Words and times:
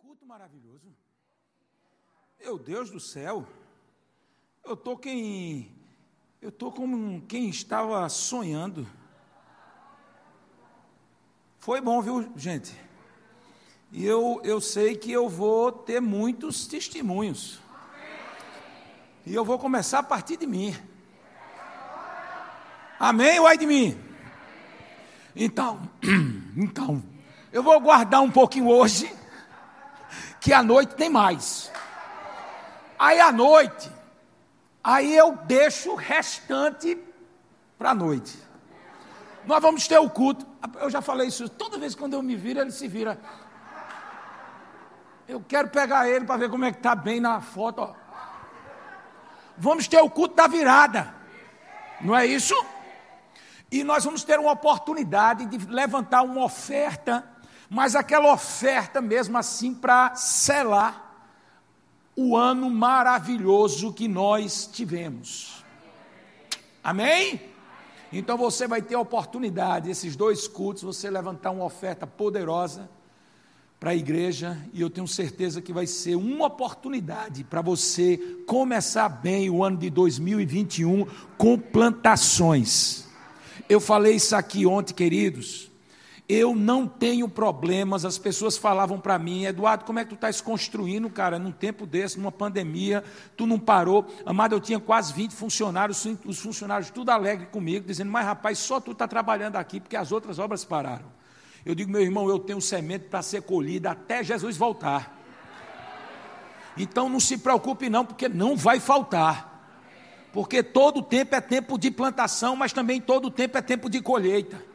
culto 0.00 0.24
maravilhoso. 0.24 0.96
Meu 2.38 2.58
Deus 2.58 2.90
do 2.90 2.98
céu. 2.98 3.46
Eu 4.64 4.74
tô 4.74 4.96
quem 4.96 5.76
eu 6.40 6.50
tô 6.50 6.72
como 6.72 7.20
quem 7.26 7.50
estava 7.50 8.08
sonhando. 8.08 8.86
Foi 11.58 11.82
bom, 11.82 12.00
viu, 12.00 12.32
gente? 12.34 12.74
E 13.92 14.06
eu, 14.06 14.40
eu 14.42 14.58
sei 14.58 14.96
que 14.96 15.12
eu 15.12 15.28
vou 15.28 15.70
ter 15.70 16.00
muitos 16.00 16.66
testemunhos. 16.66 17.60
E 19.26 19.34
eu 19.34 19.44
vou 19.44 19.58
começar 19.58 19.98
a 19.98 20.02
partir 20.02 20.38
de 20.38 20.46
mim. 20.46 20.74
Amém 22.98 23.38
ou 23.38 23.46
ai 23.46 23.58
de 23.58 23.66
mim? 23.66 24.00
Então, 25.36 25.86
então, 26.56 27.02
eu 27.52 27.62
vou 27.62 27.78
guardar 27.80 28.22
um 28.22 28.30
pouquinho 28.30 28.68
hoje, 28.68 29.19
que 30.40 30.52
à 30.52 30.62
noite 30.62 30.94
tem 30.94 31.10
mais. 31.10 31.70
Aí 32.98 33.20
à 33.20 33.30
noite, 33.30 33.90
aí 34.82 35.16
eu 35.16 35.32
deixo 35.44 35.92
o 35.92 35.94
restante 35.94 36.98
para 37.78 37.90
a 37.90 37.94
noite. 37.94 38.38
Nós 39.46 39.60
vamos 39.60 39.86
ter 39.86 39.98
o 39.98 40.08
culto. 40.08 40.46
Eu 40.80 40.90
já 40.90 41.00
falei 41.00 41.28
isso, 41.28 41.48
toda 41.48 41.78
vez 41.78 41.94
quando 41.94 42.14
eu 42.14 42.22
me 42.22 42.36
viro, 42.36 42.60
ele 42.60 42.70
se 42.70 42.86
vira. 42.88 43.18
Eu 45.26 45.42
quero 45.46 45.68
pegar 45.68 46.08
ele 46.08 46.24
para 46.24 46.36
ver 46.36 46.50
como 46.50 46.64
é 46.64 46.72
que 46.72 46.78
está 46.78 46.94
bem 46.94 47.20
na 47.20 47.40
foto. 47.40 47.82
Ó. 47.82 47.94
Vamos 49.56 49.86
ter 49.86 50.00
o 50.00 50.10
culto 50.10 50.34
da 50.34 50.46
virada. 50.46 51.14
Não 52.00 52.16
é 52.16 52.26
isso? 52.26 52.54
E 53.70 53.84
nós 53.84 54.04
vamos 54.04 54.24
ter 54.24 54.38
uma 54.38 54.52
oportunidade 54.52 55.46
de 55.46 55.66
levantar 55.66 56.22
uma 56.22 56.44
oferta, 56.44 57.24
mas 57.70 57.94
aquela 57.94 58.32
oferta 58.32 59.00
mesmo 59.00 59.38
assim 59.38 59.72
para 59.72 60.16
selar 60.16 61.06
o 62.16 62.36
ano 62.36 62.68
maravilhoso 62.68 63.92
que 63.92 64.08
nós 64.08 64.68
tivemos. 64.70 65.64
Amém? 66.82 67.40
Então 68.12 68.36
você 68.36 68.66
vai 68.66 68.82
ter 68.82 68.96
a 68.96 69.00
oportunidade, 69.00 69.88
esses 69.88 70.16
dois 70.16 70.48
cultos, 70.48 70.82
você 70.82 71.08
levantar 71.08 71.52
uma 71.52 71.64
oferta 71.64 72.08
poderosa 72.08 72.90
para 73.78 73.92
a 73.92 73.94
igreja, 73.94 74.58
e 74.74 74.80
eu 74.80 74.90
tenho 74.90 75.06
certeza 75.06 75.62
que 75.62 75.72
vai 75.72 75.86
ser 75.86 76.16
uma 76.16 76.46
oportunidade 76.46 77.44
para 77.44 77.62
você 77.62 78.18
começar 78.46 79.08
bem 79.08 79.48
o 79.48 79.64
ano 79.64 79.78
de 79.78 79.88
2021 79.88 81.06
com 81.38 81.56
plantações. 81.56 83.06
Eu 83.68 83.80
falei 83.80 84.16
isso 84.16 84.34
aqui 84.34 84.66
ontem, 84.66 84.92
queridos. 84.92 85.69
Eu 86.32 86.54
não 86.54 86.86
tenho 86.86 87.28
problemas. 87.28 88.04
As 88.04 88.16
pessoas 88.16 88.56
falavam 88.56 89.00
para 89.00 89.18
mim, 89.18 89.46
Eduardo, 89.46 89.84
como 89.84 89.98
é 89.98 90.04
que 90.04 90.10
tu 90.10 90.14
estás 90.14 90.40
construindo, 90.40 91.10
cara, 91.10 91.40
num 91.40 91.50
tempo 91.50 91.84
desse, 91.84 92.20
numa 92.20 92.30
pandemia, 92.30 93.02
tu 93.36 93.48
não 93.48 93.58
parou. 93.58 94.06
Amado, 94.24 94.54
eu 94.54 94.60
tinha 94.60 94.78
quase 94.78 95.12
20 95.12 95.32
funcionários, 95.34 96.06
os 96.24 96.38
funcionários 96.38 96.88
tudo 96.88 97.10
alegre 97.10 97.46
comigo, 97.46 97.84
dizendo, 97.84 98.12
mas 98.12 98.24
rapaz, 98.24 98.58
só 98.58 98.78
tu 98.78 98.92
está 98.92 99.08
trabalhando 99.08 99.56
aqui, 99.56 99.80
porque 99.80 99.96
as 99.96 100.12
outras 100.12 100.38
obras 100.38 100.64
pararam. 100.64 101.06
Eu 101.66 101.74
digo, 101.74 101.90
meu 101.90 102.00
irmão, 102.00 102.28
eu 102.28 102.38
tenho 102.38 102.60
semente 102.60 103.06
para 103.06 103.22
ser 103.22 103.42
colhida 103.42 103.90
até 103.90 104.22
Jesus 104.22 104.56
voltar. 104.56 105.18
Então 106.76 107.08
não 107.08 107.18
se 107.18 107.38
preocupe 107.38 107.90
não, 107.90 108.06
porque 108.06 108.28
não 108.28 108.56
vai 108.56 108.78
faltar. 108.78 109.50
Porque 110.32 110.62
todo 110.62 111.02
tempo 111.02 111.34
é 111.34 111.40
tempo 111.40 111.76
de 111.76 111.90
plantação, 111.90 112.54
mas 112.54 112.72
também 112.72 113.00
todo 113.00 113.32
tempo 113.32 113.58
é 113.58 113.62
tempo 113.62 113.90
de 113.90 114.00
colheita. 114.00 114.69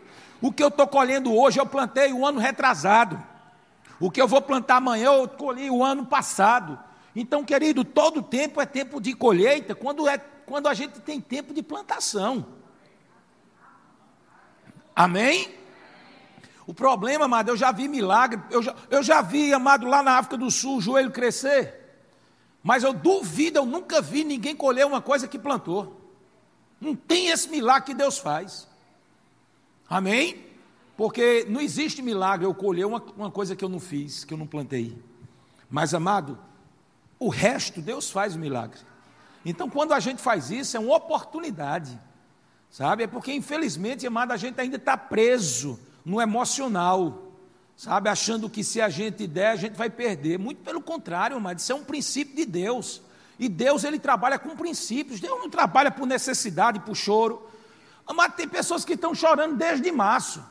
O 0.46 0.52
que 0.52 0.64
eu 0.64 0.68
estou 0.68 0.86
colhendo 0.86 1.36
hoje, 1.36 1.60
eu 1.60 1.66
plantei 1.66 2.14
o 2.14 2.24
ano 2.24 2.40
retrasado. 2.40 3.20
O 4.00 4.12
que 4.12 4.22
eu 4.22 4.28
vou 4.28 4.40
plantar 4.40 4.76
amanhã, 4.76 5.06
eu 5.06 5.28
colhi 5.28 5.72
o 5.72 5.84
ano 5.84 6.06
passado. 6.06 6.78
Então, 7.16 7.44
querido, 7.44 7.84
todo 7.84 8.22
tempo 8.22 8.62
é 8.62 8.66
tempo 8.68 9.02
de 9.02 9.16
colheita, 9.16 9.74
quando, 9.74 10.08
é, 10.08 10.20
quando 10.20 10.68
a 10.68 10.76
gente 10.76 11.00
tem 11.02 11.20
tempo 11.20 11.52
de 11.52 11.64
plantação. 11.64 12.46
Amém? 14.96 15.52
O 16.68 16.76
problema, 16.76 17.26
amado, 17.26 17.50
eu 17.50 17.58
já 17.58 17.72
vi 17.72 17.88
milagre, 17.88 18.40
eu 18.52 18.62
já, 18.62 18.76
eu 18.92 19.02
já 19.02 19.24
vi, 19.24 19.52
amado, 19.52 19.88
lá 19.88 20.04
na 20.04 20.20
África 20.20 20.38
do 20.38 20.52
Sul, 20.52 20.78
o 20.78 20.82
joelho 20.82 21.10
crescer. 21.10 22.06
Mas 22.62 22.84
eu 22.84 22.94
duvido, 22.94 23.58
eu 23.58 23.66
nunca 23.66 24.00
vi 24.00 24.24
ninguém 24.24 24.56
colher 24.56 24.86
uma 24.86 25.02
coisa 25.02 25.28
que 25.28 25.40
plantou. 25.40 26.00
Não 26.80 26.96
tem 26.96 27.30
esse 27.30 27.50
milagre 27.50 27.88
que 27.88 27.94
Deus 27.96 28.20
faz. 28.20 28.68
Amém? 29.90 30.45
Porque 30.96 31.46
não 31.50 31.60
existe 31.60 32.02
milagre 32.02 32.46
eu 32.46 32.54
colher 32.54 32.86
uma, 32.86 33.02
uma 33.18 33.32
coisa 33.32 33.56
que 33.56 33.64
eu 33.64 33.70
não 33.70 33.80
fiz, 33.80 34.24
que 34.24 34.34
eu 34.34 34.38
não 34.38 34.48
plantei. 34.48 34.98
Mas, 35.70 35.94
amado, 35.94 36.38
o 37.20 37.30
resto 37.30 37.82
Deus 37.82 38.10
faz 38.10 38.36
o 38.36 38.40
milagre. 38.40 38.80
Então, 39.44 39.70
quando 39.70 39.94
a 39.94 40.00
gente 40.00 40.22
faz 40.22 40.50
isso, 40.50 40.78
é 40.78 40.80
uma 40.80 40.96
oportunidade. 40.96 42.00
Sabe? 42.70 43.04
É 43.04 43.08
porque, 43.08 43.34
infelizmente, 43.34 44.08
amado, 44.08 44.32
a 44.32 44.38
gente 44.38 44.60
ainda 44.60 44.78
está 44.78 44.98
preso 44.98 45.80
no 46.04 46.22
emocional 46.22 47.26
sabe, 47.76 48.10
achando 48.10 48.50
que 48.50 48.64
se 48.64 48.80
a 48.82 48.90
gente 48.90 49.28
der, 49.28 49.50
a 49.50 49.56
gente 49.56 49.74
vai 49.74 49.90
perder. 49.90 50.40
Muito 50.40 50.64
pelo 50.64 50.82
contrário, 50.82 51.40
mas 51.40 51.62
isso 51.62 51.72
é 51.72 51.76
um 51.76 51.84
princípio 51.84 52.36
de 52.36 52.46
Deus. 52.46 53.02
E 53.38 53.50
Deus, 53.50 53.84
ele 53.84 54.00
trabalha 54.00 54.40
com 54.40 54.56
princípios. 54.56 55.20
Deus 55.20 55.40
não 55.40 55.50
trabalha 55.50 55.92
por 55.92 56.06
necessidade, 56.06 56.80
por 56.80 56.96
choro. 56.96 57.50
Mas 58.14 58.36
tem 58.36 58.48
pessoas 58.48 58.86
que 58.86 58.94
estão 58.94 59.14
chorando 59.14 59.58
desde 59.58 59.92
março. 59.92 60.44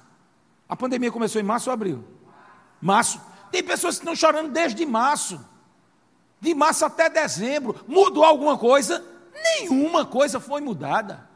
A 0.69 0.77
pandemia 0.77 1.13
começou 1.13 1.41
em 1.41 1.45
março 1.45 1.69
ou 1.69 1.75
abril? 1.75 2.05
Março. 2.81 3.21
Tem 3.51 3.63
pessoas 3.63 3.97
que 3.97 4.03
estão 4.03 4.17
chorando 4.17 4.51
desde 4.51 4.85
março. 4.85 5.45
De 6.41 6.55
março 6.55 6.85
até 6.85 7.09
dezembro. 7.09 7.77
Mudou 7.87 8.25
alguma 8.25 8.59
coisa? 8.59 9.05
Nenhuma 9.35 10.05
coisa 10.05 10.41
foi 10.41 10.61
mudada. 10.61 11.29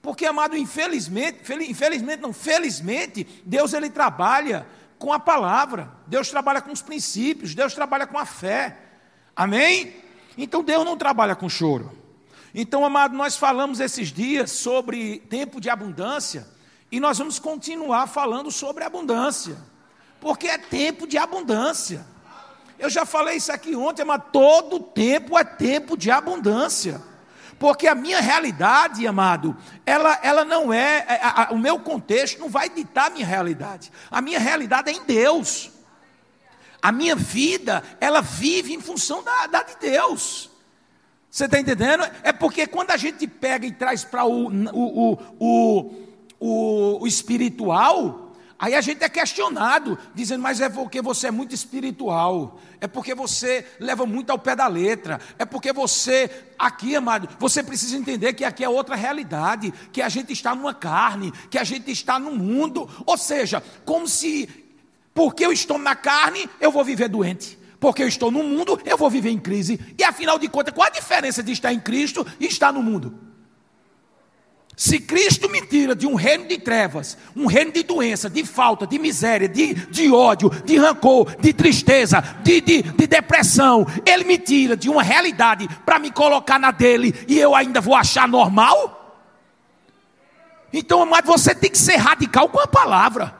Porque, 0.00 0.26
amado, 0.26 0.56
infelizmente, 0.56 1.40
infelizmente 1.68 2.20
não, 2.20 2.32
felizmente, 2.32 3.24
Deus 3.44 3.72
ele 3.72 3.88
trabalha 3.88 4.66
com 4.98 5.12
a 5.12 5.18
palavra, 5.18 5.90
Deus 6.06 6.28
trabalha 6.28 6.60
com 6.60 6.72
os 6.72 6.82
princípios, 6.82 7.54
Deus 7.54 7.74
trabalha 7.74 8.06
com 8.06 8.18
a 8.18 8.26
fé. 8.26 8.76
Amém? 9.34 9.94
Então 10.36 10.62
Deus 10.62 10.84
não 10.84 10.96
trabalha 10.96 11.36
com 11.36 11.48
choro. 11.48 11.92
Então, 12.54 12.84
amado, 12.84 13.16
nós 13.16 13.36
falamos 13.36 13.80
esses 13.80 14.08
dias 14.08 14.50
sobre 14.50 15.20
tempo 15.28 15.60
de 15.60 15.70
abundância 15.70 16.46
e 16.92 17.00
nós 17.00 17.16
vamos 17.16 17.38
continuar 17.38 18.06
falando 18.06 18.50
sobre 18.50 18.84
abundância, 18.84 19.56
porque 20.20 20.46
é 20.46 20.58
tempo 20.58 21.06
de 21.06 21.16
abundância. 21.16 22.04
Eu 22.78 22.90
já 22.90 23.06
falei 23.06 23.36
isso 23.36 23.50
aqui 23.50 23.74
ontem, 23.74 24.04
mas 24.04 24.22
todo 24.30 24.78
tempo 24.78 25.38
é 25.38 25.42
tempo 25.42 25.96
de 25.96 26.10
abundância. 26.10 27.00
Porque 27.58 27.86
a 27.86 27.94
minha 27.94 28.20
realidade, 28.20 29.06
amado, 29.06 29.56
ela, 29.86 30.18
ela 30.22 30.44
não 30.44 30.72
é, 30.72 31.06
é 31.08 31.20
a, 31.22 31.44
a, 31.44 31.52
o 31.52 31.58
meu 31.58 31.78
contexto 31.78 32.40
não 32.40 32.48
vai 32.50 32.68
ditar 32.68 33.06
a 33.06 33.10
minha 33.10 33.26
realidade. 33.26 33.90
A 34.10 34.20
minha 34.20 34.38
realidade 34.38 34.90
é 34.90 34.92
em 34.92 35.04
Deus. 35.04 35.70
A 36.82 36.92
minha 36.92 37.16
vida, 37.16 37.82
ela 38.00 38.20
vive 38.20 38.74
em 38.74 38.80
função 38.80 39.22
da, 39.22 39.46
da 39.46 39.62
de 39.62 39.76
Deus. 39.76 40.50
Você 41.30 41.46
está 41.46 41.58
entendendo? 41.58 42.04
É 42.22 42.32
porque 42.32 42.66
quando 42.66 42.90
a 42.90 42.96
gente 42.96 43.26
pega 43.26 43.64
e 43.64 43.72
traz 43.72 44.04
para 44.04 44.24
o, 44.24 44.48
o, 44.48 45.12
o, 45.12 45.18
o, 45.38 46.11
o 46.44 47.06
espiritual, 47.06 48.22
Aí 48.62 48.76
a 48.76 48.80
gente 48.80 49.02
é 49.02 49.08
questionado, 49.08 49.98
dizendo, 50.14 50.40
mas 50.40 50.60
é 50.60 50.68
porque 50.68 51.02
você 51.02 51.26
é 51.26 51.30
muito 51.32 51.52
espiritual, 51.52 52.60
é 52.80 52.86
porque 52.86 53.12
você 53.12 53.66
leva 53.80 54.06
muito 54.06 54.30
ao 54.30 54.38
pé 54.38 54.54
da 54.54 54.68
letra, 54.68 55.20
é 55.36 55.44
porque 55.44 55.72
você, 55.72 56.30
aqui, 56.56 56.94
amado, 56.94 57.28
você 57.40 57.60
precisa 57.60 57.96
entender 57.96 58.34
que 58.34 58.44
aqui 58.44 58.62
é 58.62 58.68
outra 58.68 58.94
realidade, 58.94 59.74
que 59.92 60.00
a 60.00 60.08
gente 60.08 60.32
está 60.32 60.54
numa 60.54 60.72
carne, 60.72 61.32
que 61.50 61.58
a 61.58 61.64
gente 61.64 61.90
está 61.90 62.20
no 62.20 62.36
mundo, 62.36 62.88
ou 63.04 63.18
seja, 63.18 63.60
como 63.84 64.06
se, 64.06 64.48
porque 65.12 65.44
eu 65.44 65.50
estou 65.50 65.76
na 65.76 65.96
carne, 65.96 66.48
eu 66.60 66.70
vou 66.70 66.84
viver 66.84 67.08
doente. 67.08 67.58
Porque 67.80 68.00
eu 68.00 68.06
estou 68.06 68.30
no 68.30 68.44
mundo, 68.44 68.80
eu 68.84 68.96
vou 68.96 69.10
viver 69.10 69.30
em 69.30 69.40
crise. 69.40 69.80
E 69.98 70.04
afinal 70.04 70.38
de 70.38 70.46
contas, 70.46 70.72
qual 70.72 70.86
a 70.86 70.90
diferença 70.90 71.42
de 71.42 71.50
estar 71.50 71.72
em 71.72 71.80
Cristo 71.80 72.24
e 72.38 72.46
estar 72.46 72.72
no 72.72 72.80
mundo? 72.80 73.31
Se 74.76 74.98
Cristo 74.98 75.50
me 75.50 75.60
tira 75.60 75.94
de 75.94 76.06
um 76.06 76.14
reino 76.14 76.46
de 76.48 76.58
trevas, 76.58 77.16
um 77.36 77.46
reino 77.46 77.72
de 77.72 77.82
doença, 77.82 78.30
de 78.30 78.44
falta, 78.44 78.86
de 78.86 78.98
miséria, 78.98 79.48
de, 79.48 79.74
de 79.74 80.10
ódio, 80.10 80.48
de 80.64 80.78
rancor, 80.78 81.36
de 81.36 81.52
tristeza, 81.52 82.20
de, 82.42 82.60
de, 82.60 82.82
de 82.82 83.06
depressão, 83.06 83.86
Ele 84.06 84.24
me 84.24 84.38
tira 84.38 84.76
de 84.76 84.88
uma 84.88 85.02
realidade 85.02 85.68
para 85.84 85.98
me 85.98 86.10
colocar 86.10 86.58
na 86.58 86.70
dele 86.70 87.14
e 87.28 87.38
eu 87.38 87.54
ainda 87.54 87.80
vou 87.80 87.94
achar 87.94 88.26
normal? 88.26 88.98
Então, 90.72 91.02
amado, 91.02 91.26
você 91.26 91.54
tem 91.54 91.70
que 91.70 91.78
ser 91.78 91.96
radical 91.96 92.48
com 92.48 92.58
a 92.58 92.66
palavra. 92.66 93.34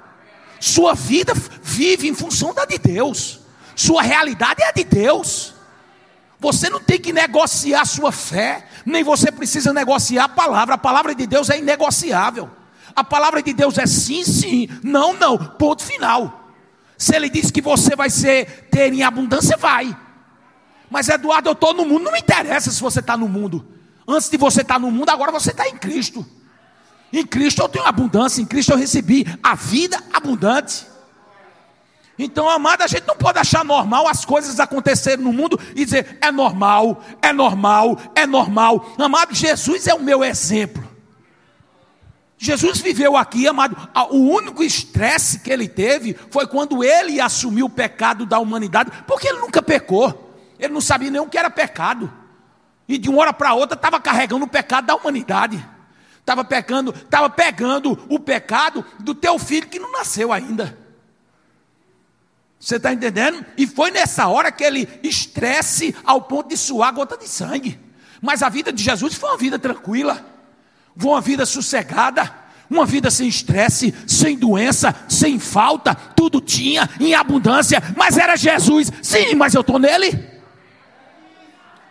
Sua 0.61 0.94
vida 0.94 1.32
vive 1.62 2.08
em 2.08 2.14
função 2.14 2.52
da 2.52 2.67
de 2.67 2.76
Deus, 2.76 3.40
sua 3.75 4.02
realidade 4.02 4.62
é 4.62 4.69
a 4.69 4.73
de 4.73 4.84
Deus. 4.84 5.55
Você 6.43 6.69
não 6.69 6.81
tem 6.81 6.99
que 6.99 7.12
negociar 7.12 7.85
sua 7.85 8.11
fé, 8.11 8.67
nem 8.85 9.05
você 9.05 9.31
precisa 9.31 9.73
negociar 9.73 10.25
a 10.25 10.29
palavra. 10.29 10.75
A 10.75 10.79
palavra 10.79 11.15
de 11.15 11.25
Deus 11.25 11.49
é 11.49 11.59
inegociável. 11.59 12.50
A 12.97 13.05
palavra 13.05 13.41
de 13.41 13.53
Deus 13.53 13.79
é 13.79 13.87
sim, 13.87 14.25
sim, 14.25 14.69
não, 14.83 15.12
não, 15.15 15.39
ponto 15.39 15.85
final. 15.85 16.50
Se 16.99 17.15
ele 17.15 17.31
diz 17.31 17.53
que 17.53 17.62
você 17.62 17.94
vai 17.94 18.11
ser 18.11 18.69
ter 18.73 18.93
em 18.93 19.05
abundância, 19.05 19.56
vai. 19.56 19.97
Mas 20.91 21.09
Eduardo, 21.09 21.49
eu 21.49 21.53
estou 21.53 21.73
no 21.73 21.87
mundo, 21.87 22.03
não 22.03 22.12
me 22.12 22.19
interessa 22.19 22.73
se 22.73 22.81
você 22.81 22.99
está 22.99 23.17
no 23.17 23.29
mundo. 23.29 23.65
Antes 24.06 24.29
de 24.29 24.37
você 24.37 24.62
estar 24.62 24.75
tá 24.75 24.81
no 24.81 24.91
mundo, 24.91 25.11
agora 25.11 25.31
você 25.31 25.53
está 25.53 25.69
em 25.69 25.77
Cristo. 25.77 26.27
Em 27.12 27.25
Cristo 27.25 27.62
eu 27.62 27.69
tenho 27.69 27.87
abundância, 27.87 28.43
em 28.43 28.47
Cristo 28.47 28.73
eu 28.73 28.77
recebi 28.77 29.25
a 29.41 29.55
vida 29.55 29.97
abundante. 30.12 30.87
Então, 32.19 32.49
amado, 32.49 32.82
a 32.82 32.87
gente 32.87 33.06
não 33.06 33.17
pode 33.17 33.38
achar 33.38 33.64
normal 33.64 34.06
as 34.06 34.25
coisas 34.25 34.61
acontecerem 34.61 35.25
no 35.25 35.32
mundo 35.32 35.59
e 35.75 35.85
dizer 35.85 36.19
é 36.20 36.31
normal, 36.31 37.03
é 37.23 37.32
normal, 37.32 37.99
é 38.14 38.26
normal. 38.26 38.94
Amado, 38.99 39.35
Jesus 39.35 39.87
é 39.87 39.94
o 39.94 40.03
meu 40.03 40.23
exemplo. 40.23 40.93
Jesus 42.37 42.81
viveu 42.81 43.17
aqui, 43.17 43.47
amado. 43.47 43.76
O 44.11 44.19
único 44.19 44.64
estresse 44.64 45.38
que 45.38 45.50
ele 45.50 45.69
teve 45.69 46.19
foi 46.29 46.47
quando 46.47 46.82
ele 46.82 47.20
assumiu 47.20 47.67
o 47.67 47.70
pecado 47.70 48.26
da 48.26 48.38
humanidade, 48.38 48.91
porque 49.06 49.29
ele 49.29 49.38
nunca 49.38 49.62
pecou. 49.62 50.37
Ele 50.58 50.73
não 50.73 50.81
sabia 50.81 51.11
nem 51.11 51.20
o 51.20 51.29
que 51.29 51.38
era 51.38 51.49
pecado. 51.49 52.12
E 52.88 52.99
de 52.99 53.08
uma 53.08 53.20
hora 53.20 53.32
para 53.32 53.55
outra 53.55 53.76
estava 53.76 54.00
carregando 54.00 54.44
o 54.44 54.49
pecado 54.49 54.87
da 54.87 54.97
humanidade. 54.97 55.65
Estava 56.19 56.44
pecando, 56.44 56.93
estava 56.93 57.31
pegando 57.31 57.99
o 58.08 58.19
pecado 58.19 58.85
do 58.99 59.15
teu 59.15 59.38
filho 59.38 59.69
que 59.69 59.79
não 59.79 59.93
nasceu 59.93 60.32
ainda. 60.32 60.81
Você 62.62 62.76
está 62.76 62.93
entendendo? 62.93 63.44
E 63.56 63.67
foi 63.67 63.91
nessa 63.91 64.29
hora 64.29 64.53
que 64.53 64.62
ele 64.62 64.88
estresse 65.03 65.94
ao 66.05 66.23
ponto 66.23 66.50
de 66.50 66.56
suar 66.56 66.93
gota 66.93 67.17
de 67.17 67.29
sangue. 67.29 67.79
Mas 68.20 68.43
a 68.43 68.49
vida 68.49 68.73
de 68.73 68.82
Jesus 68.82 69.14
foi 69.14 69.31
uma 69.31 69.38
vida 69.38 69.59
tranquila 69.59 70.32
uma 70.97 71.20
vida 71.20 71.47
sossegada, 71.47 72.32
uma 72.69 72.87
vida 72.87 73.11
sem 73.11 73.29
estresse, 73.29 73.94
sem 74.06 74.37
doença, 74.37 74.94
sem 75.09 75.38
falta, 75.38 75.94
tudo 75.94 76.41
tinha 76.41 76.88
em 77.00 77.14
abundância, 77.14 77.82
mas 77.97 78.17
era 78.17 78.37
Jesus. 78.37 78.91
Sim, 79.03 79.35
mas 79.35 79.55
eu 79.55 79.61
estou 79.61 79.79
nele. 79.79 80.31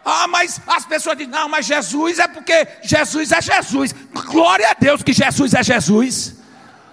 Ah, 0.04 0.28
mas 0.28 0.60
as 0.66 0.86
pessoas 0.86 1.16
dizem, 1.18 1.32
não, 1.32 1.48
mas 1.48 1.66
Jesus 1.66 2.18
é 2.18 2.28
porque 2.28 2.68
Jesus 2.82 3.32
é 3.32 3.42
Jesus. 3.42 3.94
Glória 4.12 4.70
a 4.70 4.74
Deus 4.74 5.04
que 5.04 5.14
Jesus 5.14 5.54
é 5.54 5.62
Jesus. 5.62 6.36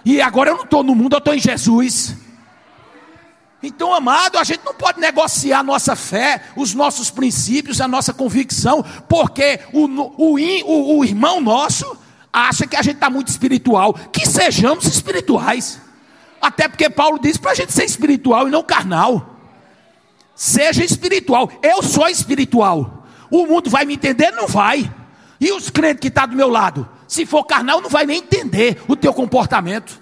E 0.05 0.21
agora 0.21 0.51
eu 0.51 0.57
não 0.57 0.63
estou 0.63 0.83
no 0.83 0.93
mundo, 0.93 1.13
eu 1.13 1.19
estou 1.19 1.33
em 1.33 1.39
Jesus. 1.39 2.15
Então, 3.61 3.93
amado, 3.93 4.37
a 4.37 4.43
gente 4.43 4.61
não 4.63 4.73
pode 4.73 4.99
negociar 5.01 5.59
a 5.59 5.63
nossa 5.63 5.95
fé, 5.95 6.43
os 6.55 6.73
nossos 6.73 7.11
princípios, 7.11 7.81
a 7.81 7.87
nossa 7.87 8.13
convicção, 8.13 8.83
porque 9.07 9.59
o, 9.73 9.85
o, 9.85 10.39
o, 10.65 10.97
o 10.97 11.05
irmão 11.05 11.41
nosso 11.41 11.97
acha 12.31 12.65
que 12.65 12.75
a 12.75 12.81
gente 12.81 12.95
está 12.95 13.09
muito 13.09 13.27
espiritual. 13.27 13.93
Que 13.93 14.25
sejamos 14.25 14.85
espirituais. 14.85 15.81
Até 16.41 16.67
porque 16.69 16.89
Paulo 16.89 17.19
diz 17.19 17.37
para 17.37 17.51
a 17.51 17.55
gente 17.55 17.73
ser 17.73 17.83
espiritual 17.83 18.47
e 18.47 18.51
não 18.51 18.63
carnal. 18.63 19.35
Seja 20.33 20.83
espiritual. 20.83 21.51
Eu 21.61 21.83
sou 21.83 22.07
espiritual. 22.07 23.05
O 23.29 23.45
mundo 23.45 23.69
vai 23.69 23.83
me 23.83 23.95
entender? 23.95 24.31
Não 24.31 24.47
vai. 24.47 24.89
E 25.39 25.51
os 25.51 25.69
crentes 25.69 25.99
que 25.99 26.07
estão 26.07 26.23
tá 26.23 26.27
do 26.27 26.35
meu 26.35 26.49
lado? 26.49 26.87
Se 27.07 27.25
for 27.25 27.43
carnal, 27.43 27.81
não 27.81 27.89
vai 27.89 28.05
nem 28.05 28.19
entender 28.19 28.81
o 28.87 28.95
teu 28.95 29.13
comportamento. 29.13 30.01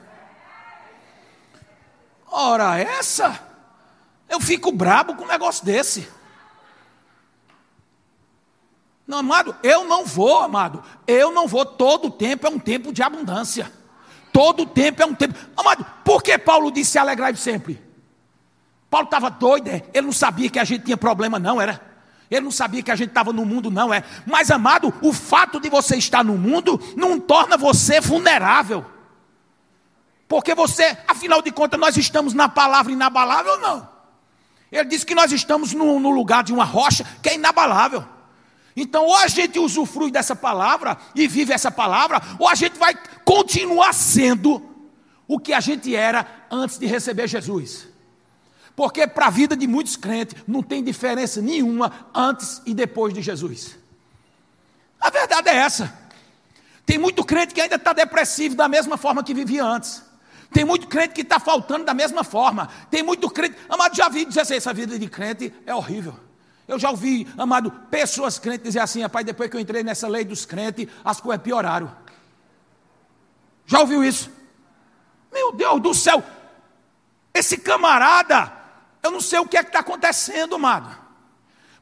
Ora, 2.29 2.77
essa. 2.77 3.46
Eu 4.29 4.39
fico 4.39 4.71
brabo 4.71 5.15
com 5.15 5.23
um 5.23 5.27
negócio 5.27 5.65
desse. 5.65 6.07
Não, 9.07 9.19
amado, 9.19 9.55
eu 9.63 9.85
não 9.85 10.05
vou, 10.05 10.39
amado. 10.39 10.83
Eu 11.07 11.31
não 11.31 11.47
vou. 11.47 11.65
Todo 11.65 12.11
tempo 12.11 12.45
é 12.45 12.49
um 12.49 12.59
tempo 12.59 12.91
de 12.91 13.01
abundância. 13.01 13.71
Todo 14.33 14.65
tempo 14.65 15.01
é 15.01 15.05
um 15.05 15.15
tempo. 15.15 15.33
Amado, 15.55 15.85
por 16.03 16.21
que 16.21 16.37
Paulo 16.37 16.69
disse 16.69 16.99
alegrar 16.99 17.35
sempre? 17.37 17.81
Paulo 18.89 19.05
estava 19.05 19.29
doido, 19.29 19.69
é? 19.69 19.83
ele 19.93 20.07
não 20.07 20.13
sabia 20.13 20.49
que 20.49 20.59
a 20.59 20.63
gente 20.63 20.85
tinha 20.85 20.97
problema, 20.97 21.39
não, 21.39 21.61
era? 21.61 21.81
Ele 22.29 22.41
não 22.41 22.51
sabia 22.51 22.83
que 22.83 22.91
a 22.91 22.95
gente 22.95 23.09
estava 23.09 23.31
no 23.31 23.45
mundo, 23.45 23.71
não 23.71 23.93
é? 23.93 24.03
Mas, 24.25 24.51
amado, 24.51 24.93
o 25.01 25.13
fato 25.13 25.59
de 25.59 25.69
você 25.69 25.95
estar 25.95 26.23
no 26.23 26.37
mundo 26.37 26.79
não 26.95 27.19
torna 27.19 27.57
você 27.57 28.01
vulnerável. 28.01 28.85
Porque 30.27 30.53
você, 30.53 30.97
afinal 31.07 31.41
de 31.41 31.51
contas, 31.51 31.79
nós 31.79 31.95
estamos 31.95 32.33
na 32.33 32.49
palavra 32.49 32.91
inabalável 32.91 33.53
ou 33.53 33.59
não? 33.59 33.96
Ele 34.71 34.85
disse 34.85 35.05
que 35.05 35.15
nós 35.15 35.31
estamos 35.31 35.73
no, 35.73 35.99
no 35.99 36.09
lugar 36.09 36.43
de 36.43 36.53
uma 36.53 36.65
rocha 36.65 37.05
que 37.21 37.29
é 37.29 37.35
inabalável. 37.35 38.05
Então, 38.75 39.05
ou 39.05 39.15
a 39.15 39.27
gente 39.27 39.57
usufrui 39.57 40.11
dessa 40.11 40.35
palavra 40.35 40.97
e 41.15 41.27
vive 41.27 41.51
essa 41.51 41.71
palavra, 41.71 42.21
ou 42.37 42.47
a 42.47 42.53
gente 42.53 42.77
vai 42.77 42.93
continuar 43.25 43.93
sendo 43.93 44.61
o 45.27 45.39
que 45.39 45.51
a 45.51 45.59
gente 45.59 45.95
era 45.95 46.45
antes 46.51 46.77
de 46.77 46.85
receber 46.85 47.27
Jesus. 47.27 47.87
Porque 48.75 49.07
para 49.07 49.25
a 49.25 49.31
vida 49.31 49.57
de 49.57 49.65
muitos 49.65 49.95
crentes 49.95 50.43
não 50.47 50.61
tem 50.61 50.83
diferença 50.83 51.41
nenhuma 51.41 52.09
antes 52.13 52.61
e 52.65 52.73
depois 52.75 53.13
de 53.13 53.21
Jesus. 53.23 53.75
A 54.99 55.09
verdade 55.09 55.49
é 55.49 55.55
essa. 55.55 55.91
Tem 56.85 56.97
muito 56.97 57.23
crente 57.25 57.53
que 57.53 57.61
ainda 57.61 57.75
está 57.75 57.91
depressivo 57.91 58.55
da 58.55 58.69
mesma 58.69 58.95
forma 58.95 59.23
que 59.23 59.33
vivia 59.33 59.65
antes. 59.65 60.03
Tem 60.51 60.63
muito 60.63 60.87
crente 60.87 61.13
que 61.13 61.21
está 61.21 61.39
faltando 61.39 61.85
da 61.85 61.93
mesma 61.93 62.23
forma. 62.23 62.69
Tem 62.89 63.03
muito 63.03 63.29
crente. 63.29 63.55
Amado, 63.69 63.95
já 63.95 64.09
vi 64.09 64.25
dizer 64.25 64.41
assim: 64.41 64.55
essa 64.55 64.73
vida 64.73 64.97
de 64.97 65.07
crente 65.09 65.53
é 65.65 65.75
horrível. 65.75 66.27
Eu 66.67 66.77
já 66.77 66.89
ouvi, 66.89 67.25
amado, 67.37 67.71
pessoas 67.89 68.37
crentes 68.37 68.63
dizer 68.63 68.79
assim, 68.79 69.01
rapaz, 69.01 69.25
depois 69.25 69.49
que 69.49 69.55
eu 69.55 69.61
entrei 69.61 69.83
nessa 69.83 70.07
lei 70.07 70.25
dos 70.25 70.45
crentes, 70.45 70.87
as 71.03 71.21
coisas 71.21 71.41
pioraram. 71.41 71.95
Já 73.65 73.79
ouviu 73.79 74.03
isso? 74.03 74.29
Meu 75.31 75.53
Deus 75.53 75.81
do 75.81 75.93
céu, 75.93 76.21
esse 77.33 77.57
camarada, 77.57 78.51
eu 79.01 79.11
não 79.11 79.21
sei 79.21 79.39
o 79.39 79.47
que 79.47 79.55
é 79.55 79.63
que 79.63 79.69
está 79.69 79.79
acontecendo, 79.79 80.55
amado. 80.55 80.93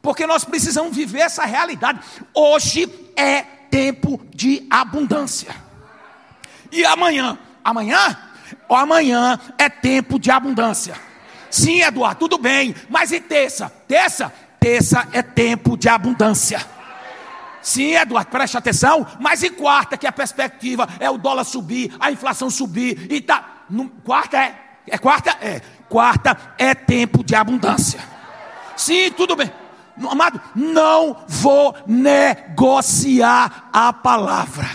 Porque 0.03 0.27
nós 0.27 0.45
precisamos 0.45 0.95
viver 0.95 1.21
essa 1.21 1.45
realidade. 1.45 1.99
Hoje 2.31 2.87
é 3.15 3.41
tempo 3.41 4.23
de 4.35 4.67
abundância. 4.69 5.55
E 6.71 6.85
amanhã? 6.85 7.39
Amanhã? 7.63 8.24
Amanhã 8.69 9.39
é 9.57 9.69
tempo 9.69 10.19
de 10.19 10.31
abundância. 10.31 10.95
Sim, 11.49 11.81
Eduardo, 11.81 12.19
tudo 12.19 12.37
bem. 12.37 12.75
Mas 12.89 13.11
e 13.11 13.19
terça? 13.19 13.71
Terça 13.87 14.31
terça 14.65 15.07
é 15.13 15.21
tempo 15.21 15.77
de 15.77 15.87
abundância. 15.87 16.59
Sim, 17.61 17.93
Eduardo, 17.93 18.31
preste 18.31 18.57
atenção. 18.57 19.05
Mas 19.19 19.43
e 19.43 19.51
quarta, 19.51 19.95
que 19.95 20.07
a 20.07 20.11
perspectiva 20.11 20.89
é 20.99 21.07
o 21.07 21.19
dólar 21.19 21.43
subir, 21.43 21.95
a 21.99 22.11
inflação 22.11 22.49
subir 22.49 23.11
e 23.11 23.21
tá. 23.21 23.65
No, 23.69 23.87
quarta 24.03 24.37
é. 24.37 24.55
É 24.87 24.97
quarta? 24.97 25.37
É. 25.39 25.61
Quarta 25.87 26.35
é 26.57 26.73
tempo 26.73 27.23
de 27.23 27.35
abundância. 27.35 27.99
Sim, 28.75 29.11
tudo 29.11 29.35
bem. 29.35 29.51
Amado, 30.09 30.41
não 30.55 31.23
vou 31.27 31.75
negociar 31.85 33.69
a 33.71 33.93
palavra. 33.93 34.67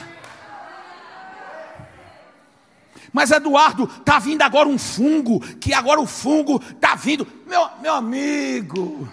Mas 3.12 3.30
Eduardo, 3.30 3.84
está 3.84 4.18
vindo 4.18 4.42
agora 4.42 4.68
um 4.68 4.78
fungo, 4.78 5.40
que 5.56 5.72
agora 5.72 6.00
o 6.00 6.06
fungo 6.06 6.62
está 6.70 6.94
vindo. 6.94 7.26
Meu, 7.46 7.68
meu 7.80 7.94
amigo. 7.94 9.08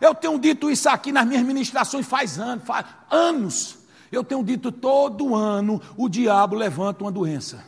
Eu 0.00 0.14
tenho 0.14 0.38
dito 0.38 0.70
isso 0.70 0.88
aqui 0.88 1.12
nas 1.12 1.26
minhas 1.26 1.44
ministrações 1.44 2.06
faz 2.06 2.38
anos, 2.38 2.64
faz 2.64 2.86
anos. 3.10 3.78
Eu 4.10 4.22
tenho 4.22 4.42
dito 4.42 4.70
todo 4.70 5.34
ano 5.34 5.80
o 5.96 6.08
diabo 6.08 6.54
levanta 6.54 7.04
uma 7.04 7.12
doença. 7.12 7.64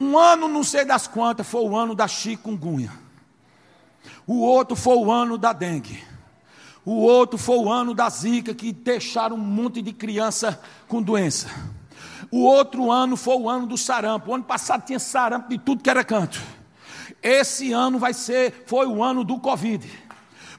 Um 0.00 0.18
ano, 0.18 0.48
não 0.48 0.64
sei 0.64 0.84
das 0.84 1.06
quantas, 1.06 1.46
foi 1.46 1.62
o 1.62 1.76
ano 1.76 1.94
da 1.94 2.08
chikungunya. 2.08 2.92
O 4.26 4.40
outro 4.40 4.74
foi 4.74 4.96
o 4.96 5.10
ano 5.10 5.38
da 5.38 5.52
dengue. 5.52 6.02
O 6.84 6.94
outro 6.94 7.38
foi 7.38 7.56
o 7.58 7.70
ano 7.70 7.94
da 7.94 8.10
zika, 8.10 8.52
que 8.52 8.72
deixaram 8.72 9.36
um 9.36 9.38
monte 9.38 9.80
de 9.80 9.92
criança 9.92 10.60
com 10.88 11.00
doença. 11.00 11.48
O 12.32 12.44
outro 12.44 12.90
ano 12.90 13.14
foi 13.14 13.36
o 13.36 13.46
ano 13.46 13.66
do 13.66 13.76
sarampo. 13.76 14.30
O 14.30 14.34
ano 14.34 14.42
passado 14.42 14.86
tinha 14.86 14.98
sarampo 14.98 15.50
de 15.50 15.58
tudo 15.58 15.82
que 15.82 15.90
era 15.90 16.02
canto. 16.02 16.40
Esse 17.22 17.72
ano 17.72 17.98
vai 17.98 18.14
ser, 18.14 18.64
foi 18.66 18.86
o 18.86 19.02
ano 19.02 19.22
do 19.22 19.38
Covid. 19.38 19.86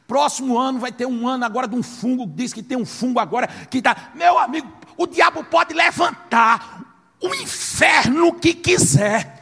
Próximo 0.06 0.60
ano 0.60 0.80
vai 0.80 0.92
ter 0.92 1.08
um 1.08 1.28
ano 1.28 1.44
agora 1.44 1.68
de 1.68 1.76
um 1.76 1.82
fungo, 1.82 2.28
diz 2.28 2.54
que 2.54 2.62
tem 2.62 2.78
um 2.78 2.86
fungo 2.86 3.20
agora 3.20 3.48
que 3.48 3.80
está. 3.80 4.12
Meu 4.14 4.38
amigo, 4.38 4.72
o 4.96 5.08
diabo 5.08 5.44
pode 5.44 5.74
levantar 5.74 6.84
o 7.20 7.34
inferno 7.34 8.32
que 8.34 8.54
quiser. 8.54 9.42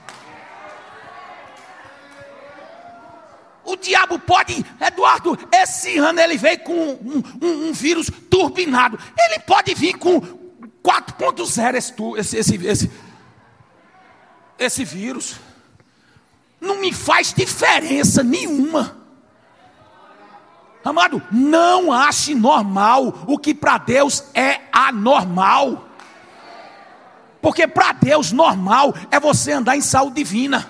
O 3.65 3.75
diabo 3.75 4.17
pode, 4.19 4.65
Eduardo, 4.79 5.37
esse 5.51 5.97
ano 5.97 6.21
ele 6.21 6.37
veio 6.37 6.59
com 6.59 6.73
um, 6.73 7.23
um, 7.41 7.67
um 7.67 7.73
vírus 7.73 8.09
turbinado. 8.29 8.97
Ele 9.19 9.39
pode 9.39 9.73
vir 9.73 9.97
com 9.97 10.40
4.0 10.83 11.75
esse, 12.17 12.37
esse, 12.37 12.55
esse, 12.67 12.91
esse 14.57 14.85
vírus. 14.85 15.35
Não 16.59 16.79
me 16.79 16.93
faz 16.93 17.33
diferença 17.33 18.23
nenhuma. 18.23 18.97
Amado, 20.83 21.21
não 21.31 21.91
ache 21.91 22.33
normal 22.33 23.25
o 23.27 23.37
que 23.37 23.53
para 23.53 23.77
Deus 23.77 24.23
é 24.33 24.61
anormal. 24.71 25.87
Porque 27.41 27.67
para 27.67 27.91
Deus 27.93 28.31
normal 28.31 28.93
é 29.09 29.19
você 29.19 29.51
andar 29.51 29.75
em 29.75 29.81
saúde 29.81 30.15
divina. 30.15 30.69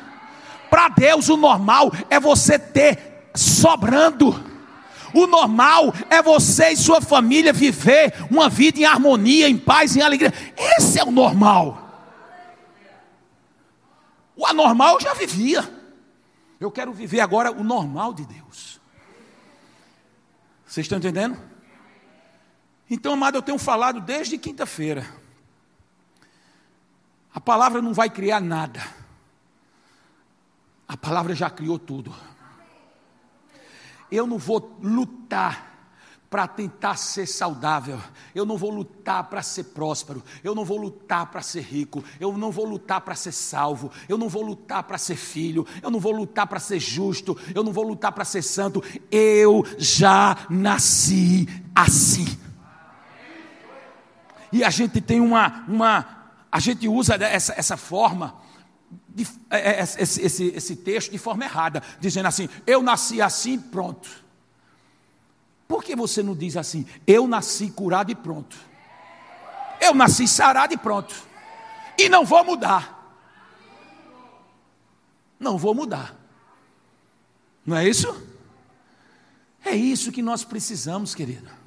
Para 0.69 0.87
Deus, 0.87 1.27
o 1.27 1.35
normal 1.35 1.91
é 2.09 2.17
você 2.17 2.57
ter 2.57 3.29
sobrando. 3.35 4.50
O 5.13 5.27
normal 5.27 5.93
é 6.09 6.21
você 6.21 6.69
e 6.69 6.77
sua 6.77 7.01
família 7.01 7.53
viver 7.53 8.13
uma 8.29 8.49
vida 8.49 8.79
em 8.79 8.85
harmonia, 8.85 9.47
em 9.47 9.57
paz, 9.57 9.95
em 9.95 10.01
alegria. 10.01 10.33
Esse 10.77 10.99
é 10.99 11.03
o 11.03 11.11
normal. 11.11 11.77
O 14.35 14.45
anormal 14.45 14.95
eu 14.95 15.01
já 15.01 15.13
vivia. 15.13 15.67
Eu 16.59 16.71
quero 16.71 16.93
viver 16.93 17.19
agora 17.19 17.51
o 17.51 17.63
normal 17.63 18.13
de 18.13 18.25
Deus. 18.25 18.79
Vocês 20.65 20.85
estão 20.85 20.97
entendendo? 20.97 21.37
Então, 22.89 23.13
amado, 23.13 23.35
eu 23.37 23.41
tenho 23.41 23.57
falado 23.57 23.99
desde 23.99 24.37
quinta-feira. 24.37 25.05
A 27.33 27.39
palavra 27.39 27.81
não 27.81 27.93
vai 27.93 28.09
criar 28.09 28.39
nada. 28.39 28.81
A 30.87 30.97
palavra 30.97 31.33
já 31.33 31.49
criou 31.49 31.79
tudo. 31.79 32.13
Eu 34.11 34.27
não 34.27 34.37
vou 34.37 34.77
lutar 34.81 35.71
para 36.31 36.47
tentar 36.47 36.95
ser 36.95 37.27
saudável, 37.27 37.99
eu 38.33 38.45
não 38.45 38.55
vou 38.55 38.69
lutar 38.69 39.25
para 39.25 39.41
ser 39.41 39.65
próspero, 39.65 40.23
eu 40.41 40.55
não 40.55 40.63
vou 40.63 40.77
lutar 40.77 41.25
para 41.25 41.41
ser 41.41 41.59
rico, 41.59 42.01
eu 42.21 42.37
não 42.37 42.51
vou 42.51 42.65
lutar 42.65 43.01
para 43.01 43.15
ser 43.15 43.33
salvo, 43.33 43.91
eu 44.07 44.17
não 44.17 44.29
vou 44.29 44.41
lutar 44.41 44.81
para 44.83 44.97
ser 44.97 45.17
filho, 45.17 45.67
eu 45.81 45.91
não 45.91 45.99
vou 45.99 46.13
lutar 46.13 46.47
para 46.47 46.57
ser 46.57 46.79
justo, 46.79 47.37
eu 47.53 47.61
não 47.63 47.73
vou 47.73 47.85
lutar 47.85 48.13
para 48.13 48.23
ser 48.23 48.41
santo, 48.43 48.81
eu 49.11 49.65
já 49.77 50.37
nasci 50.49 51.49
assim. 51.75 52.25
E 54.53 54.63
a 54.63 54.69
gente 54.69 55.01
tem 55.01 55.19
uma, 55.19 55.65
uma 55.67 56.29
a 56.49 56.59
gente 56.59 56.87
usa 56.87 57.15
essa, 57.15 57.53
essa 57.57 57.75
forma 57.75 58.35
esse, 59.17 60.21
esse, 60.21 60.43
esse 60.47 60.75
texto 60.75 61.11
de 61.11 61.17
forma 61.17 61.43
errada, 61.43 61.81
dizendo 61.99 62.27
assim: 62.27 62.49
eu 62.65 62.81
nasci 62.81 63.21
assim, 63.21 63.59
pronto. 63.59 64.09
Por 65.67 65.83
que 65.83 65.95
você 65.95 66.21
não 66.21 66.35
diz 66.35 66.57
assim? 66.57 66.85
Eu 67.07 67.27
nasci 67.27 67.69
curado 67.71 68.11
e 68.11 68.15
pronto. 68.15 68.57
Eu 69.79 69.93
nasci 69.93 70.27
sarado 70.27 70.73
e 70.73 70.77
pronto. 70.77 71.15
E 71.97 72.09
não 72.09 72.25
vou 72.25 72.43
mudar. 72.43 73.15
Não 75.39 75.57
vou 75.57 75.73
mudar. 75.73 76.15
Não 77.65 77.77
é 77.77 77.87
isso? 77.87 78.27
É 79.63 79.75
isso 79.75 80.11
que 80.11 80.21
nós 80.21 80.43
precisamos, 80.43 81.15
querido. 81.15 81.60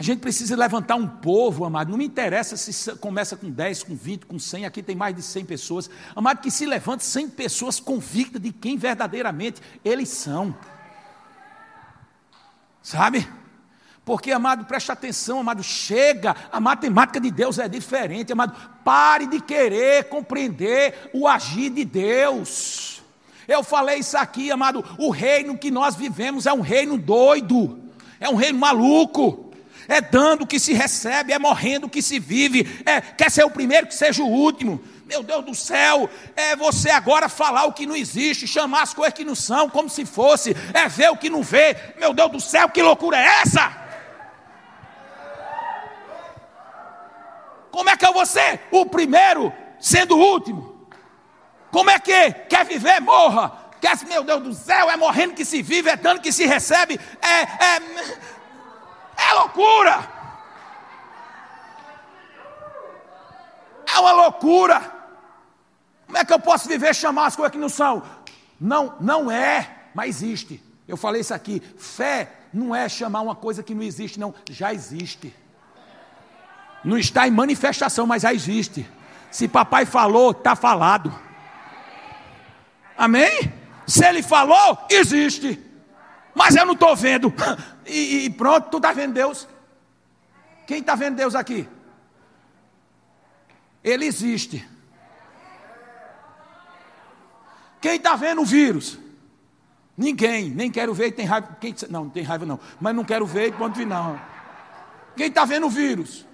A 0.00 0.02
gente 0.02 0.20
precisa 0.20 0.56
levantar 0.56 0.94
um 0.94 1.06
povo, 1.06 1.66
amado. 1.66 1.90
Não 1.90 1.98
me 1.98 2.06
interessa 2.06 2.56
se 2.56 2.96
começa 2.96 3.36
com 3.36 3.50
10, 3.50 3.82
com 3.82 3.94
20, 3.94 4.24
com 4.24 4.38
100. 4.38 4.64
Aqui 4.64 4.82
tem 4.82 4.96
mais 4.96 5.14
de 5.14 5.20
100 5.20 5.44
pessoas. 5.44 5.90
Amado, 6.16 6.40
que 6.40 6.50
se 6.50 6.64
levante 6.64 7.04
100 7.04 7.28
pessoas 7.28 7.78
convictas 7.78 8.40
de 8.40 8.50
quem 8.50 8.78
verdadeiramente 8.78 9.60
eles 9.84 10.08
são. 10.08 10.56
Sabe? 12.82 13.28
Porque, 14.02 14.32
amado, 14.32 14.64
preste 14.64 14.90
atenção, 14.90 15.40
amado, 15.40 15.62
chega, 15.62 16.34
a 16.50 16.58
matemática 16.58 17.20
de 17.20 17.30
Deus 17.30 17.58
é 17.58 17.68
diferente, 17.68 18.32
amado. 18.32 18.56
Pare 18.82 19.26
de 19.26 19.38
querer 19.38 20.04
compreender 20.04 21.10
o 21.12 21.28
agir 21.28 21.68
de 21.68 21.84
Deus. 21.84 23.02
Eu 23.46 23.62
falei 23.62 23.98
isso 23.98 24.16
aqui, 24.16 24.50
amado. 24.50 24.82
O 24.96 25.10
reino 25.10 25.58
que 25.58 25.70
nós 25.70 25.94
vivemos 25.94 26.46
é 26.46 26.52
um 26.54 26.62
reino 26.62 26.96
doido, 26.96 27.78
é 28.18 28.30
um 28.30 28.34
reino 28.34 28.58
maluco 28.58 29.49
é 29.90 30.00
dando 30.00 30.46
que 30.46 30.60
se 30.60 30.72
recebe, 30.72 31.32
é 31.32 31.38
morrendo 31.38 31.88
que 31.88 32.00
se 32.00 32.20
vive, 32.20 32.80
é, 32.86 33.00
quer 33.00 33.28
ser 33.28 33.44
o 33.44 33.50
primeiro 33.50 33.88
que 33.88 33.94
seja 33.94 34.22
o 34.22 34.28
último. 34.28 34.80
Meu 35.04 35.20
Deus 35.20 35.44
do 35.44 35.52
céu, 35.52 36.08
é 36.36 36.54
você 36.54 36.90
agora 36.90 37.28
falar 37.28 37.64
o 37.64 37.72
que 37.72 37.86
não 37.86 37.96
existe, 37.96 38.46
chamar 38.46 38.82
as 38.82 38.94
coisas 38.94 39.12
que 39.12 39.24
não 39.24 39.34
são 39.34 39.68
como 39.68 39.90
se 39.90 40.06
fosse, 40.06 40.56
é 40.72 40.88
ver 40.88 41.10
o 41.10 41.16
que 41.16 41.28
não 41.28 41.42
vê. 41.42 41.76
Meu 41.98 42.14
Deus 42.14 42.30
do 42.30 42.40
céu, 42.40 42.68
que 42.68 42.80
loucura 42.80 43.18
é 43.18 43.40
essa? 43.42 43.76
Como 47.72 47.90
é 47.90 47.96
que 47.96 48.06
eu 48.06 48.12
vou 48.12 48.24
ser 48.24 48.60
o 48.70 48.86
primeiro 48.86 49.52
sendo 49.80 50.16
o 50.16 50.20
último? 50.20 50.88
Como 51.72 51.90
é 51.90 51.98
que 51.98 52.30
quer 52.48 52.64
viver, 52.64 53.00
morra? 53.00 53.70
Quer, 53.80 53.96
meu 54.06 54.22
Deus 54.22 54.42
do 54.42 54.52
céu, 54.52 54.90
é 54.90 54.96
morrendo 54.96 55.34
que 55.34 55.44
se 55.44 55.62
vive, 55.62 55.88
é 55.88 55.96
dando 55.96 56.20
que 56.20 56.30
se 56.30 56.44
recebe, 56.44 57.00
é, 57.22 57.42
é 57.42 57.80
é 59.30 59.34
loucura. 59.34 60.08
É 63.94 63.98
uma 63.98 64.12
loucura. 64.12 65.00
Como 66.06 66.18
é 66.18 66.24
que 66.24 66.32
eu 66.32 66.40
posso 66.40 66.68
viver 66.68 66.94
chamar 66.94 67.26
as 67.26 67.36
coisas 67.36 67.52
que 67.52 67.58
não 67.58 67.68
são? 67.68 68.02
Não, 68.60 68.96
não 69.00 69.30
é, 69.30 69.88
mas 69.94 70.22
existe. 70.22 70.62
Eu 70.86 70.96
falei 70.96 71.20
isso 71.20 71.32
aqui. 71.32 71.62
Fé 71.78 72.32
não 72.52 72.74
é 72.74 72.88
chamar 72.88 73.20
uma 73.20 73.34
coisa 73.34 73.62
que 73.62 73.74
não 73.74 73.82
existe, 73.82 74.18
não. 74.18 74.34
Já 74.50 74.74
existe. 74.74 75.34
Não 76.84 76.98
está 76.98 77.28
em 77.28 77.30
manifestação, 77.30 78.06
mas 78.06 78.22
já 78.22 78.34
existe. 78.34 78.88
Se 79.30 79.46
papai 79.46 79.86
falou, 79.86 80.32
está 80.32 80.56
falado. 80.56 81.16
Amém? 82.96 83.52
Se 83.86 84.04
ele 84.04 84.22
falou, 84.22 84.78
existe. 84.90 85.69
Mas 86.34 86.54
eu 86.54 86.64
não 86.64 86.74
estou 86.74 86.94
vendo. 86.94 87.32
E, 87.86 88.26
e, 88.26 88.30
pronto, 88.30 88.70
tu 88.70 88.76
está 88.76 88.92
vendo 88.92 89.14
Deus. 89.14 89.48
Quem 90.66 90.78
está 90.78 90.94
vendo 90.94 91.16
Deus 91.16 91.34
aqui? 91.34 91.68
Ele 93.82 94.04
existe. 94.04 94.68
Quem 97.80 97.96
está 97.96 98.14
vendo 98.14 98.42
o 98.42 98.44
vírus? 98.44 98.98
Ninguém, 99.96 100.50
nem 100.50 100.70
quero 100.70 100.94
ver, 100.94 101.12
tem 101.12 101.26
raiva. 101.26 101.56
Quem, 101.60 101.74
não, 101.88 102.04
não 102.04 102.10
tem 102.10 102.22
raiva 102.22 102.46
não, 102.46 102.60
mas 102.80 102.94
não 102.94 103.04
quero 103.04 103.26
ver, 103.26 103.52
ponto 103.54 103.76
final. 103.76 104.18
Quem 105.16 105.26
está 105.26 105.44
vendo 105.44 105.66
o 105.66 105.70
vírus? 105.70 106.26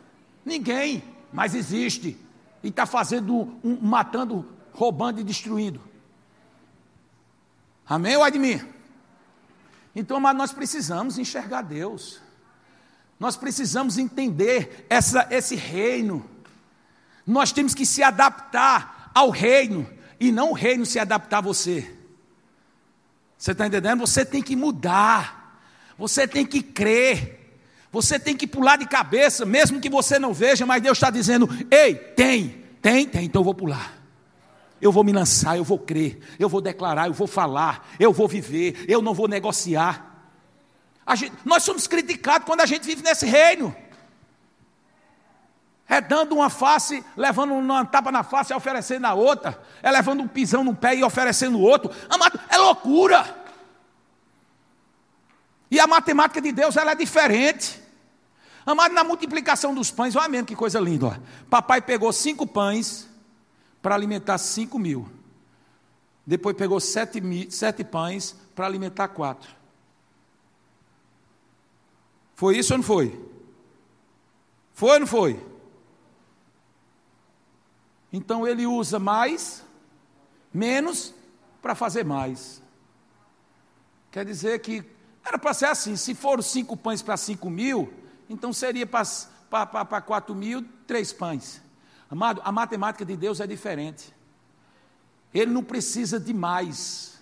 Ninguém, 0.45 1.03
mas 1.33 1.55
existe. 1.55 2.17
E 2.63 2.69
está 2.69 2.87
fazendo, 2.87 3.59
um, 3.65 3.79
matando, 3.81 4.49
roubando 4.73 5.21
e 5.21 5.25
destruindo. 5.25 5.81
Amém 7.89 8.17
ou 8.17 8.23
Admir? 8.23 8.76
Então, 9.99 10.21
mas 10.21 10.37
nós 10.37 10.53
precisamos 10.53 11.17
enxergar 11.17 11.63
Deus. 11.63 12.21
Nós 13.19 13.35
precisamos 13.35 13.97
entender 13.97 14.87
essa, 14.91 15.27
esse 15.31 15.57
reino. 15.57 16.29
Nós 17.27 17.51
temos 17.51 17.75
que 17.75 17.87
se 17.87 18.03
adaptar 18.03 19.11
ao 19.15 19.31
reino 19.31 19.89
e 20.21 20.31
não 20.31 20.51
o 20.51 20.55
reino 20.55 20.85
se 20.85 20.99
adaptar 20.99 21.39
a 21.39 21.41
você. 21.41 21.91
Você 23.39 23.53
está 23.53 23.67
entendendo? 23.67 24.01
Você 24.01 24.23
tem 24.23 24.43
que 24.43 24.55
mudar. 24.55 25.63
Você 25.97 26.29
tem 26.29 26.45
que 26.45 26.63
crer. 26.63 27.59
Você 27.91 28.19
tem 28.19 28.37
que 28.37 28.47
pular 28.47 28.77
de 28.77 28.87
cabeça, 28.87 29.47
mesmo 29.47 29.81
que 29.81 29.89
você 29.89 30.19
não 30.19 30.35
veja, 30.35 30.67
mas 30.67 30.83
Deus 30.83 30.99
está 30.99 31.09
dizendo: 31.09 31.49
ei, 31.71 31.95
tem, 31.95 32.63
tem, 32.83 33.09
tem, 33.09 33.25
então 33.25 33.41
eu 33.41 33.45
vou 33.45 33.55
pular. 33.55 33.96
Eu 34.81 34.93
vou 34.93 35.03
me 35.03 35.13
lançar, 35.13 35.57
eu 35.57 35.65
vou 35.65 35.79
crer, 35.79 36.21
eu 36.39 36.49
vou 36.49 36.61
declarar, 36.61 37.07
eu 37.07 37.13
vou 37.13 37.27
falar, 37.27 37.89
eu 37.99 38.13
vou 38.13 38.29
viver, 38.29 38.85
eu 38.89 39.01
não 39.01 39.15
vou 39.15 39.27
negociar. 39.27 40.15
Gente, 41.15 41.35
nós 41.45 41.63
somos 41.63 41.87
criticados 41.87 42.47
quando 42.47 42.61
a 42.61 42.67
gente 42.67 42.85
vive 42.85 43.03
nesse 43.03 43.27
reino. 43.27 43.75
É 45.89 46.01
dando 46.01 46.35
uma 46.35 46.51
face, 46.51 47.05
levando 47.17 47.55
uma 47.55 47.85
tapa 47.85 48.11
na 48.11 48.25
face 48.25 48.53
e 48.53 48.57
oferecendo 48.57 49.03
na 49.03 49.15
outra. 49.15 49.63
É 49.83 49.91
levando 49.91 50.21
um 50.21 50.29
pisão 50.29 50.65
no 50.65 50.75
pé 50.75 50.97
e 50.97 51.05
oferecendo 51.05 51.59
o 51.59 51.61
outro. 51.61 51.93
Amado, 52.11 52.41
é 52.49 52.57
loucura. 52.59 53.47
E 55.71 55.79
a 55.79 55.87
matemática 55.87 56.41
de 56.41 56.51
Deus 56.51 56.77
ela 56.77 56.91
é 56.91 56.95
diferente. 56.97 57.81
Amado, 58.65 58.93
na 58.93 59.05
multiplicação 59.05 59.73
dos 59.73 59.93
pães, 59.93 60.17
olha 60.17 60.29
mesmo 60.29 60.47
que 60.47 60.57
coisa 60.57 60.81
linda. 60.81 61.07
Ó. 61.07 61.15
Papai 61.49 61.81
pegou 61.81 62.13
cinco 62.13 62.47
pães 62.49 63.09
para 63.87 63.95
alimentar 63.95 64.37
cinco 64.37 64.81
mil. 64.81 65.09
Depois 66.27 66.57
pegou 66.57 66.81
sete, 66.81 67.23
sete 67.53 67.85
pães 67.85 68.35
para 68.53 68.67
alimentar 68.67 69.07
quatro. 69.07 69.49
Foi 72.35 72.59
isso 72.59 72.73
ou 72.73 72.79
não 72.79 72.85
foi? 72.85 73.31
Foi 74.73 74.91
ou 74.95 74.99
não 74.99 75.07
foi? 75.07 75.41
Então 78.13 78.45
ele 78.45 78.67
usa 78.67 78.99
mais, 78.99 79.65
menos, 80.53 81.15
para 81.63 81.77
fazer 81.77 82.05
mais. 82.05 82.61
Quer 84.11 84.25
dizer 84.25 84.59
que 84.59 84.85
era 85.25 85.39
para 85.39 85.55
ser 85.55 85.67
assim: 85.67 85.95
se 85.95 86.13
for 86.13 86.43
cinco 86.43 86.77
pães 86.77 87.03
para 87.03 87.17
cinco 87.17 87.49
mil, 87.49 87.95
então 88.29 88.53
seria 88.53 88.85
para 88.85 90.03
quatro 90.03 90.35
mil, 90.35 90.67
três 90.89 91.13
pães. 91.13 91.65
Amado, 92.11 92.41
a 92.45 92.53
matemática 92.53 93.05
de 93.05 93.17
Deus 93.17 93.41
é 93.41 93.47
diferente. 93.47 94.15
Ele 95.35 95.53
não 95.53 95.63
precisa 95.63 96.21
de 96.21 96.33
mais. 96.33 97.21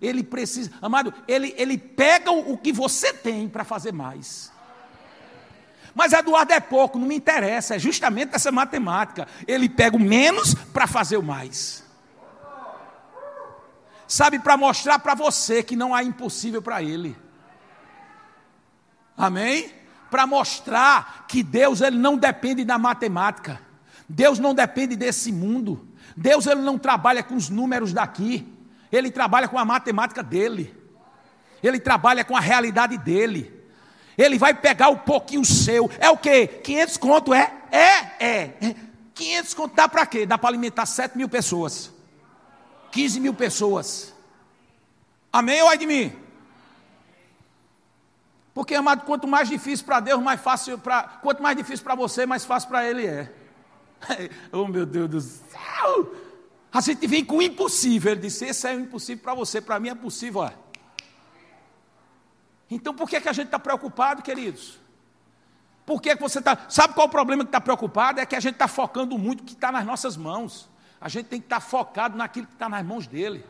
Ele 0.00 0.22
precisa, 0.22 0.70
amado, 0.82 1.14
ele, 1.28 1.54
ele 1.56 1.78
pega 1.78 2.32
o, 2.32 2.58
que 2.58 2.72
você 2.72 3.12
tem 3.12 3.48
para 3.48 3.64
fazer 3.64 3.92
mais. 3.92 4.52
Mas 5.94 6.12
Eduardo 6.12 6.52
é 6.52 6.60
pouco, 6.60 6.98
não 6.98 7.06
me 7.06 7.14
interessa, 7.14 7.76
é 7.76 7.78
justamente 7.78 8.34
essa 8.34 8.50
matemática. 8.50 9.28
Ele 9.46 9.68
pega 9.68 9.96
o 9.96 10.00
menos 10.00 10.54
para 10.54 10.86
fazer 10.86 11.16
o 11.16 11.22
mais. 11.22 11.84
Sabe, 14.08 14.38
para 14.38 14.56
mostrar 14.56 14.98
para 14.98 15.14
você 15.14 15.62
que 15.62 15.76
não 15.76 15.94
há 15.94 16.02
impossível 16.02 16.60
para 16.60 16.82
Ele. 16.82 17.16
Amém? 19.16 19.72
Para 20.10 20.26
mostrar 20.26 21.26
que 21.28 21.42
Deus 21.42 21.80
ele 21.80 21.96
não 21.96 22.16
depende 22.16 22.64
da 22.64 22.76
matemática. 22.76 23.60
Deus 24.14 24.38
não 24.38 24.54
depende 24.54 24.94
desse 24.94 25.32
mundo. 25.32 25.88
Deus 26.14 26.46
ele 26.46 26.60
não 26.60 26.76
trabalha 26.78 27.22
com 27.22 27.34
os 27.34 27.48
números 27.48 27.94
daqui. 27.94 28.46
Ele 28.92 29.10
trabalha 29.10 29.48
com 29.48 29.58
a 29.58 29.64
matemática 29.64 30.22
dele. 30.22 30.76
Ele 31.62 31.80
trabalha 31.80 32.22
com 32.22 32.36
a 32.36 32.40
realidade 32.40 32.98
dele. 32.98 33.50
Ele 34.18 34.38
vai 34.38 34.52
pegar 34.52 34.90
o 34.90 34.98
pouquinho 34.98 35.42
seu. 35.46 35.90
É 35.98 36.10
o 36.10 36.18
quê? 36.18 36.46
500 36.46 36.96
conto 36.98 37.32
é? 37.32 37.54
É, 37.70 38.26
é. 38.26 38.76
500 39.14 39.54
conto 39.54 39.74
dá 39.74 39.88
para 39.88 40.04
quê? 40.04 40.26
Dá 40.26 40.36
para 40.36 40.50
alimentar 40.50 40.84
7 40.84 41.16
mil 41.16 41.28
pessoas. 41.28 41.90
15 42.90 43.18
mil 43.18 43.32
pessoas. 43.32 44.12
Amém 45.32 45.62
ou 45.62 45.70
ai 45.70 45.78
de 45.78 45.86
mim? 45.86 46.12
Porque, 48.52 48.74
amado, 48.74 49.06
quanto 49.06 49.26
mais 49.26 49.48
difícil 49.48 49.86
para 49.86 50.00
Deus, 50.00 50.22
mais 50.22 50.38
fácil 50.38 50.76
para. 50.78 51.04
Quanto 51.22 51.42
mais 51.42 51.56
difícil 51.56 51.82
para 51.82 51.94
você, 51.94 52.26
mais 52.26 52.44
fácil 52.44 52.68
para 52.68 52.84
Ele 52.86 53.06
é. 53.06 53.41
oh, 54.52 54.66
meu 54.66 54.86
Deus 54.86 55.08
do 55.08 55.20
céu! 55.20 56.14
A 56.72 56.80
gente 56.80 57.06
vem 57.06 57.24
com 57.24 57.36
o 57.36 57.42
impossível. 57.42 58.12
Ele 58.12 58.22
disse: 58.22 58.46
Esse 58.46 58.66
é 58.68 58.74
o 58.74 58.80
impossível 58.80 59.22
para 59.22 59.34
você, 59.34 59.60
para 59.60 59.78
mim 59.78 59.90
é 59.90 59.94
possível. 59.94 60.40
Ó. 60.40 60.50
Então, 62.70 62.94
por 62.94 63.08
que, 63.08 63.20
que 63.20 63.28
a 63.28 63.32
gente 63.32 63.46
está 63.46 63.58
preocupado, 63.58 64.22
queridos? 64.22 64.80
Por 65.84 66.00
que, 66.00 66.14
que 66.16 66.22
você 66.22 66.38
está. 66.38 66.66
Sabe 66.68 66.94
qual 66.94 67.06
é 67.06 67.08
o 67.08 67.10
problema 67.10 67.44
que 67.44 67.48
está 67.48 67.60
preocupado? 67.60 68.20
É 68.20 68.26
que 68.26 68.36
a 68.36 68.40
gente 68.40 68.54
está 68.54 68.68
focando 68.68 69.18
muito 69.18 69.40
no 69.40 69.46
que 69.46 69.52
está 69.54 69.70
nas 69.70 69.84
nossas 69.84 70.16
mãos. 70.16 70.70
A 71.00 71.08
gente 71.08 71.26
tem 71.26 71.40
que 71.40 71.46
estar 71.46 71.60
tá 71.60 71.60
focado 71.60 72.16
naquilo 72.16 72.46
que 72.46 72.54
está 72.54 72.68
nas 72.68 72.84
mãos 72.84 73.06
dele. 73.06 73.44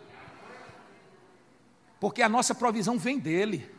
Porque 2.00 2.22
a 2.22 2.28
nossa 2.28 2.54
provisão 2.54 2.98
vem 2.98 3.18
dele. 3.18 3.70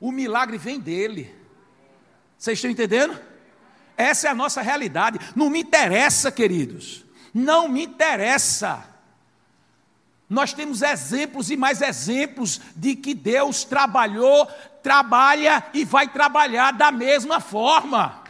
O 0.00 0.10
milagre 0.10 0.56
vem 0.56 0.80
dele. 0.80 1.34
Vocês 2.38 2.56
estão 2.56 2.70
entendendo? 2.70 3.20
Essa 3.98 4.28
é 4.28 4.30
a 4.30 4.34
nossa 4.34 4.62
realidade. 4.62 5.18
Não 5.34 5.50
me 5.50 5.58
interessa, 5.58 6.30
queridos. 6.30 7.04
Não 7.34 7.68
me 7.68 7.82
interessa. 7.82 8.84
Nós 10.30 10.52
temos 10.52 10.82
exemplos 10.82 11.50
e 11.50 11.56
mais 11.56 11.82
exemplos 11.82 12.60
de 12.76 12.94
que 12.94 13.12
Deus 13.12 13.64
trabalhou, 13.64 14.46
trabalha 14.82 15.64
e 15.74 15.84
vai 15.84 16.06
trabalhar 16.06 16.72
da 16.72 16.92
mesma 16.92 17.40
forma. 17.40 18.22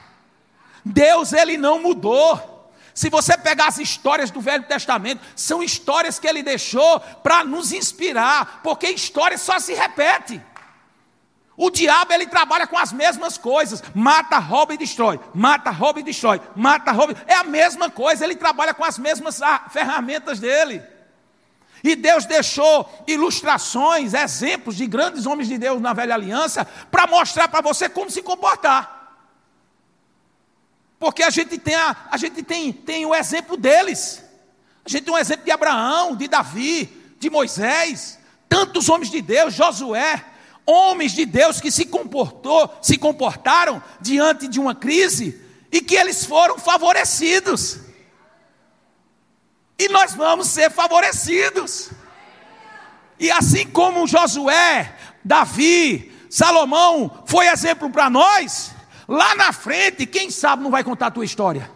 Deus 0.82 1.34
ele 1.34 1.58
não 1.58 1.82
mudou. 1.82 2.72
Se 2.94 3.10
você 3.10 3.36
pegar 3.36 3.68
as 3.68 3.78
histórias 3.78 4.30
do 4.30 4.40
Velho 4.40 4.64
Testamento, 4.64 5.20
são 5.36 5.62
histórias 5.62 6.18
que 6.18 6.26
ele 6.26 6.42
deixou 6.42 6.98
para 7.22 7.44
nos 7.44 7.72
inspirar, 7.72 8.60
porque 8.62 8.88
história 8.88 9.36
só 9.36 9.58
se 9.58 9.74
repete. 9.74 10.40
O 11.60 11.70
diabo 11.70 12.12
ele 12.12 12.24
trabalha 12.24 12.68
com 12.68 12.78
as 12.78 12.92
mesmas 12.92 13.36
coisas, 13.36 13.82
mata, 13.92 14.38
rouba 14.38 14.74
e 14.74 14.78
destrói, 14.78 15.18
mata, 15.34 15.72
rouba 15.72 15.98
e 15.98 16.04
destrói, 16.04 16.40
mata, 16.54 16.92
rouba. 16.92 17.16
É 17.26 17.34
a 17.34 17.42
mesma 17.42 17.90
coisa, 17.90 18.24
ele 18.24 18.36
trabalha 18.36 18.72
com 18.72 18.84
as 18.84 18.96
mesmas 18.96 19.40
ferramentas 19.68 20.38
dele. 20.38 20.80
E 21.82 21.96
Deus 21.96 22.24
deixou 22.26 22.88
ilustrações, 23.08 24.14
exemplos 24.14 24.76
de 24.76 24.86
grandes 24.86 25.26
homens 25.26 25.48
de 25.48 25.58
Deus 25.58 25.80
na 25.80 25.92
velha 25.92 26.14
aliança 26.14 26.64
para 26.92 27.08
mostrar 27.08 27.48
para 27.48 27.60
você 27.60 27.88
como 27.88 28.08
se 28.08 28.22
comportar. 28.22 29.18
Porque 30.96 31.24
a 31.24 31.30
gente 31.30 31.58
tem 31.58 31.74
a, 31.74 31.96
a 32.08 32.16
gente 32.16 32.40
tem, 32.44 32.72
tem 32.72 33.04
o 33.04 33.12
exemplo 33.12 33.56
deles. 33.56 34.22
A 34.86 34.88
gente 34.88 35.06
tem 35.06 35.12
um 35.12 35.18
exemplo 35.18 35.44
de 35.44 35.50
Abraão, 35.50 36.14
de 36.14 36.28
Davi, 36.28 36.86
de 37.18 37.28
Moisés, 37.28 38.16
tantos 38.48 38.88
homens 38.88 39.10
de 39.10 39.20
Deus, 39.20 39.54
Josué, 39.54 40.24
homens 40.68 41.12
de 41.12 41.24
Deus 41.24 41.60
que 41.62 41.70
se 41.70 41.86
comportou, 41.86 42.70
se 42.82 42.98
comportaram 42.98 43.82
diante 44.00 44.46
de 44.46 44.60
uma 44.60 44.74
crise 44.74 45.42
e 45.72 45.80
que 45.80 45.96
eles 45.96 46.26
foram 46.26 46.58
favorecidos. 46.58 47.80
E 49.78 49.88
nós 49.88 50.14
vamos 50.14 50.48
ser 50.48 50.70
favorecidos. 50.70 51.90
E 53.18 53.30
assim 53.30 53.66
como 53.66 54.06
Josué, 54.06 54.94
Davi, 55.24 56.12
Salomão 56.28 57.22
foi 57.24 57.46
exemplo 57.46 57.88
para 57.88 58.10
nós, 58.10 58.72
lá 59.08 59.34
na 59.34 59.52
frente, 59.52 60.04
quem 60.04 60.30
sabe 60.30 60.62
não 60.62 60.70
vai 60.70 60.84
contar 60.84 61.06
a 61.06 61.10
tua 61.10 61.24
história. 61.24 61.70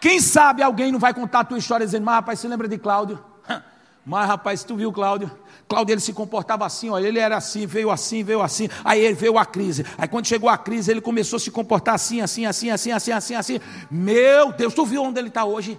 Quem 0.00 0.20
sabe 0.20 0.62
alguém 0.62 0.90
não 0.90 0.98
vai 0.98 1.14
contar 1.14 1.40
a 1.40 1.44
tua 1.44 1.58
história 1.58 1.86
dizendo, 1.86 2.04
mas 2.04 2.16
rapaz, 2.16 2.40
você 2.40 2.48
lembra 2.48 2.66
de 2.66 2.78
Cláudio? 2.78 3.24
Mas 4.06 4.26
rapaz, 4.26 4.64
tu 4.64 4.74
viu 4.74 4.90
Cláudio? 4.90 5.30
Cláudio 5.68 5.92
ele 5.92 6.00
se 6.00 6.14
comportava 6.14 6.64
assim, 6.64 6.88
olha, 6.88 7.06
ele 7.06 7.18
era 7.18 7.36
assim, 7.36 7.66
veio 7.66 7.90
assim, 7.90 8.24
veio 8.24 8.40
assim, 8.40 8.70
aí 8.82 9.00
ele 9.00 9.14
veio 9.14 9.36
a 9.36 9.44
crise. 9.44 9.84
Aí 9.98 10.08
quando 10.08 10.26
chegou 10.26 10.48
a 10.48 10.56
crise, 10.56 10.90
ele 10.90 11.02
começou 11.02 11.36
a 11.36 11.40
se 11.40 11.50
comportar 11.50 11.94
assim, 11.94 12.22
assim, 12.22 12.46
assim, 12.46 12.70
assim, 12.70 12.90
assim, 12.90 13.12
assim, 13.12 13.34
assim. 13.34 13.60
Meu 13.90 14.50
Deus, 14.50 14.72
tu 14.72 14.86
viu 14.86 15.02
onde 15.02 15.20
ele 15.20 15.28
está 15.28 15.44
hoje? 15.44 15.78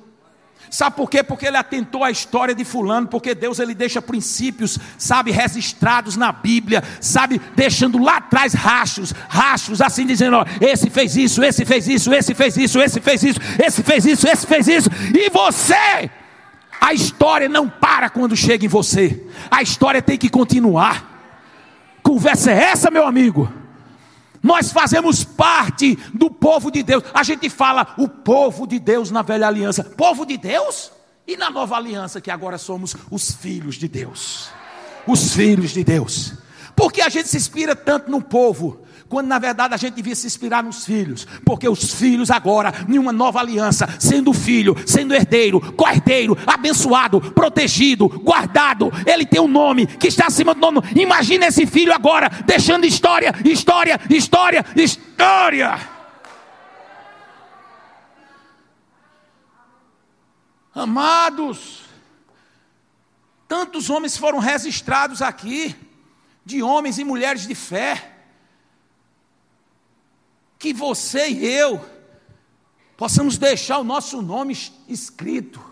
Sabe 0.69 0.95
por 0.95 1.09
quê? 1.09 1.23
Porque 1.23 1.47
ele 1.47 1.57
atentou 1.57 2.03
à 2.03 2.11
história 2.11 2.53
de 2.53 2.63
fulano, 2.63 3.07
porque 3.07 3.33
Deus 3.33 3.57
ele 3.57 3.73
deixa 3.73 3.99
princípios, 3.99 4.77
sabe, 4.97 5.31
registrados 5.31 6.15
na 6.15 6.31
Bíblia, 6.31 6.83
sabe, 7.01 7.41
deixando 7.55 7.97
lá 7.97 8.17
atrás 8.17 8.53
rachos, 8.53 9.11
rachos, 9.27 9.81
assim 9.81 10.05
dizendo, 10.05 10.37
ó, 10.37 10.45
esse 10.61 10.91
fez 10.91 11.17
isso, 11.17 11.43
esse 11.43 11.65
fez 11.65 11.87
isso, 11.87 12.13
esse 12.13 12.35
fez 12.35 12.57
isso, 12.57 12.79
esse 12.79 13.01
fez 13.01 13.23
isso, 13.23 13.39
esse 13.59 13.81
fez 13.81 14.05
isso, 14.05 14.27
esse 14.27 14.45
fez 14.45 14.67
isso, 14.67 14.89
e 15.15 15.29
você 15.31 16.11
a 16.79 16.93
história 16.93 17.49
não 17.49 17.69
para 17.69 18.09
quando 18.09 18.35
chega 18.35 18.65
em 18.65 18.69
você. 18.69 19.25
A 19.51 19.61
história 19.61 20.01
tem 20.01 20.17
que 20.17 20.29
continuar. 20.29 21.07
Conversa 22.01 22.51
é 22.51 22.63
essa, 22.63 22.89
meu 22.89 23.05
amigo? 23.05 23.51
Nós 24.41 24.71
fazemos 24.71 25.23
parte 25.23 25.97
do 26.13 26.31
povo 26.31 26.71
de 26.71 26.81
Deus. 26.81 27.03
A 27.13 27.23
gente 27.23 27.49
fala 27.49 27.93
o 27.97 28.07
povo 28.07 28.65
de 28.65 28.79
Deus 28.79 29.11
na 29.11 29.21
velha 29.21 29.47
aliança. 29.47 29.83
Povo 29.83 30.25
de 30.25 30.37
Deus? 30.37 30.91
E 31.27 31.35
na 31.35 31.49
nova 31.49 31.75
aliança, 31.75 32.21
que 32.21 32.31
agora 32.31 32.57
somos 32.57 32.95
os 33.11 33.31
filhos 33.31 33.75
de 33.75 33.87
Deus. 33.87 34.49
Os 35.05 35.33
filhos 35.33 35.71
de 35.71 35.83
Deus. 35.83 36.33
Porque 36.75 37.01
a 37.01 37.09
gente 37.09 37.27
se 37.27 37.37
inspira 37.37 37.75
tanto 37.75 38.09
no 38.09 38.21
povo 38.21 38.81
quando 39.09 39.27
na 39.27 39.39
verdade 39.39 39.73
a 39.73 39.77
gente 39.77 39.95
devia 39.95 40.15
se 40.15 40.27
inspirar 40.27 40.63
nos 40.63 40.85
filhos, 40.85 41.25
porque 41.43 41.67
os 41.67 41.95
filhos 41.95 42.29
agora, 42.29 42.71
em 42.87 42.99
uma 42.99 43.11
nova 43.11 43.39
aliança, 43.39 43.89
sendo 43.99 44.31
filho, 44.31 44.75
sendo 44.85 45.15
herdeiro, 45.15 45.59
cordeiro, 45.73 46.37
abençoado, 46.45 47.19
protegido, 47.19 48.07
guardado, 48.07 48.91
ele 49.07 49.25
tem 49.25 49.41
um 49.41 49.47
nome 49.47 49.87
que 49.87 50.07
está 50.07 50.27
acima 50.27 50.53
do 50.53 50.61
nome. 50.61 50.81
Imagina 50.95 51.47
esse 51.47 51.65
filho 51.65 51.91
agora 51.91 52.29
deixando 52.45 52.85
história, 52.85 53.33
história, 53.43 53.99
história, 54.09 54.63
história. 54.75 55.79
Amados, 60.75 61.81
tantos 63.47 63.89
homens 63.89 64.15
foram 64.15 64.37
registrados 64.37 65.19
aqui, 65.23 65.75
de 66.45 66.61
homens 66.61 66.99
e 66.99 67.03
mulheres 67.03 67.47
de 67.47 67.55
fé 67.55 68.18
que 70.59 70.73
você 70.73 71.29
e 71.29 71.45
eu 71.45 71.83
possamos 72.97 73.37
deixar 73.37 73.79
o 73.79 73.83
nosso 73.83 74.21
nome 74.21 74.53
escrito. 74.89 75.63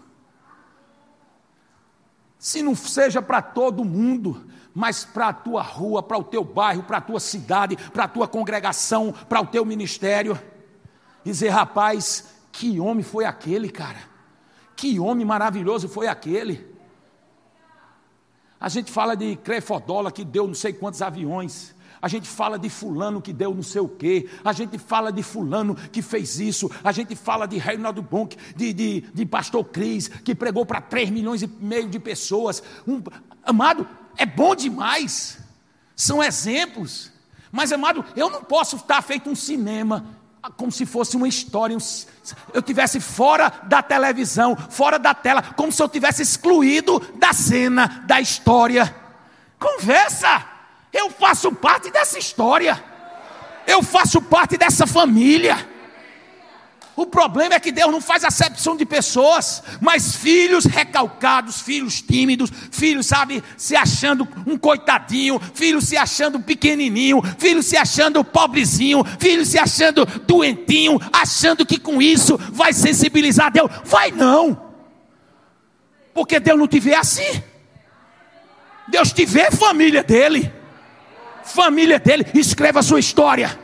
Se 2.39 2.61
não 2.61 2.73
seja 2.73 3.21
para 3.21 3.41
todo 3.41 3.83
mundo, 3.83 4.49
mas 4.73 5.03
para 5.03 5.27
a 5.27 5.33
tua 5.33 5.61
rua, 5.61 6.01
para 6.01 6.17
o 6.17 6.23
teu 6.23 6.43
bairro, 6.45 6.83
para 6.83 6.99
a 6.99 7.01
tua 7.01 7.19
cidade, 7.19 7.75
para 7.91 8.05
a 8.05 8.07
tua 8.07 8.29
congregação, 8.29 9.13
para 9.27 9.41
o 9.41 9.45
teu 9.45 9.65
ministério. 9.65 10.39
Dizer, 11.21 11.49
rapaz, 11.49 12.35
que 12.53 12.79
homem 12.79 13.03
foi 13.03 13.25
aquele, 13.25 13.69
cara? 13.69 13.99
Que 14.73 14.97
homem 14.99 15.25
maravilhoso 15.25 15.89
foi 15.89 16.07
aquele? 16.07 16.77
A 18.57 18.69
gente 18.69 18.89
fala 18.89 19.17
de 19.17 19.35
Crefodola 19.35 20.11
que 20.11 20.23
deu 20.23 20.47
não 20.47 20.53
sei 20.53 20.71
quantos 20.71 21.01
aviões 21.01 21.75
a 22.01 22.07
gente 22.07 22.27
fala 22.27 22.57
de 22.59 22.69
fulano 22.69 23.21
que 23.21 23.33
deu 23.33 23.53
não 23.53 23.63
sei 23.63 23.81
o 23.81 23.87
quê, 23.87 24.29
a 24.43 24.53
gente 24.53 24.77
fala 24.77 25.11
de 25.11 25.23
fulano 25.23 25.75
que 25.75 26.01
fez 26.01 26.39
isso, 26.39 26.69
a 26.83 26.91
gente 26.91 27.15
fala 27.15 27.47
de 27.47 27.57
Reinaldo 27.57 28.01
Bonk, 28.01 28.37
de, 28.55 28.73
de, 28.73 29.01
de 29.01 29.25
pastor 29.25 29.63
Cris, 29.65 30.07
que 30.07 30.35
pregou 30.35 30.65
para 30.65 30.81
3 30.81 31.09
milhões 31.09 31.41
e 31.41 31.47
meio 31.47 31.87
de 31.89 31.99
pessoas. 31.99 32.61
Um, 32.87 33.01
amado, 33.43 33.87
é 34.15 34.25
bom 34.25 34.55
demais, 34.55 35.39
são 35.95 36.23
exemplos, 36.23 37.11
mas 37.51 37.71
amado, 37.71 38.03
eu 38.15 38.29
não 38.29 38.43
posso 38.43 38.75
estar 38.75 39.01
feito 39.01 39.29
um 39.29 39.35
cinema 39.35 40.17
como 40.55 40.71
se 40.71 40.85
fosse 40.85 41.17
uma 41.17 41.27
história, 41.27 41.75
eu 42.53 42.61
tivesse 42.61 42.99
fora 42.99 43.51
da 43.63 43.81
televisão, 43.81 44.55
fora 44.55 44.97
da 44.97 45.13
tela, 45.13 45.41
como 45.41 45.71
se 45.71 45.81
eu 45.81 45.89
tivesse 45.89 46.21
excluído 46.21 46.99
da 47.15 47.33
cena, 47.33 48.03
da 48.05 48.21
história. 48.21 48.95
Conversa! 49.59 50.56
Eu 50.91 51.09
faço 51.09 51.51
parte 51.51 51.91
dessa 51.91 52.17
história. 52.17 52.83
Eu 53.65 53.83
faço 53.83 54.21
parte 54.21 54.57
dessa 54.57 54.87
família. 54.87 55.67
O 56.97 57.05
problema 57.05 57.53
é 57.53 57.59
que 57.59 57.71
Deus 57.71 57.91
não 57.91 58.01
faz 58.01 58.23
acepção 58.23 58.75
de 58.75 58.83
pessoas, 58.83 59.61
mas 59.79 60.15
filhos 60.15 60.65
recalcados, 60.65 61.61
filhos 61.61 62.01
tímidos, 62.01 62.49
filhos, 62.71 63.05
sabe, 63.05 63.43
se 63.55 63.75
achando 63.75 64.27
um 64.47 64.57
coitadinho, 64.57 65.39
filhos 65.53 65.83
se 65.83 65.95
achando 65.95 66.39
pequenininho, 66.39 67.21
filhos 67.37 67.67
se 67.67 67.77
achando 67.77 68.23
pobrezinho, 68.23 69.03
filhos 69.19 69.49
se 69.49 69.59
achando 69.59 70.07
doentinho, 70.25 70.99
achando 71.13 71.67
que 71.67 71.77
com 71.77 72.01
isso 72.01 72.35
vai 72.51 72.73
sensibilizar 72.73 73.51
Deus. 73.51 73.69
Vai 73.83 74.09
não, 74.09 74.59
porque 76.15 76.39
Deus 76.39 76.57
não 76.57 76.67
te 76.67 76.79
vê 76.79 76.95
assim. 76.95 77.43
Deus 78.87 79.13
te 79.13 79.23
vê 79.23 79.51
família 79.51 80.01
dele, 80.01 80.51
família 81.47 81.99
dele, 81.99 82.25
escreva 82.33 82.79
a 82.79 82.83
sua 82.83 82.99
história. 82.99 83.57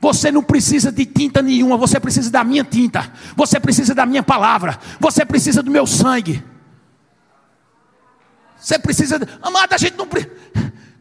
Você 0.00 0.32
não 0.32 0.42
precisa 0.42 0.90
de 0.90 1.04
tinta 1.04 1.42
nenhuma, 1.42 1.76
você 1.76 2.00
precisa 2.00 2.30
da 2.30 2.42
minha 2.42 2.64
tinta, 2.64 3.12
você 3.36 3.60
precisa 3.60 3.94
da 3.94 4.06
minha 4.06 4.22
palavra, 4.22 4.78
você 4.98 5.24
precisa 5.24 5.62
do 5.62 5.70
meu 5.70 5.86
sangue. 5.86 6.42
Você 8.58 8.78
precisa, 8.78 9.18
de... 9.18 9.26
amada, 9.42 9.74
a 9.74 9.78
gente 9.78 9.96
não 9.96 10.06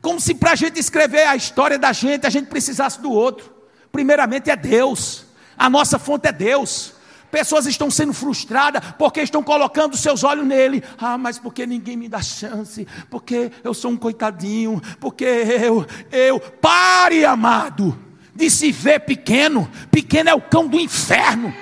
como 0.02 0.20
se 0.20 0.34
para 0.34 0.52
a 0.52 0.56
gente 0.56 0.80
escrever 0.80 1.26
a 1.28 1.36
história 1.36 1.78
da 1.78 1.92
gente, 1.92 2.26
a 2.26 2.30
gente 2.30 2.48
precisasse 2.48 3.02
do 3.02 3.12
outro. 3.12 3.54
Primeiramente 3.92 4.50
é 4.50 4.56
Deus, 4.56 5.26
a 5.58 5.70
nossa 5.70 6.00
fonte 6.00 6.28
é 6.28 6.32
Deus. 6.32 6.94
Pessoas 7.32 7.66
estão 7.66 7.92
sendo 7.92 8.14
frustradas 8.14 8.84
porque 8.98 9.22
estão 9.22 9.44
colocando 9.44 9.96
seus 9.96 10.24
olhos 10.24 10.46
nele. 10.46 10.84
Ah, 10.98 11.18
mas 11.18 11.38
porque 11.38 11.66
ninguém 11.66 11.96
me 11.96 12.10
dá 12.10 12.22
chance? 12.22 12.88
Porque 13.10 13.52
eu 13.64 13.74
sou 13.74 13.92
um 13.92 13.98
coitadinho? 13.98 14.82
Porque 15.00 15.26
eu, 15.26 15.86
eu. 16.12 16.40
Pare, 16.40 17.24
amado 17.26 18.10
de 18.40 18.50
se 18.50 18.72
ver 18.72 19.02
pequeno. 19.02 19.70
Pequeno 19.92 20.30
é 20.30 20.34
o 20.34 20.42
cão 20.42 20.66
do 20.66 20.80
inferno. 20.80 21.54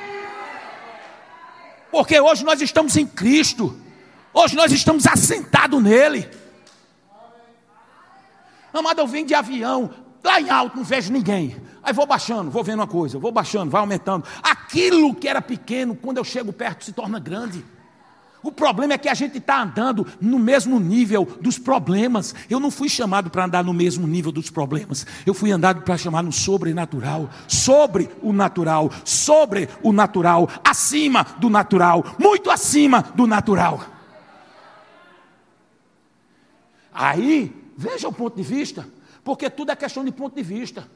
Porque 1.91 2.19
hoje 2.19 2.45
nós 2.45 2.61
estamos 2.61 2.95
em 2.95 3.05
Cristo. 3.05 3.75
Hoje 4.31 4.55
nós 4.55 4.71
estamos 4.71 5.07
assentados 5.07 5.81
nele. 5.81 6.29
Amado, 8.71 8.99
eu 8.99 9.07
venho 9.07 9.25
de 9.25 9.33
avião, 9.33 9.89
lá 10.27 10.41
em 10.41 10.49
alto, 10.49 10.77
não 10.77 10.83
vejo 10.83 11.11
ninguém. 11.11 11.55
Aí 11.81 11.93
vou 11.93 12.05
baixando, 12.05 12.51
vou 12.51 12.63
vendo 12.63 12.79
uma 12.79 12.87
coisa, 12.87 13.17
vou 13.17 13.31
baixando, 13.31 13.71
vai 13.71 13.79
aumentando. 13.81 14.25
Aquilo 14.43 15.15
que 15.15 15.27
era 15.27 15.41
pequeno, 15.41 15.95
quando 15.95 16.17
eu 16.17 16.23
chego 16.23 16.51
perto, 16.51 16.83
se 16.83 16.91
torna 16.91 17.19
grande. 17.19 17.63
O 18.43 18.51
problema 18.51 18.93
é 18.93 18.97
que 18.97 19.09
a 19.09 19.13
gente 19.13 19.39
está 19.39 19.61
andando 19.61 20.05
no 20.21 20.37
mesmo 20.37 20.79
nível 20.79 21.25
dos 21.41 21.57
problemas. 21.57 22.35
Eu 22.49 22.59
não 22.59 22.69
fui 22.69 22.87
chamado 22.87 23.29
para 23.29 23.45
andar 23.45 23.63
no 23.63 23.73
mesmo 23.73 24.05
nível 24.05 24.31
dos 24.31 24.49
problemas. 24.49 25.07
Eu 25.25 25.33
fui 25.33 25.51
andado 25.51 25.81
para 25.81 25.97
chamar 25.97 26.23
no 26.23 26.31
sobrenatural, 26.31 27.29
sobre 27.47 28.09
o 28.21 28.31
natural, 28.31 28.91
sobre 29.03 29.67
o 29.81 29.91
natural, 29.91 30.47
acima 30.63 31.25
do 31.39 31.49
natural, 31.49 32.05
muito 32.19 32.51
acima 32.51 33.01
do 33.15 33.25
natural. 33.25 33.83
Aí, 36.93 37.53
veja 37.77 38.07
o 38.07 38.13
ponto 38.13 38.35
de 38.35 38.43
vista, 38.43 38.87
porque 39.27 39.49
tudo 39.49 39.73
é 39.73 39.75
questão 39.75 40.05
de 40.05 40.11
ponto 40.13 40.33
de 40.37 40.41
vista. 40.41 40.89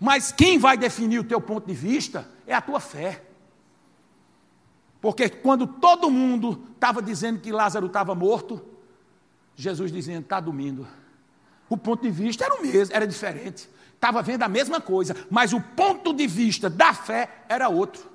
Mas 0.00 0.32
quem 0.32 0.58
vai 0.58 0.74
definir 0.74 1.18
o 1.18 1.24
teu 1.24 1.38
ponto 1.38 1.66
de 1.66 1.74
vista 1.74 2.26
é 2.46 2.54
a 2.54 2.62
tua 2.62 2.80
fé. 2.80 3.22
Porque 4.98 5.28
quando 5.28 5.66
todo 5.66 6.10
mundo 6.10 6.66
estava 6.72 7.02
dizendo 7.02 7.40
que 7.40 7.52
Lázaro 7.52 7.88
estava 7.88 8.14
morto, 8.14 8.64
Jesus 9.54 9.92
dizendo, 9.92 10.22
está 10.22 10.40
dormindo. 10.40 10.88
O 11.68 11.76
ponto 11.76 12.04
de 12.04 12.10
vista 12.10 12.46
era 12.46 12.54
o 12.54 12.62
mesmo, 12.62 12.96
era 12.96 13.06
diferente. 13.06 13.68
Estava 13.94 14.22
vendo 14.22 14.42
a 14.42 14.48
mesma 14.48 14.80
coisa, 14.80 15.14
mas 15.30 15.52
o 15.52 15.60
ponto 15.60 16.14
de 16.14 16.26
vista 16.26 16.70
da 16.70 16.94
fé 16.94 17.44
era 17.50 17.68
outro. 17.68 18.10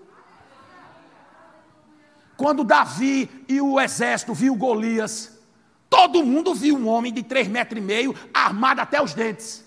Quando 2.36 2.63
Davi 2.63 3.30
e 3.48 3.62
o 3.62 3.80
exército 3.80 4.34
viu 4.34 4.56
Golias, 4.56 5.37
todo 5.89 6.23
mundo 6.23 6.54
viu 6.54 6.76
um 6.76 6.88
homem 6.88 7.13
de 7.13 7.23
três 7.23 7.47
metros 7.47 7.82
e 7.82 7.82
meio, 7.82 8.15
armado 8.34 8.82
até 8.82 9.02
os 9.02 9.13
dentes. 9.13 9.65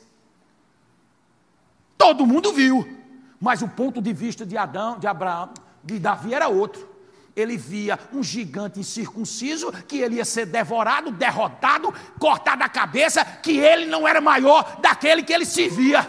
Todo 1.97 2.27
mundo 2.27 2.53
viu. 2.53 2.99
Mas 3.41 3.63
o 3.63 3.69
ponto 3.69 4.03
de 4.03 4.13
vista 4.13 4.45
de 4.45 4.57
Adão, 4.57 4.99
de 4.99 5.07
Abraão, 5.07 5.51
de 5.83 5.99
Davi 5.99 6.35
era 6.35 6.49
outro 6.49 6.91
ele 7.35 7.57
via 7.57 7.99
um 8.13 8.23
gigante 8.23 8.81
incircunciso, 8.81 9.73
que 9.87 9.99
ele 9.99 10.17
ia 10.17 10.25
ser 10.25 10.47
devorado, 10.47 11.11
derrotado, 11.11 11.93
cortado 12.19 12.63
a 12.63 12.69
cabeça, 12.69 13.25
que 13.25 13.59
ele 13.59 13.87
não 13.87 14.07
era 14.07 14.21
maior 14.21 14.81
daquele 14.81 15.23
que 15.23 15.33
ele 15.33 15.47
se 15.47 15.69
via. 15.69 16.07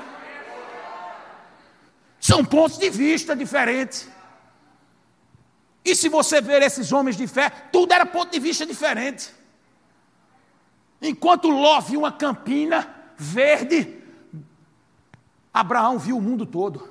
São 2.19 2.43
pontos 2.45 2.77
de 2.77 2.89
vista 2.89 3.35
diferentes. 3.35 4.07
E 5.83 5.95
se 5.95 6.09
você 6.09 6.39
ver 6.39 6.61
esses 6.61 6.91
homens 6.91 7.17
de 7.17 7.25
fé, 7.25 7.49
tudo 7.71 7.93
era 7.93 8.05
ponto 8.05 8.31
de 8.31 8.39
vista 8.39 8.65
diferente. 8.65 9.29
Enquanto 11.01 11.49
Ló 11.49 11.81
viu 11.81 12.01
uma 12.01 12.11
campina 12.11 12.87
verde, 13.17 14.01
Abraão 15.53 15.97
viu 15.97 16.17
o 16.17 16.21
mundo 16.21 16.45
todo. 16.45 16.87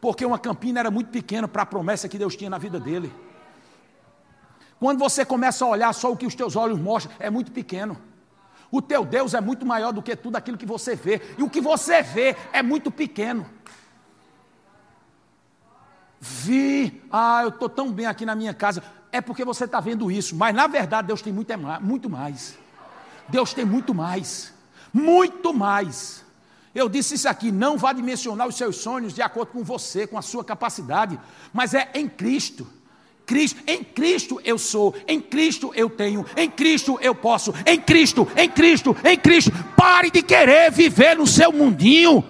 Porque 0.00 0.24
uma 0.26 0.38
campina 0.38 0.80
era 0.80 0.90
muito 0.90 1.10
pequena 1.10 1.46
para 1.46 1.62
a 1.62 1.66
promessa 1.66 2.08
que 2.08 2.18
Deus 2.18 2.36
tinha 2.36 2.50
na 2.50 2.58
vida 2.58 2.80
dele. 2.80 3.12
Quando 4.78 4.98
você 4.98 5.24
começa 5.24 5.64
a 5.64 5.68
olhar 5.68 5.92
só 5.94 6.12
o 6.12 6.16
que 6.16 6.26
os 6.26 6.34
teus 6.34 6.56
olhos 6.56 6.78
mostram, 6.78 7.14
é 7.18 7.30
muito 7.30 7.52
pequeno. 7.52 7.96
O 8.70 8.82
teu 8.82 9.04
Deus 9.04 9.32
é 9.32 9.40
muito 9.40 9.64
maior 9.64 9.92
do 9.92 10.02
que 10.02 10.16
tudo 10.16 10.36
aquilo 10.36 10.58
que 10.58 10.66
você 10.66 10.96
vê. 10.96 11.22
E 11.38 11.42
o 11.42 11.48
que 11.48 11.60
você 11.60 12.02
vê 12.02 12.36
é 12.52 12.62
muito 12.62 12.90
pequeno. 12.90 13.46
Vi, 16.20 17.02
ah, 17.10 17.42
eu 17.44 17.50
estou 17.50 17.68
tão 17.68 17.92
bem 17.92 18.06
aqui 18.06 18.26
na 18.26 18.34
minha 18.34 18.52
casa. 18.52 18.82
É 19.12 19.20
porque 19.20 19.44
você 19.44 19.64
está 19.64 19.78
vendo 19.78 20.10
isso. 20.10 20.34
Mas 20.34 20.54
na 20.54 20.66
verdade 20.66 21.06
Deus 21.06 21.22
tem 21.22 21.32
muito, 21.32 21.50
é 21.50 21.56
muito 21.56 22.10
mais. 22.10 22.58
Deus 23.28 23.52
tem 23.52 23.64
muito 23.64 23.94
mais. 23.94 24.52
Muito 24.92 25.52
mais. 25.52 26.24
Eu 26.74 26.88
disse 26.88 27.14
isso 27.14 27.28
aqui, 27.28 27.52
não 27.52 27.78
vá 27.78 27.92
dimensionar 27.92 28.48
os 28.48 28.56
seus 28.56 28.76
sonhos 28.76 29.14
de 29.14 29.22
acordo 29.22 29.52
com 29.52 29.62
você, 29.62 30.06
com 30.06 30.18
a 30.18 30.22
sua 30.22 30.44
capacidade, 30.44 31.18
mas 31.52 31.72
é 31.72 31.88
em 31.94 32.08
Cristo. 32.08 32.66
Cristo, 33.24 33.62
em 33.66 33.82
Cristo 33.82 34.40
eu 34.44 34.58
sou, 34.58 34.94
em 35.06 35.20
Cristo 35.20 35.72
eu 35.74 35.88
tenho, 35.88 36.26
em 36.36 36.50
Cristo 36.50 36.98
eu 37.00 37.14
posso, 37.14 37.54
em 37.64 37.80
Cristo, 37.80 38.28
em 38.36 38.48
Cristo, 38.48 38.94
em 39.04 39.16
Cristo. 39.16 39.52
Pare 39.76 40.10
de 40.10 40.20
querer 40.20 40.70
viver 40.72 41.16
no 41.16 41.26
seu 41.26 41.52
mundinho. 41.52 42.24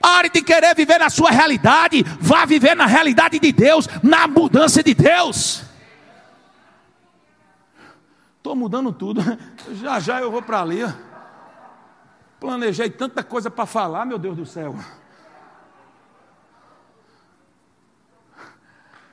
Pare 0.00 0.28
de 0.28 0.40
querer 0.40 0.74
viver 0.76 0.98
na 0.98 1.10
sua 1.10 1.30
realidade. 1.30 2.04
Vá 2.20 2.44
viver 2.44 2.76
na 2.76 2.86
realidade 2.86 3.38
de 3.38 3.50
Deus, 3.50 3.88
na 4.02 4.28
mudança 4.28 4.82
de 4.82 4.94
Deus. 4.94 5.63
Estou 8.44 8.54
mudando 8.54 8.92
tudo. 8.92 9.22
Já 9.72 9.98
já 9.98 10.20
eu 10.20 10.30
vou 10.30 10.42
para 10.42 10.60
ali. 10.60 10.80
Planejei 12.38 12.90
tanta 12.90 13.24
coisa 13.24 13.50
para 13.50 13.64
falar, 13.64 14.04
meu 14.04 14.18
Deus 14.18 14.36
do 14.36 14.44
céu. 14.44 14.76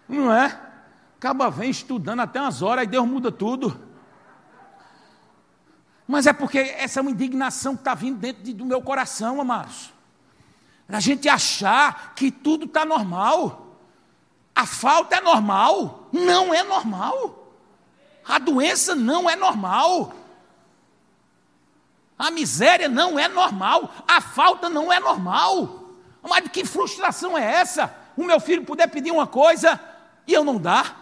Não 0.06 0.34
é? 0.34 0.60
Acaba 1.18 1.50
vem 1.50 1.70
estudando 1.70 2.20
até 2.20 2.42
umas 2.42 2.62
horas, 2.62 2.84
e 2.84 2.88
Deus 2.88 3.08
muda 3.08 3.32
tudo. 3.32 3.80
Mas 6.06 6.28
é 6.28 6.34
porque 6.34 6.58
essa 6.58 7.00
é 7.00 7.02
uma 7.02 7.12
indignação 7.12 7.74
que 7.74 7.84
está 7.84 7.96
vindo 7.96 8.20
dentro 8.20 8.44
de, 8.44 8.52
do 8.52 8.66
meu 8.66 8.82
coração, 8.82 9.40
amados. 9.40 9.94
A 10.90 11.00
gente 11.00 11.30
achar 11.30 12.14
que 12.16 12.32
tudo 12.32 12.66
está 12.66 12.84
normal. 12.84 13.78
A 14.54 14.66
falta 14.66 15.16
é 15.16 15.22
normal. 15.22 16.10
Não 16.12 16.54
é 16.54 16.64
normal. 16.64 17.41
A 18.26 18.40
doença 18.40 18.96
não 18.96 19.30
é 19.30 19.36
normal. 19.36 20.14
A 22.18 22.30
miséria 22.30 22.88
não 22.88 23.18
é 23.18 23.28
normal. 23.28 23.92
A 24.08 24.22
falta 24.22 24.70
não 24.70 24.92
é 24.92 25.00
normal. 25.00 25.96
Mas 26.22 26.48
que 26.50 26.64
frustração 26.64 27.38
é 27.38 27.44
essa? 27.44 27.96
O 28.16 28.24
meu 28.24 28.40
filho 28.40 28.64
puder 28.64 28.88
pedir 28.88 29.12
uma 29.12 29.26
coisa, 29.26 29.80
e 30.28 30.34
eu 30.34 30.44
não 30.44 30.60
dar. 30.60 31.02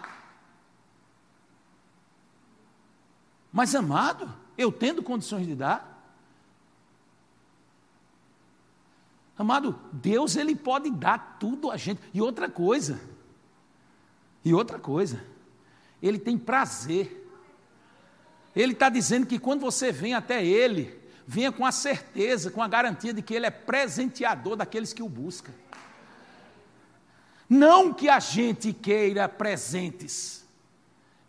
Mas 3.52 3.74
amado, 3.74 4.32
eu 4.56 4.70
tendo 4.70 5.02
condições 5.02 5.46
de 5.46 5.54
dar. 5.54 5.90
Amado, 9.36 9.78
Deus 9.92 10.36
ele 10.36 10.54
pode 10.54 10.90
dar 10.90 11.36
tudo 11.40 11.70
a 11.70 11.76
gente. 11.76 12.00
E 12.12 12.20
outra 12.20 12.48
coisa, 12.48 13.00
e 14.44 14.54
outra 14.54 14.78
coisa, 14.78 15.24
ele 16.02 16.18
tem 16.18 16.38
prazer. 16.38 17.16
Ele 18.54 18.72
está 18.72 18.88
dizendo 18.88 19.26
que 19.26 19.38
quando 19.38 19.60
você 19.60 19.92
vem 19.92 20.14
até 20.14 20.44
Ele, 20.44 20.98
venha 21.26 21.52
com 21.52 21.64
a 21.64 21.72
certeza, 21.72 22.50
com 22.50 22.62
a 22.62 22.68
garantia 22.68 23.12
de 23.12 23.22
que 23.22 23.34
Ele 23.34 23.46
é 23.46 23.50
presenteador 23.50 24.56
daqueles 24.56 24.92
que 24.92 25.02
o 25.02 25.08
buscam. 25.08 25.52
Não 27.48 27.92
que 27.92 28.08
a 28.08 28.20
gente 28.20 28.72
queira 28.72 29.28
presentes. 29.28 30.44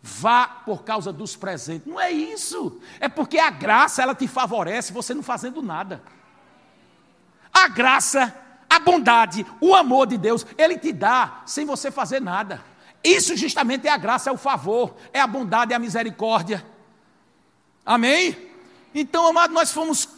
Vá 0.00 0.46
por 0.46 0.82
causa 0.82 1.12
dos 1.12 1.36
presentes. 1.36 1.86
Não 1.86 2.00
é 2.00 2.10
isso. 2.10 2.80
É 2.98 3.08
porque 3.08 3.38
a 3.38 3.50
graça 3.50 4.02
ela 4.02 4.14
te 4.14 4.26
favorece 4.26 4.92
você 4.92 5.14
não 5.14 5.22
fazendo 5.22 5.62
nada. 5.62 6.02
A 7.52 7.68
graça, 7.68 8.34
a 8.68 8.78
bondade, 8.80 9.46
o 9.60 9.74
amor 9.74 10.06
de 10.06 10.16
Deus, 10.16 10.46
Ele 10.56 10.78
te 10.78 10.92
dá 10.92 11.42
sem 11.46 11.64
você 11.64 11.90
fazer 11.90 12.20
nada. 12.20 12.71
Isso 13.02 13.36
justamente 13.36 13.88
é 13.88 13.90
a 13.90 13.96
graça, 13.96 14.30
é 14.30 14.32
o 14.32 14.36
favor, 14.36 14.94
é 15.12 15.20
a 15.20 15.26
bondade, 15.26 15.72
é 15.72 15.76
a 15.76 15.78
misericórdia. 15.78 16.64
Amém? 17.84 18.36
Então, 18.94 19.26
amado, 19.26 19.52
nós 19.52 19.72
fomos, 19.72 20.08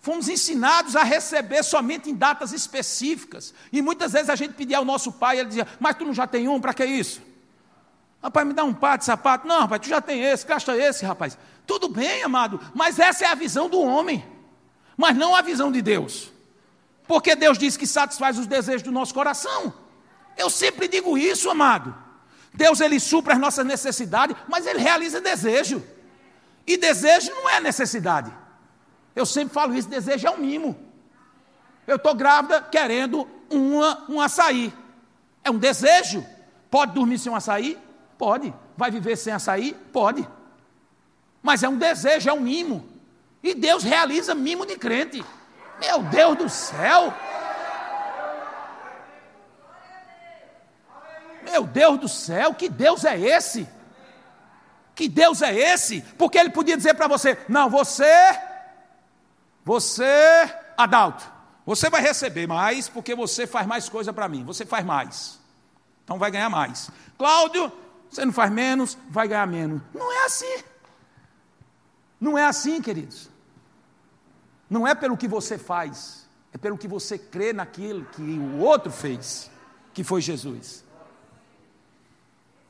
fomos 0.00 0.28
ensinados 0.28 0.94
a 0.94 1.02
receber 1.02 1.62
somente 1.62 2.10
em 2.10 2.14
datas 2.14 2.52
específicas. 2.52 3.54
E 3.72 3.80
muitas 3.80 4.12
vezes 4.12 4.28
a 4.28 4.36
gente 4.36 4.54
pedia 4.54 4.78
ao 4.78 4.84
nosso 4.84 5.12
pai, 5.12 5.38
ele 5.38 5.48
dizia, 5.48 5.66
mas 5.80 5.96
tu 5.96 6.04
não 6.04 6.12
já 6.12 6.26
tem 6.26 6.46
um, 6.48 6.60
para 6.60 6.74
que 6.74 6.84
isso? 6.84 7.22
Rapaz, 8.22 8.46
me 8.46 8.52
dá 8.52 8.64
um 8.64 8.74
par 8.74 8.98
de 8.98 9.04
sapato. 9.04 9.46
Não, 9.46 9.60
rapaz, 9.60 9.80
tu 9.80 9.88
já 9.88 10.00
tem 10.00 10.22
esse, 10.22 10.46
gasta 10.46 10.76
esse, 10.76 11.04
rapaz. 11.04 11.38
Tudo 11.66 11.88
bem, 11.88 12.22
amado, 12.22 12.60
mas 12.74 12.98
essa 12.98 13.24
é 13.24 13.28
a 13.28 13.34
visão 13.34 13.70
do 13.70 13.80
homem, 13.80 14.24
mas 14.96 15.16
não 15.16 15.34
a 15.34 15.40
visão 15.40 15.72
de 15.72 15.80
Deus. 15.80 16.30
Porque 17.06 17.34
Deus 17.34 17.56
diz 17.56 17.76
que 17.76 17.86
satisfaz 17.86 18.38
os 18.38 18.46
desejos 18.46 18.82
do 18.82 18.92
nosso 18.92 19.14
coração. 19.14 19.72
Eu 20.36 20.50
sempre 20.50 20.88
digo 20.88 21.16
isso, 21.16 21.48
amado. 21.50 22.03
Deus 22.54 22.80
ele 22.80 23.00
supra 23.00 23.34
as 23.34 23.40
nossas 23.40 23.66
necessidades, 23.66 24.36
mas 24.48 24.66
ele 24.66 24.78
realiza 24.78 25.20
desejo. 25.20 25.84
E 26.66 26.76
desejo 26.76 27.30
não 27.32 27.50
é 27.50 27.60
necessidade. 27.60 28.32
Eu 29.14 29.26
sempre 29.26 29.52
falo 29.52 29.74
isso, 29.74 29.88
desejo 29.88 30.26
é 30.26 30.30
um 30.30 30.38
mimo. 30.38 30.78
Eu 31.86 31.96
estou 31.96 32.14
grávida 32.14 32.62
querendo 32.62 33.28
uma, 33.50 34.04
um 34.08 34.20
açaí. 34.20 34.72
É 35.42 35.50
um 35.50 35.58
desejo. 35.58 36.24
Pode 36.70 36.92
dormir 36.92 37.18
sem 37.18 37.30
um 37.30 37.36
açaí? 37.36 37.78
Pode. 38.16 38.54
Vai 38.76 38.90
viver 38.90 39.16
sem 39.16 39.32
açaí? 39.32 39.76
Pode. 39.92 40.26
Mas 41.42 41.62
é 41.62 41.68
um 41.68 41.76
desejo, 41.76 42.30
é 42.30 42.32
um 42.32 42.40
mimo. 42.40 42.88
E 43.42 43.54
Deus 43.54 43.82
realiza 43.82 44.34
mimo 44.34 44.64
de 44.64 44.76
crente. 44.76 45.22
Meu 45.80 46.02
Deus 46.04 46.38
do 46.38 46.48
céu! 46.48 47.12
Meu 51.44 51.64
Deus 51.64 51.98
do 52.00 52.08
céu, 52.08 52.54
que 52.54 52.68
Deus 52.68 53.04
é 53.04 53.18
esse? 53.18 53.68
Que 54.94 55.08
Deus 55.08 55.42
é 55.42 55.54
esse? 55.54 56.00
Porque 56.16 56.38
ele 56.38 56.50
podia 56.50 56.76
dizer 56.76 56.94
para 56.94 57.08
você: 57.08 57.38
não, 57.48 57.68
você, 57.68 58.38
você, 59.64 60.50
Adalto, 60.76 61.24
você 61.66 61.90
vai 61.90 62.00
receber 62.00 62.46
mais 62.46 62.88
porque 62.88 63.14
você 63.14 63.46
faz 63.46 63.66
mais 63.66 63.88
coisa 63.88 64.12
para 64.12 64.28
mim, 64.28 64.44
você 64.44 64.64
faz 64.64 64.84
mais. 64.84 65.40
Então 66.04 66.18
vai 66.18 66.30
ganhar 66.30 66.50
mais. 66.50 66.90
Cláudio, 67.16 67.72
você 68.10 68.24
não 68.24 68.32
faz 68.32 68.52
menos, 68.52 68.96
vai 69.10 69.26
ganhar 69.26 69.46
menos. 69.46 69.80
Não 69.92 70.12
é 70.12 70.24
assim. 70.26 70.64
Não 72.20 72.38
é 72.38 72.44
assim, 72.44 72.80
queridos. 72.80 73.28
Não 74.68 74.86
é 74.86 74.94
pelo 74.94 75.16
que 75.16 75.28
você 75.28 75.58
faz, 75.58 76.28
é 76.52 76.58
pelo 76.58 76.78
que 76.78 76.88
você 76.88 77.18
crê 77.18 77.52
naquilo 77.52 78.04
que 78.06 78.22
o 78.22 78.58
outro 78.58 78.90
fez, 78.90 79.50
que 79.92 80.04
foi 80.04 80.20
Jesus. 80.20 80.83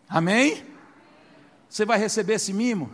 Amém? 0.08 0.64
Você 1.68 1.84
vai 1.84 1.98
receber 1.98 2.34
esse 2.34 2.52
mimo? 2.52 2.92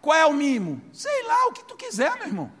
Qual 0.00 0.16
é 0.16 0.24
o 0.24 0.32
mimo? 0.32 0.80
Sei 0.92 1.22
lá, 1.24 1.46
o 1.48 1.52
que 1.52 1.64
tu 1.64 1.76
quiser, 1.76 2.14
meu 2.16 2.26
irmão. 2.26 2.52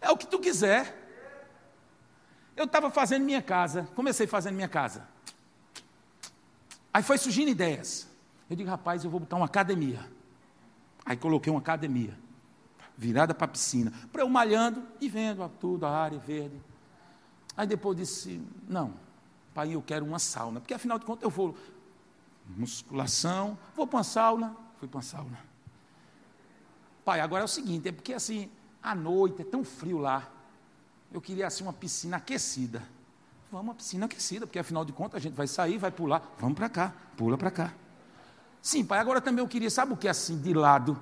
É 0.00 0.10
o 0.10 0.16
que 0.16 0.26
tu 0.26 0.38
quiser. 0.38 0.96
Eu 2.56 2.64
estava 2.64 2.90
fazendo 2.90 3.24
minha 3.24 3.42
casa, 3.42 3.88
comecei 3.94 4.26
fazendo 4.26 4.54
minha 4.54 4.68
casa. 4.68 5.06
Aí 6.92 7.02
foi 7.02 7.18
surgindo 7.18 7.50
ideias. 7.50 8.08
Eu 8.48 8.56
digo, 8.56 8.68
rapaz, 8.70 9.04
eu 9.04 9.10
vou 9.10 9.20
botar 9.20 9.36
uma 9.36 9.46
academia. 9.46 10.00
Aí 11.04 11.16
coloquei 11.16 11.50
uma 11.50 11.60
academia, 11.60 12.18
virada 12.96 13.34
para 13.34 13.44
a 13.44 13.48
piscina, 13.48 13.92
para 14.12 14.22
eu 14.22 14.28
malhando 14.28 14.82
e 15.00 15.08
vendo 15.08 15.48
tudo, 15.60 15.86
a 15.86 15.90
área 15.90 16.18
verde. 16.18 16.60
Aí 17.58 17.66
depois 17.66 17.96
disse, 17.96 18.40
não, 18.68 18.94
pai, 19.52 19.74
eu 19.74 19.82
quero 19.82 20.06
uma 20.06 20.20
sauna, 20.20 20.60
porque 20.60 20.72
afinal 20.72 20.96
de 20.96 21.04
contas 21.04 21.24
eu 21.24 21.30
vou 21.30 21.56
musculação, 22.56 23.58
vou 23.74 23.84
para 23.84 23.96
uma 23.96 24.04
sauna, 24.04 24.56
fui 24.78 24.86
para 24.86 24.98
uma 24.98 25.02
sauna. 25.02 25.36
Pai, 27.04 27.18
agora 27.18 27.42
é 27.42 27.44
o 27.44 27.48
seguinte, 27.48 27.88
é 27.88 27.90
porque 27.92 28.14
assim, 28.14 28.48
à 28.80 28.94
noite 28.94 29.42
é 29.42 29.44
tão 29.44 29.64
frio 29.64 29.98
lá, 29.98 30.30
eu 31.12 31.20
queria 31.20 31.48
assim 31.48 31.64
uma 31.64 31.72
piscina 31.72 32.18
aquecida. 32.18 32.80
Vamos 33.50 33.66
uma 33.66 33.74
piscina 33.74 34.06
aquecida, 34.06 34.46
porque 34.46 34.60
afinal 34.60 34.84
de 34.84 34.92
contas 34.92 35.16
a 35.16 35.20
gente 35.20 35.34
vai 35.34 35.48
sair, 35.48 35.78
vai 35.78 35.90
pular, 35.90 36.22
vamos 36.38 36.56
para 36.56 36.68
cá, 36.68 36.94
pula 37.16 37.36
para 37.36 37.50
cá. 37.50 37.74
Sim, 38.62 38.84
pai, 38.84 39.00
agora 39.00 39.20
também 39.20 39.42
eu 39.42 39.48
queria, 39.48 39.68
sabe 39.68 39.94
o 39.94 39.96
que 39.96 40.06
é 40.06 40.12
assim, 40.12 40.40
de 40.40 40.54
lado? 40.54 40.96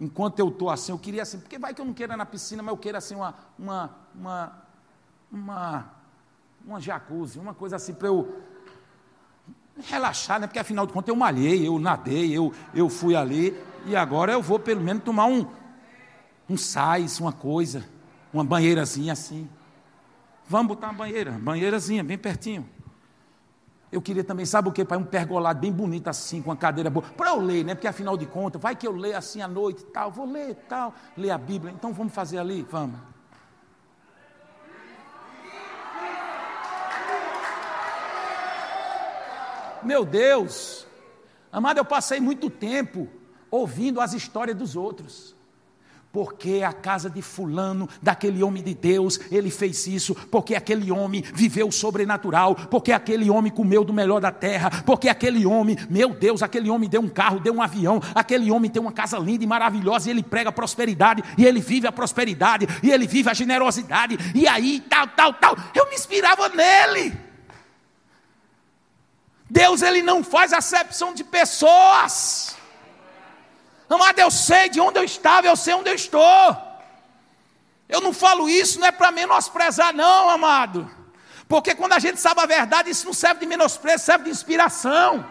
Enquanto 0.00 0.38
eu 0.38 0.48
estou 0.48 0.70
assim, 0.70 0.90
eu 0.90 0.98
queria 0.98 1.20
assim, 1.20 1.38
porque 1.38 1.58
vai 1.58 1.74
que 1.74 1.82
eu 1.82 1.84
não 1.84 1.92
queira 1.92 2.16
na 2.16 2.24
piscina, 2.24 2.62
mas 2.62 2.72
eu 2.72 2.78
queira 2.78 2.96
assim 2.96 3.14
uma, 3.14 3.34
uma, 3.58 3.90
uma, 4.14 4.62
uma, 5.30 5.97
uma 6.64 6.80
jacuzzi, 6.80 7.38
uma 7.38 7.54
coisa 7.54 7.76
assim 7.76 7.94
para 7.94 8.08
eu 8.08 8.42
relaxar, 9.86 10.40
né? 10.40 10.46
Porque 10.46 10.58
afinal 10.58 10.86
de 10.86 10.92
contas 10.92 11.08
eu 11.08 11.16
malhei, 11.16 11.66
eu 11.66 11.78
nadei, 11.78 12.36
eu, 12.36 12.52
eu 12.74 12.88
fui 12.88 13.14
ali, 13.14 13.56
e 13.86 13.96
agora 13.96 14.32
eu 14.32 14.42
vou 14.42 14.58
pelo 14.58 14.80
menos 14.80 15.02
tomar 15.02 15.26
um, 15.26 15.46
um 16.48 16.56
sais, 16.56 17.20
uma 17.20 17.32
coisa, 17.32 17.84
uma 18.32 18.44
banheirazinha 18.44 19.12
assim. 19.12 19.48
Vamos 20.48 20.68
botar 20.68 20.88
uma 20.88 20.94
banheira, 20.94 21.32
banheirazinha, 21.32 22.02
bem 22.02 22.18
pertinho. 22.18 22.68
Eu 23.90 24.02
queria 24.02 24.22
também, 24.22 24.44
sabe 24.44 24.68
o 24.68 24.72
que, 24.72 24.84
pai? 24.84 24.98
Um 24.98 25.04
pergolado 25.04 25.60
bem 25.60 25.72
bonito 25.72 26.08
assim, 26.08 26.42
com 26.42 26.50
uma 26.50 26.56
cadeira 26.56 26.90
boa. 26.90 27.06
Para 27.16 27.30
eu 27.30 27.40
ler, 27.40 27.64
né? 27.64 27.74
Porque 27.74 27.86
afinal 27.86 28.16
de 28.18 28.26
contas, 28.26 28.60
vai 28.60 28.76
que 28.76 28.86
eu 28.86 28.92
leio 28.92 29.16
assim 29.16 29.40
à 29.40 29.48
noite 29.48 29.84
tal, 29.86 30.10
vou 30.10 30.26
ler 30.26 30.54
tal, 30.68 30.94
ler 31.16 31.30
a 31.30 31.38
Bíblia. 31.38 31.72
Então 31.72 31.92
vamos 31.92 32.12
fazer 32.12 32.38
ali? 32.38 32.66
Vamos. 32.70 32.98
Meu 39.82 40.04
Deus, 40.04 40.86
amado, 41.52 41.78
eu 41.78 41.84
passei 41.84 42.20
muito 42.20 42.50
tempo 42.50 43.08
ouvindo 43.50 44.00
as 44.00 44.12
histórias 44.12 44.56
dos 44.56 44.76
outros. 44.76 45.36
Porque 46.10 46.62
a 46.66 46.72
casa 46.72 47.10
de 47.10 47.20
Fulano, 47.20 47.86
daquele 48.00 48.42
homem 48.42 48.62
de 48.62 48.74
Deus, 48.74 49.20
ele 49.30 49.50
fez 49.50 49.86
isso, 49.86 50.14
porque 50.14 50.54
aquele 50.54 50.90
homem 50.90 51.22
viveu 51.34 51.68
o 51.68 51.72
sobrenatural, 51.72 52.54
porque 52.54 52.92
aquele 52.92 53.28
homem 53.28 53.52
comeu 53.52 53.84
do 53.84 53.92
melhor 53.92 54.18
da 54.18 54.32
terra, 54.32 54.82
porque 54.86 55.08
aquele 55.10 55.44
homem, 55.44 55.76
meu 55.90 56.14
Deus, 56.14 56.42
aquele 56.42 56.70
homem 56.70 56.88
deu 56.88 57.02
um 57.02 57.10
carro, 57.10 57.40
deu 57.40 57.52
um 57.52 57.60
avião, 57.60 58.00
aquele 58.14 58.50
homem 58.50 58.70
tem 58.70 58.80
uma 58.80 58.90
casa 58.90 59.18
linda 59.18 59.44
e 59.44 59.46
maravilhosa, 59.46 60.08
e 60.08 60.10
ele 60.10 60.22
prega 60.22 60.50
prosperidade, 60.50 61.22
e 61.36 61.44
ele 61.44 61.60
vive 61.60 61.86
a 61.86 61.92
prosperidade, 61.92 62.66
e 62.82 62.90
ele 62.90 63.06
vive 63.06 63.28
a 63.28 63.34
generosidade, 63.34 64.16
e 64.34 64.48
aí 64.48 64.80
tal, 64.88 65.06
tal, 65.08 65.34
tal. 65.34 65.56
Eu 65.74 65.90
me 65.90 65.94
inspirava 65.94 66.48
nele. 66.48 67.27
Deus, 69.50 69.82
ele 69.82 70.02
não 70.02 70.22
faz 70.22 70.52
acepção 70.52 71.14
de 71.14 71.24
pessoas. 71.24 72.56
Amado, 73.88 74.18
eu 74.18 74.30
sei 74.30 74.68
de 74.68 74.80
onde 74.80 74.98
eu 74.98 75.04
estava, 75.04 75.46
eu 75.46 75.56
sei 75.56 75.74
onde 75.74 75.88
eu 75.88 75.94
estou. 75.94 76.56
Eu 77.88 78.02
não 78.02 78.12
falo 78.12 78.48
isso, 78.48 78.78
não 78.78 78.86
é 78.86 78.92
para 78.92 79.10
menosprezar, 79.10 79.94
não, 79.94 80.28
amado. 80.28 80.90
Porque 81.48 81.74
quando 81.74 81.94
a 81.94 81.98
gente 81.98 82.20
sabe 82.20 82.42
a 82.42 82.46
verdade, 82.46 82.90
isso 82.90 83.06
não 83.06 83.14
serve 83.14 83.40
de 83.40 83.46
menosprezo, 83.46 84.04
serve 84.04 84.24
de 84.24 84.30
inspiração. 84.30 85.24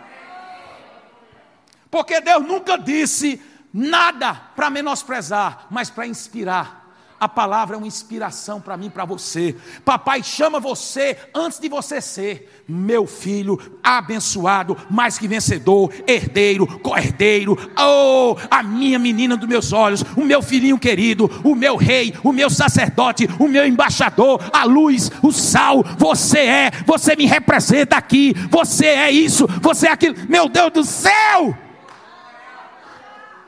Porque 1.92 2.20
Deus 2.20 2.44
nunca 2.44 2.76
disse 2.78 3.40
nada 3.72 4.34
para 4.56 4.72
menosprezar, 4.72 5.68
mas 5.70 5.92
para 5.92 6.08
inspirar. 6.08 6.87
A 7.20 7.28
palavra 7.28 7.76
é 7.76 7.78
uma 7.78 7.88
inspiração 7.88 8.62
para 8.62 8.78
mim, 8.78 8.92
para 8.92 9.04
você. 9.04 9.56
Papai 9.84 10.22
chama 10.22 10.60
você 10.60 11.18
antes 11.34 11.60
de 11.60 11.68
você 11.68 12.00
ser 12.00 12.64
meu 12.68 13.08
filho, 13.08 13.60
abençoado, 13.82 14.78
mais 14.90 15.18
que 15.18 15.28
vencedor, 15.28 15.92
herdeiro, 16.06 16.68
co-herdeiro. 16.80 17.58
Oh, 17.76 18.36
a 18.52 18.62
minha 18.62 19.00
menina 19.00 19.36
dos 19.36 19.50
meus 19.50 19.74
olhos, 19.74 20.04
o 20.16 20.24
meu 20.24 20.44
filhinho 20.44 20.78
querido, 20.78 21.30
o 21.44 21.56
meu 21.56 21.76
rei, 21.76 22.14
o 22.24 22.32
meu 22.32 22.52
sacerdote, 22.52 23.28
o 23.40 23.48
meu 23.48 23.66
embaixador, 23.66 24.40
a 24.54 24.64
luz, 24.64 25.12
o 25.24 25.32
sal. 25.32 25.84
Você 25.98 26.40
é, 26.40 26.72
você 26.86 27.16
me 27.16 27.26
representa 27.26 27.98
aqui. 27.98 28.36
Você 28.52 28.86
é 28.86 29.10
isso, 29.10 29.48
você 29.60 29.88
é 29.88 29.92
aquilo. 29.92 30.16
Meu 30.30 30.48
Deus 30.48 30.72
do 30.72 30.84
céu! 30.84 31.58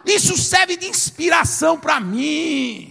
Isso 0.05 0.35
serve 0.37 0.75
de 0.75 0.87
inspiração 0.87 1.77
para 1.77 1.99
mim. 1.99 2.88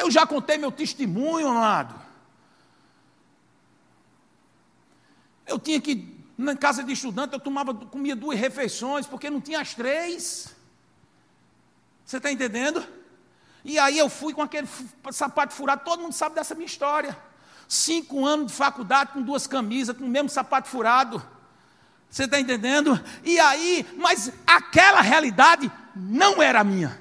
Eu 0.00 0.10
já 0.10 0.26
contei 0.26 0.56
meu 0.56 0.72
testemunho, 0.72 1.46
amado. 1.46 1.94
Eu 5.46 5.58
tinha 5.58 5.78
que, 5.78 6.16
na 6.38 6.56
casa 6.56 6.82
de 6.82 6.92
estudante, 6.92 7.34
eu 7.34 7.40
tomava, 7.40 7.74
comia 7.74 8.16
duas 8.16 8.38
refeições, 8.38 9.06
porque 9.06 9.28
não 9.28 9.42
tinha 9.42 9.60
as 9.60 9.74
três. 9.74 10.56
Você 12.06 12.16
está 12.16 12.32
entendendo? 12.32 12.82
E 13.62 13.78
aí 13.78 13.98
eu 13.98 14.08
fui 14.08 14.32
com 14.32 14.40
aquele 14.40 14.66
sapato 15.12 15.52
furado, 15.52 15.84
todo 15.84 16.00
mundo 16.00 16.14
sabe 16.14 16.34
dessa 16.34 16.54
minha 16.54 16.66
história. 16.66 17.16
Cinco 17.68 18.24
anos 18.24 18.46
de 18.46 18.52
faculdade 18.54 19.12
com 19.12 19.20
duas 19.20 19.46
camisas, 19.46 19.94
com 19.94 20.04
o 20.04 20.08
mesmo 20.08 20.30
sapato 20.30 20.66
furado. 20.66 21.22
Você 22.08 22.24
está 22.24 22.40
entendendo? 22.40 22.98
E 23.22 23.38
aí, 23.38 23.86
mas 23.98 24.32
aquela 24.46 25.02
realidade 25.02 25.70
não 25.94 26.42
era 26.42 26.64
minha. 26.64 26.99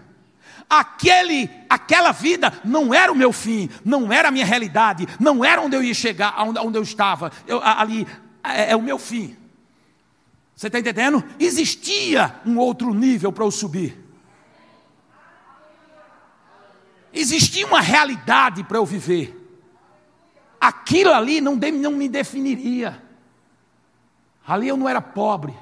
Aquele, 0.70 1.50
aquela 1.68 2.12
vida 2.12 2.54
não 2.64 2.94
era 2.94 3.12
o 3.12 3.16
meu 3.16 3.34
fim, 3.34 3.70
não 3.84 4.14
era 4.14 4.28
a 4.28 4.32
minha 4.32 4.46
realidade, 4.46 5.08
não 5.20 5.44
era 5.44 5.62
onde 5.62 5.76
eu 5.76 5.84
ia 5.84 5.94
chegar, 5.94 6.36
onde, 6.44 6.78
eu 6.78 6.84
estava. 6.84 7.32
Eu, 7.48 7.60
ali 7.64 8.08
é, 8.44 8.72
é 8.72 8.76
o 8.76 8.82
meu 8.82 9.00
fim. 9.00 9.36
Você 10.56 10.68
está 10.68 10.78
entendendo? 10.78 11.24
Existia 11.40 12.36
um 12.46 12.58
outro 12.58 12.94
nível 12.94 13.32
para 13.32 13.46
eu 13.46 13.52
subir. 13.52 13.98
Existia 17.12 17.66
uma 17.66 17.82
realidade 17.82 18.64
para 18.64 18.78
eu 18.78 18.86
viver. 18.86 19.36
Aquilo 20.62 21.14
ali 21.14 21.42
não, 21.42 21.56
não 21.56 21.94
me 21.94 22.08
definiria. 22.08 23.02
Ali 24.46 24.68
eu 24.68 24.78
não 24.78 24.88
era 24.88 25.02
pobre. 25.02 25.58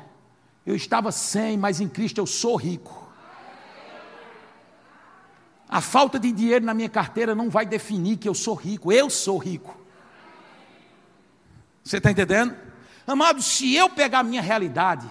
Eu 0.66 0.76
estava 0.76 1.12
sem, 1.12 1.58
mas 1.58 1.80
em 1.80 1.88
Cristo 1.88 2.18
eu 2.18 2.26
sou 2.26 2.56
rico. 2.56 3.07
A 5.70 5.82
falta 5.82 6.20
de 6.20 6.32
dinheiro 6.32 6.66
na 6.66 6.74
minha 6.74 6.90
carteira 6.90 7.36
não 7.36 7.50
vai 7.50 7.66
definir 7.66 8.18
que 8.18 8.28
eu 8.28 8.34
sou 8.34 8.56
rico. 8.56 8.92
Eu 8.92 9.10
sou 9.10 9.38
rico. 9.38 9.78
Você 11.84 11.98
está 11.98 12.12
entendendo? 12.12 12.56
Amado, 13.06 13.42
se 13.42 13.74
eu 13.74 13.90
pegar 13.90 14.20
a 14.20 14.24
minha 14.24 14.42
realidade 14.42 15.08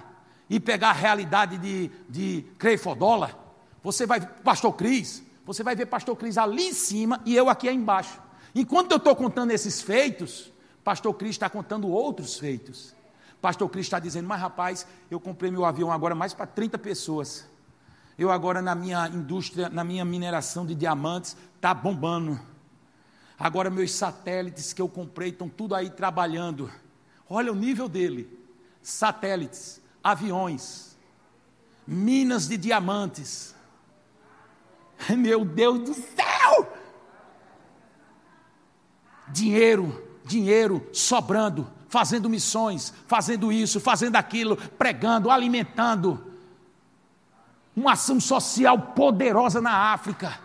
e 0.49 0.61
pegar 0.61 0.91
a 0.91 0.93
realidade 0.93 1.59
de, 1.59 1.91
de 2.09 2.45
Creifodola, 2.59 3.39
você 3.83 4.07
vai, 4.07 4.21
Pastor 4.21 4.73
Cris, 4.75 5.23
você 5.45 5.63
vai 5.63 5.75
ver 5.75 5.87
Pastor 5.87 6.17
Cris 6.17 6.37
ali 6.37 6.69
em 6.69 6.75
cima 6.75 7.21
e 7.25 7.35
eu 7.35 7.49
aqui 7.49 7.71
embaixo. 7.71 8.21
Enquanto 8.55 8.93
eu 8.93 8.97
estou 8.97 9.15
contando 9.15 9.51
esses 9.51 9.81
feitos, 9.81 10.53
Pastor 10.83 11.15
Cris 11.15 11.31
está 11.31 11.49
contando 11.49 11.89
outros 11.89 12.39
feitos. 12.39 12.95
Pastor 13.41 13.69
Cris 13.69 13.87
está 13.87 13.99
dizendo, 13.99 14.27
mas 14.27 14.41
rapaz, 14.41 14.87
eu 15.11 15.21
comprei 15.21 15.51
meu 15.51 15.65
avião 15.65 15.93
agora 15.93 16.15
mais 16.15 16.35
para 16.35 16.47
30 16.47 16.79
pessoas. 16.79 17.47
Eu 18.19 18.31
agora 18.31 18.63
na 18.63 18.75
minha 18.75 19.07
indústria, 19.09 19.69
na 19.69 19.85
minha 19.85 20.05
mineração 20.05 20.65
de 20.65 20.75
diamantes, 20.75 21.37
está 21.55 21.75
bombando. 21.75 22.41
Agora 23.39 23.69
meus 23.69 23.93
satélites 23.93 24.73
que 24.73 24.81
eu 24.81 24.89
comprei 24.89 25.29
estão 25.29 25.49
tudo 25.49 25.75
aí 25.75 25.91
trabalhando. 25.91 26.71
Olha 27.29 27.53
o 27.53 27.55
nível 27.55 27.89
dele. 27.89 28.27
Satélites, 28.81 29.83
aviões, 30.03 30.97
minas 31.87 32.49
de 32.49 32.57
diamantes. 32.57 33.55
Meu 35.15 35.45
Deus 35.45 35.81
do 35.81 35.93
céu! 35.93 36.73
Dinheiro, 39.29 40.03
dinheiro 40.25 40.89
sobrando, 40.93 41.71
fazendo 41.89 42.31
missões, 42.31 42.95
fazendo 43.07 43.53
isso, 43.53 43.79
fazendo 43.79 44.17
aquilo, 44.17 44.57
pregando, 44.57 45.31
alimentando 45.31 46.36
uma 47.77 47.93
ação 47.93 48.19
social 48.19 48.79
poderosa 48.79 49.61
na 49.61 49.93
África. 49.93 50.39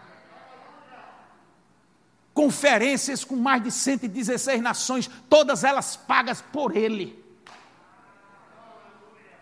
Conferências 2.34 3.24
com 3.24 3.38
mais 3.38 3.64
de 3.64 3.72
116 3.72 4.62
nações, 4.62 5.10
todas 5.30 5.64
elas 5.64 5.96
pagas 5.96 6.42
por 6.42 6.76
ele. 6.76 7.18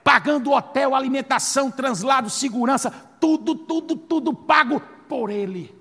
Pagando 0.03 0.51
hotel, 0.51 0.95
alimentação, 0.95 1.71
translado, 1.71 2.29
segurança, 2.29 2.91
tudo, 3.19 3.55
tudo, 3.55 3.95
tudo 3.95 4.33
pago 4.33 4.79
por 5.07 5.31
ele. 5.31 5.75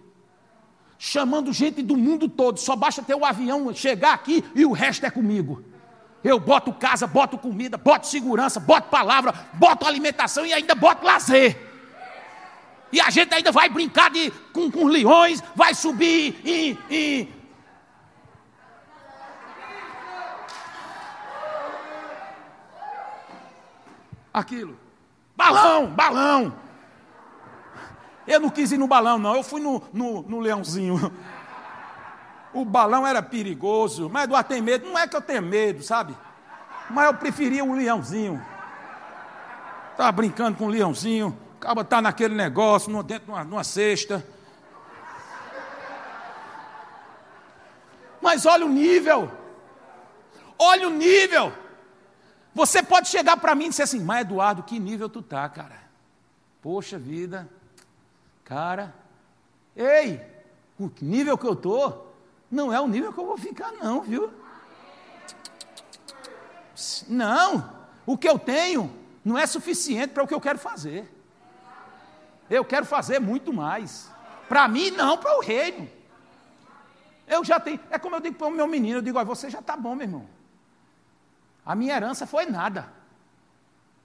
Chamando 0.98 1.52
gente 1.52 1.82
do 1.82 1.96
mundo 1.96 2.28
todo, 2.28 2.58
só 2.58 2.74
basta 2.74 3.02
ter 3.02 3.14
o 3.14 3.24
avião 3.24 3.72
chegar 3.74 4.14
aqui 4.14 4.44
e 4.54 4.64
o 4.64 4.72
resto 4.72 5.06
é 5.06 5.10
comigo. 5.10 5.62
Eu 6.24 6.40
boto 6.40 6.72
casa, 6.72 7.06
boto 7.06 7.38
comida, 7.38 7.78
boto 7.78 8.06
segurança, 8.06 8.58
boto 8.58 8.88
palavra, 8.88 9.32
boto 9.54 9.86
alimentação 9.86 10.44
e 10.44 10.52
ainda 10.52 10.74
boto 10.74 11.06
lazer. 11.06 11.67
E 12.90 13.00
a 13.00 13.10
gente 13.10 13.34
ainda 13.34 13.52
vai 13.52 13.68
brincar 13.68 14.10
de, 14.10 14.30
com, 14.52 14.70
com 14.70 14.86
leões, 14.86 15.42
vai 15.54 15.74
subir 15.74 16.40
e, 16.44 16.78
e. 16.90 17.28
Aquilo. 24.32 24.78
Balão, 25.36 25.86
balão. 25.86 26.54
Eu 28.26 28.40
não 28.40 28.50
quis 28.50 28.72
ir 28.72 28.78
no 28.78 28.86
balão, 28.86 29.18
não. 29.18 29.34
Eu 29.34 29.42
fui 29.42 29.60
no, 29.60 29.82
no, 29.92 30.22
no 30.22 30.40
leãozinho. 30.40 31.12
O 32.52 32.64
balão 32.64 33.06
era 33.06 33.22
perigoso, 33.22 34.08
mas 34.08 34.24
Eduardo 34.24 34.48
tem 34.48 34.62
medo. 34.62 34.86
Não 34.86 34.98
é 34.98 35.06
que 35.06 35.14
eu 35.14 35.20
tenho 35.20 35.42
medo, 35.42 35.82
sabe? 35.82 36.16
Mas 36.90 37.06
eu 37.06 37.14
preferia 37.14 37.64
o 37.64 37.74
leãozinho. 37.74 38.42
Estava 39.92 40.12
brincando 40.12 40.56
com 40.56 40.66
o 40.66 40.68
leãozinho. 40.68 41.36
Acaba 41.60 41.84
tá 41.84 42.00
naquele 42.00 42.36
negócio, 42.36 43.02
dentro 43.02 43.32
de 43.34 43.48
uma, 43.48 43.64
cesta. 43.64 44.24
Mas 48.22 48.46
olha 48.46 48.64
o 48.64 48.68
nível. 48.68 49.28
Olha 50.56 50.86
o 50.86 50.90
nível. 50.90 51.52
Você 52.54 52.80
pode 52.80 53.08
chegar 53.08 53.36
para 53.36 53.56
mim 53.56 53.66
e 53.66 53.68
dizer 53.70 53.82
assim, 53.82 54.00
mas 54.00 54.20
Eduardo, 54.20 54.62
que 54.62 54.78
nível 54.78 55.08
tu 55.08 55.20
tá, 55.20 55.48
cara? 55.48 55.82
Poxa 56.62 56.96
vida, 56.96 57.48
cara. 58.44 58.94
Ei, 59.74 60.20
o 60.78 60.88
nível 61.00 61.36
que 61.36 61.46
eu 61.46 61.56
tô 61.56 62.06
não 62.48 62.72
é 62.72 62.80
o 62.80 62.86
nível 62.86 63.12
que 63.12 63.18
eu 63.18 63.26
vou 63.26 63.36
ficar, 63.36 63.72
não, 63.72 64.00
viu? 64.02 64.32
Não, 67.08 67.72
o 68.06 68.16
que 68.16 68.28
eu 68.28 68.38
tenho 68.38 68.96
não 69.24 69.36
é 69.36 69.44
suficiente 69.44 70.12
para 70.12 70.22
o 70.22 70.26
que 70.26 70.34
eu 70.34 70.40
quero 70.40 70.58
fazer. 70.58 71.17
Eu 72.48 72.64
quero 72.64 72.86
fazer 72.86 73.18
muito 73.18 73.52
mais. 73.52 74.10
Para 74.48 74.66
mim, 74.66 74.90
não, 74.90 75.18
para 75.18 75.36
o 75.36 75.40
reino. 75.40 75.88
Eu 77.26 77.44
já 77.44 77.60
tenho. 77.60 77.78
É 77.90 77.98
como 77.98 78.16
eu 78.16 78.20
digo 78.20 78.36
para 78.36 78.46
o 78.46 78.50
meu 78.50 78.66
menino: 78.66 78.98
eu 78.98 79.02
digo, 79.02 79.22
você 79.24 79.50
já 79.50 79.58
está 79.58 79.76
bom, 79.76 79.94
meu 79.94 80.06
irmão. 80.06 80.26
A 81.64 81.74
minha 81.74 81.94
herança 81.94 82.26
foi 82.26 82.46
nada. 82.46 82.90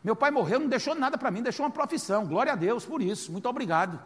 Meu 0.03 0.17
pai 0.17 0.31
morreu, 0.31 0.59
não 0.59 0.67
deixou 0.67 0.93
nada 0.93 1.17
para 1.17 1.31
mim, 1.31 1.41
deixou 1.41 1.65
uma 1.65 1.71
profissão. 1.71 2.25
Glória 2.27 2.51
a 2.51 2.55
Deus 2.55 2.85
por 2.85 3.01
isso. 3.01 3.31
Muito 3.31 3.47
obrigado. 3.47 3.97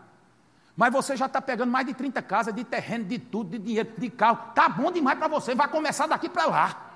Mas 0.75 0.93
você 0.93 1.17
já 1.17 1.25
está 1.25 1.41
pegando 1.41 1.71
mais 1.71 1.87
de 1.87 1.95
30 1.95 2.21
casas, 2.21 2.53
de 2.53 2.63
terreno, 2.63 3.05
de 3.05 3.17
tudo, 3.17 3.49
de 3.49 3.57
dinheiro, 3.57 3.91
de 3.97 4.09
carro. 4.11 4.53
Tá 4.53 4.69
bom 4.69 4.91
demais 4.91 5.17
para 5.17 5.27
você. 5.27 5.55
Vai 5.55 5.67
começar 5.67 6.05
daqui 6.05 6.29
para 6.29 6.45
lá. 6.45 6.91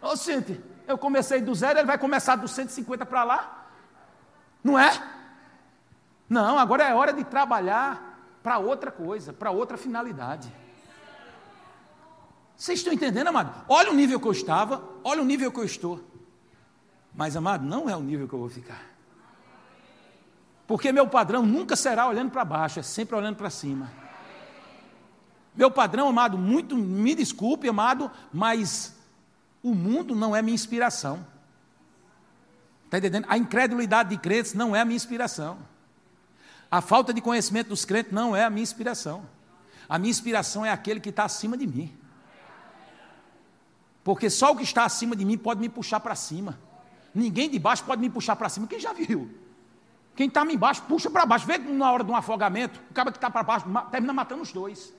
Ô, 0.00 0.16
Cinti, 0.16 0.58
eu 0.88 0.96
comecei 0.96 1.42
do 1.42 1.54
zero, 1.54 1.78
ele 1.78 1.86
vai 1.86 1.98
começar 1.98 2.34
dos 2.36 2.50
150 2.52 3.04
para 3.04 3.22
lá? 3.22 3.66
Não 4.64 4.78
é? 4.78 4.90
Não, 6.28 6.58
agora 6.58 6.84
é 6.84 6.94
hora 6.94 7.12
de 7.12 7.24
trabalhar 7.24 8.18
para 8.42 8.58
outra 8.58 8.90
coisa, 8.90 9.32
para 9.32 9.50
outra 9.50 9.76
finalidade. 9.76 10.52
Vocês 12.56 12.78
estão 12.80 12.92
entendendo, 12.92 13.28
amado? 13.28 13.64
Olha 13.68 13.90
o 13.90 13.94
nível 13.94 14.18
que 14.18 14.26
eu 14.26 14.32
estava, 14.32 14.82
olha 15.04 15.22
o 15.22 15.24
nível 15.24 15.52
que 15.52 15.60
eu 15.60 15.64
estou. 15.64 16.00
Mas, 17.14 17.36
amado, 17.36 17.64
não 17.64 17.88
é 17.88 17.94
o 17.94 18.00
nível 18.00 18.26
que 18.26 18.34
eu 18.34 18.38
vou 18.38 18.48
ficar. 18.48 18.82
Porque 20.66 20.90
meu 20.90 21.06
padrão 21.06 21.44
nunca 21.44 21.76
será 21.76 22.06
olhando 22.06 22.30
para 22.30 22.44
baixo, 22.44 22.80
é 22.80 22.82
sempre 22.82 23.14
olhando 23.14 23.36
para 23.36 23.50
cima. 23.50 23.90
Meu 25.54 25.70
padrão, 25.70 26.08
amado, 26.08 26.38
muito, 26.38 26.76
me 26.76 27.14
desculpe, 27.14 27.68
amado, 27.68 28.10
mas 28.32 28.97
o 29.62 29.74
mundo 29.74 30.14
não 30.14 30.34
é 30.34 30.42
minha 30.42 30.54
inspiração. 30.54 31.26
Está 32.84 32.98
entendendo? 32.98 33.26
A 33.28 33.36
incredulidade 33.36 34.10
de 34.10 34.18
crentes 34.18 34.54
não 34.54 34.74
é 34.74 34.80
a 34.80 34.84
minha 34.84 34.96
inspiração. 34.96 35.58
A 36.70 36.80
falta 36.80 37.12
de 37.12 37.20
conhecimento 37.20 37.68
dos 37.68 37.84
crentes 37.84 38.12
não 38.12 38.34
é 38.34 38.44
a 38.44 38.50
minha 38.50 38.62
inspiração. 38.62 39.26
A 39.88 39.98
minha 39.98 40.10
inspiração 40.10 40.64
é 40.64 40.70
aquele 40.70 41.00
que 41.00 41.10
está 41.10 41.24
acima 41.24 41.56
de 41.56 41.66
mim. 41.66 41.96
Porque 44.04 44.30
só 44.30 44.52
o 44.52 44.56
que 44.56 44.62
está 44.62 44.84
acima 44.84 45.14
de 45.14 45.24
mim 45.24 45.36
pode 45.36 45.60
me 45.60 45.68
puxar 45.68 46.00
para 46.00 46.14
cima. 46.14 46.58
Ninguém 47.14 47.50
de 47.50 47.58
baixo 47.58 47.84
pode 47.84 48.00
me 48.00 48.08
puxar 48.08 48.36
para 48.36 48.48
cima. 48.48 48.66
Quem 48.66 48.78
já 48.78 48.92
viu? 48.92 49.30
Quem 50.14 50.28
está 50.28 50.44
embaixo, 50.44 50.82
puxa 50.82 51.10
para 51.10 51.24
baixo. 51.24 51.46
Vê 51.46 51.58
na 51.58 51.92
hora 51.92 52.02
de 52.02 52.10
um 52.10 52.16
afogamento, 52.16 52.80
o 52.90 52.94
cara 52.94 53.10
que 53.10 53.18
está 53.18 53.30
para 53.30 53.42
baixo 53.42 53.66
termina 53.90 54.12
matando 54.12 54.42
os 54.42 54.52
dois. 54.52 54.92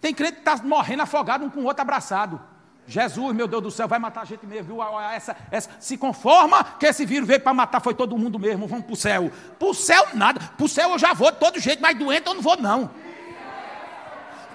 Tem 0.00 0.14
crente 0.14 0.34
que 0.34 0.38
está 0.40 0.56
morrendo 0.64 1.02
afogado 1.02 1.44
um 1.44 1.50
com 1.50 1.60
o 1.60 1.64
outro 1.64 1.82
abraçado. 1.82 2.40
Jesus, 2.88 3.36
meu 3.36 3.46
Deus 3.46 3.62
do 3.62 3.70
céu, 3.70 3.86
vai 3.86 3.98
matar 3.98 4.22
a 4.22 4.24
gente 4.24 4.46
mesmo, 4.46 4.74
viu? 4.74 4.98
Essa, 4.98 5.36
essa, 5.50 5.68
se 5.78 5.98
conforma 5.98 6.64
que 6.64 6.86
esse 6.86 7.04
vírus 7.04 7.28
veio 7.28 7.38
para 7.38 7.52
matar, 7.52 7.80
foi 7.80 7.92
todo 7.92 8.16
mundo 8.16 8.38
mesmo, 8.38 8.66
vamos 8.66 8.86
para 8.86 8.94
o 8.94 8.96
céu. 8.96 9.30
Para 9.58 9.68
o 9.68 9.74
céu 9.74 10.08
nada, 10.14 10.40
para 10.56 10.64
o 10.64 10.68
céu 10.68 10.92
eu 10.92 10.98
já 10.98 11.12
vou 11.12 11.30
de 11.30 11.36
todo 11.36 11.60
jeito, 11.60 11.82
mas 11.82 11.98
doente 11.98 12.26
eu 12.26 12.32
não 12.32 12.40
vou 12.40 12.56
não. 12.56 12.90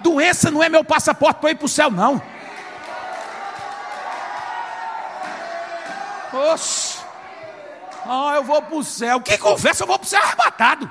Doença 0.00 0.50
não 0.50 0.64
é 0.64 0.68
meu 0.68 0.84
passaporte 0.84 1.40
para 1.40 1.52
ir 1.52 1.54
para 1.54 1.66
o 1.66 1.68
céu 1.68 1.92
não. 1.92 2.20
Oxe, 6.32 6.98
ah, 8.04 8.32
eu 8.34 8.42
vou 8.42 8.60
para 8.60 8.74
o 8.74 8.82
céu, 8.82 9.20
que 9.20 9.38
conversa, 9.38 9.84
eu 9.84 9.86
vou 9.86 9.96
para 9.96 10.06
o 10.06 10.08
céu 10.08 10.20
arrebatado. 10.20 10.90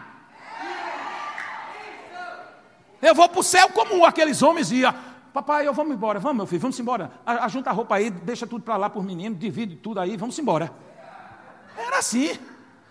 Eu 3.01 3.13
vou 3.13 3.27
para 3.27 3.39
o 3.41 3.43
céu 3.43 3.67
como 3.67 4.05
aqueles 4.05 4.41
homens 4.41 4.71
iam 4.71 4.95
Papai, 5.33 5.67
eu 5.67 5.73
vamos 5.73 5.95
embora. 5.95 6.19
Vamos, 6.19 6.37
meu 6.37 6.45
filho, 6.45 6.61
vamos 6.61 6.79
embora. 6.79 7.11
Ajunta 7.25 7.71
a 7.71 7.73
roupa 7.73 7.95
aí, 7.95 8.11
deixa 8.11 8.45
tudo 8.45 8.63
para 8.63 8.77
lá 8.77 8.89
por 8.89 9.03
menino, 9.03 9.35
divide 9.35 9.75
tudo 9.75 9.99
aí, 9.99 10.15
vamos 10.15 10.37
embora. 10.37 10.71
Era 11.75 11.97
assim. 11.97 12.37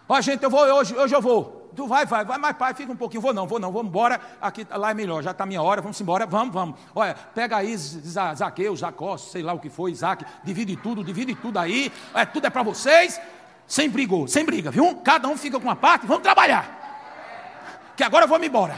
Ó, 0.08 0.20
gente, 0.20 0.42
eu 0.42 0.50
vou 0.50 0.60
hoje, 0.60 0.96
hoje 0.96 1.14
eu 1.14 1.22
vou. 1.22 1.70
Tu 1.74 1.86
vai, 1.86 2.04
vai, 2.04 2.24
vai, 2.24 2.36
mas 2.38 2.56
pai, 2.56 2.74
fica 2.74 2.90
um 2.92 2.96
pouquinho. 2.96 3.22
Vou 3.22 3.32
não, 3.32 3.46
vou 3.46 3.60
não, 3.60 3.70
vamos 3.70 3.88
embora. 3.88 4.20
Aqui, 4.40 4.66
lá 4.68 4.90
é 4.90 4.94
melhor, 4.94 5.22
já 5.22 5.30
está 5.30 5.46
minha 5.46 5.62
hora, 5.62 5.80
vamos 5.80 6.00
embora, 6.00 6.26
vamos, 6.26 6.52
vamos. 6.52 6.80
Olha, 6.94 7.14
pega 7.14 7.58
aí 7.58 7.76
Zaqueu, 7.76 8.74
Jacó, 8.74 9.16
sei 9.16 9.42
lá 9.42 9.52
o 9.52 9.60
que 9.60 9.70
foi, 9.70 9.92
Isaac, 9.92 10.24
divide 10.42 10.76
tudo, 10.76 11.04
divide 11.04 11.36
tudo 11.36 11.58
aí. 11.58 11.92
É, 12.12 12.26
tudo 12.26 12.46
é 12.46 12.50
para 12.50 12.64
vocês. 12.64 13.20
Sem 13.68 13.88
brigou, 13.88 14.26
sem 14.26 14.44
briga, 14.44 14.70
viu? 14.70 14.96
Cada 14.96 15.28
um 15.28 15.36
fica 15.36 15.58
com 15.58 15.66
uma 15.66 15.76
parte, 15.76 16.06
vamos 16.06 16.24
trabalhar. 16.24 17.92
Que 17.96 18.02
agora 18.02 18.24
eu 18.24 18.28
vou 18.28 18.38
me 18.38 18.48
embora. 18.48 18.76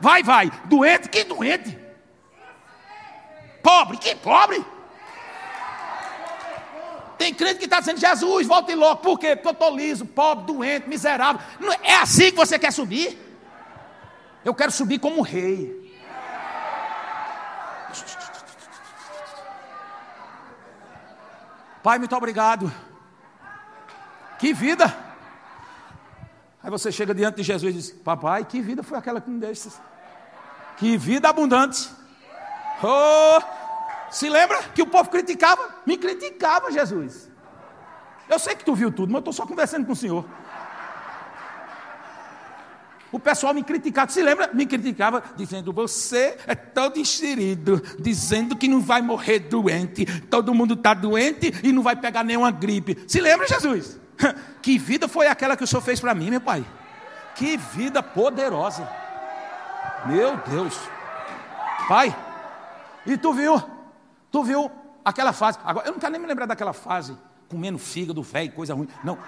Vai, 0.00 0.22
vai. 0.22 0.50
Doente, 0.66 1.08
que 1.08 1.24
doente. 1.24 1.83
Pobre, 3.64 3.96
que 3.96 4.14
pobre. 4.16 4.62
Tem 7.16 7.32
crente 7.32 7.60
que 7.60 7.64
está 7.64 7.80
dizendo, 7.80 7.98
Jesus, 7.98 8.46
volte 8.46 8.74
logo. 8.74 9.00
Por 9.00 9.18
quê? 9.18 9.34
Porque 9.34 9.48
eu 9.48 9.52
estou 9.52 9.74
liso, 9.74 10.04
pobre, 10.04 10.44
doente, 10.44 10.86
miserável. 10.86 11.40
É 11.82 11.94
assim 11.94 12.30
que 12.30 12.36
você 12.36 12.58
quer 12.58 12.70
subir? 12.70 13.18
Eu 14.44 14.54
quero 14.54 14.70
subir 14.70 14.98
como 14.98 15.22
rei. 15.22 15.82
Pai, 21.82 21.98
muito 21.98 22.14
obrigado. 22.14 22.70
Que 24.38 24.52
vida! 24.52 24.94
Aí 26.62 26.70
você 26.70 26.92
chega 26.92 27.14
diante 27.14 27.36
de 27.36 27.42
Jesus 27.42 27.74
e 27.74 27.78
diz: 27.78 27.90
Papai, 27.90 28.44
que 28.44 28.60
vida 28.60 28.82
foi 28.82 28.98
aquela 28.98 29.22
que 29.22 29.30
me 29.30 29.40
deste? 29.40 29.70
Que 30.76 30.98
vida 30.98 31.30
abundante! 31.30 32.03
Oh, 32.82 33.40
se 34.10 34.28
lembra 34.28 34.62
que 34.74 34.82
o 34.82 34.86
povo 34.86 35.10
criticava? 35.10 35.76
Me 35.86 35.96
criticava, 35.96 36.70
Jesus. 36.70 37.30
Eu 38.28 38.38
sei 38.38 38.54
que 38.54 38.64
tu 38.64 38.74
viu 38.74 38.90
tudo, 38.90 39.08
mas 39.08 39.16
eu 39.16 39.18
estou 39.20 39.32
só 39.32 39.46
conversando 39.46 39.86
com 39.86 39.92
o 39.92 39.96
Senhor. 39.96 40.24
O 43.14 43.18
pessoal 43.20 43.54
me 43.54 43.62
criticava, 43.62 44.10
se 44.10 44.20
lembra? 44.20 44.50
Me 44.52 44.66
criticava, 44.66 45.22
dizendo: 45.36 45.72
Você 45.72 46.36
é 46.48 46.54
todo 46.56 46.98
enxerido, 46.98 47.80
dizendo 47.98 48.56
que 48.56 48.66
não 48.66 48.80
vai 48.80 49.02
morrer 49.02 49.38
doente. 49.38 50.04
Todo 50.22 50.52
mundo 50.52 50.74
está 50.74 50.94
doente 50.94 51.52
e 51.62 51.70
não 51.70 51.80
vai 51.80 51.94
pegar 51.94 52.24
nenhuma 52.24 52.50
gripe. 52.50 53.04
Se 53.06 53.20
lembra, 53.20 53.46
Jesus? 53.46 54.00
Que 54.62 54.78
vida 54.78 55.06
foi 55.06 55.26
aquela 55.26 55.56
que 55.56 55.62
o 55.62 55.66
Senhor 55.66 55.82
fez 55.82 56.00
para 56.00 56.14
mim, 56.14 56.30
meu 56.30 56.40
pai? 56.40 56.64
Que 57.34 57.56
vida 57.56 58.02
poderosa. 58.02 58.88
Meu 60.06 60.36
Deus. 60.38 60.80
Pai, 61.86 62.16
e 63.06 63.16
tu 63.16 63.32
viu? 63.32 63.62
Tu 64.30 64.42
viu 64.42 64.70
aquela 65.04 65.32
fase? 65.32 65.58
Agora, 65.64 65.86
eu 65.86 65.92
não 65.92 65.98
quero 65.98 66.12
nem 66.12 66.20
me 66.20 66.26
lembrar 66.26 66.46
daquela 66.46 66.72
fase, 66.72 67.16
comendo 67.48 67.78
fígado, 67.78 68.22
velho, 68.22 68.52
coisa 68.52 68.74
ruim. 68.74 68.88
Não. 69.02 69.18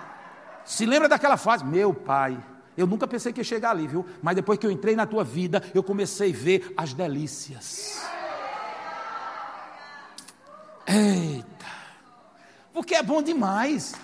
Se 0.65 0.87
lembra 0.87 1.09
daquela 1.09 1.37
fase? 1.37 1.65
Meu 1.65 1.93
pai, 1.93 2.43
eu 2.77 2.87
nunca 2.87 3.07
pensei 3.07 3.33
que 3.33 3.41
ia 3.41 3.45
chegar 3.45 3.71
ali, 3.71 3.87
viu? 3.87 4.05
Mas 4.23 4.35
depois 4.35 4.59
que 4.59 4.67
eu 4.67 4.71
entrei 4.71 4.97
na 4.97 5.07
tua 5.07 5.23
vida, 5.23 5.63
eu 5.75 5.83
comecei 5.83 6.33
a 6.33 6.37
ver 6.37 6.75
as 6.77 6.93
delícias. 6.93 8.03
Eita. 10.87 11.67
Porque 12.73 12.95
é 12.95 13.03
bom 13.03 13.23
demais. 13.23 13.95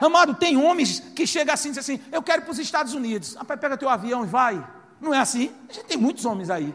Amado, 0.00 0.34
tem 0.34 0.56
homens 0.56 1.00
que 1.00 1.26
chegam 1.26 1.54
assim 1.54 1.68
e 1.68 1.72
dizem 1.72 1.96
assim: 1.96 2.04
Eu 2.12 2.22
quero 2.22 2.42
ir 2.42 2.44
para 2.44 2.52
os 2.52 2.58
Estados 2.58 2.94
Unidos. 2.94 3.34
Rapaz, 3.34 3.60
pega 3.60 3.76
teu 3.76 3.88
avião 3.88 4.24
e 4.24 4.26
vai. 4.26 4.66
Não 5.00 5.14
é 5.14 5.18
assim? 5.18 5.54
A 5.68 5.72
gente 5.72 5.86
tem 5.86 5.96
muitos 5.96 6.24
homens 6.24 6.50
aí 6.50 6.74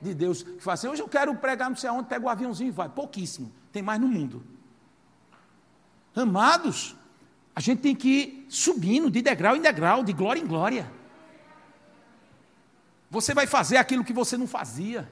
de 0.00 0.14
Deus 0.14 0.42
que 0.42 0.60
fala 0.60 0.74
assim: 0.74 0.88
hoje 0.88 1.02
eu 1.02 1.08
quero 1.08 1.34
pregar 1.34 1.68
não 1.68 1.76
sei 1.76 1.88
aonde, 1.88 2.08
pega 2.08 2.24
o 2.24 2.28
aviãozinho 2.28 2.68
e 2.68 2.72
vai. 2.72 2.88
Pouquíssimo, 2.88 3.52
tem 3.72 3.82
mais 3.82 4.00
no 4.00 4.08
mundo. 4.08 4.42
Amados, 6.14 6.96
a 7.54 7.60
gente 7.60 7.80
tem 7.80 7.94
que 7.94 8.08
ir 8.08 8.46
subindo 8.48 9.10
de 9.10 9.22
degrau 9.22 9.56
em 9.56 9.60
degrau, 9.60 10.02
de 10.02 10.12
glória 10.12 10.40
em 10.40 10.46
glória. 10.46 10.90
Você 13.10 13.32
vai 13.32 13.46
fazer 13.46 13.76
aquilo 13.78 14.04
que 14.04 14.12
você 14.12 14.36
não 14.36 14.46
fazia. 14.46 15.10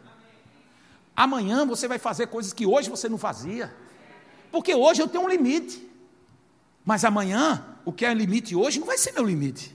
Amanhã 1.15 1.65
você 1.65 1.89
vai 1.89 1.99
fazer 1.99 2.27
coisas 2.27 2.53
que 2.53 2.67
hoje 2.67 2.91
você 2.91 3.09
não 3.09 3.17
fazia. 3.17 3.75
Porque 4.53 4.75
hoje 4.75 5.01
eu 5.01 5.09
tenho 5.09 5.25
um 5.25 5.29
limite. 5.29 5.91
Mas 6.85 7.05
amanhã, 7.05 7.65
o 7.85 7.93
que 7.93 8.05
é 8.05 8.13
limite 8.13 8.55
hoje 8.55 8.79
não 8.79 8.87
vai 8.87 8.99
ser 8.99 9.13
meu 9.13 9.25
limite. 9.25 9.75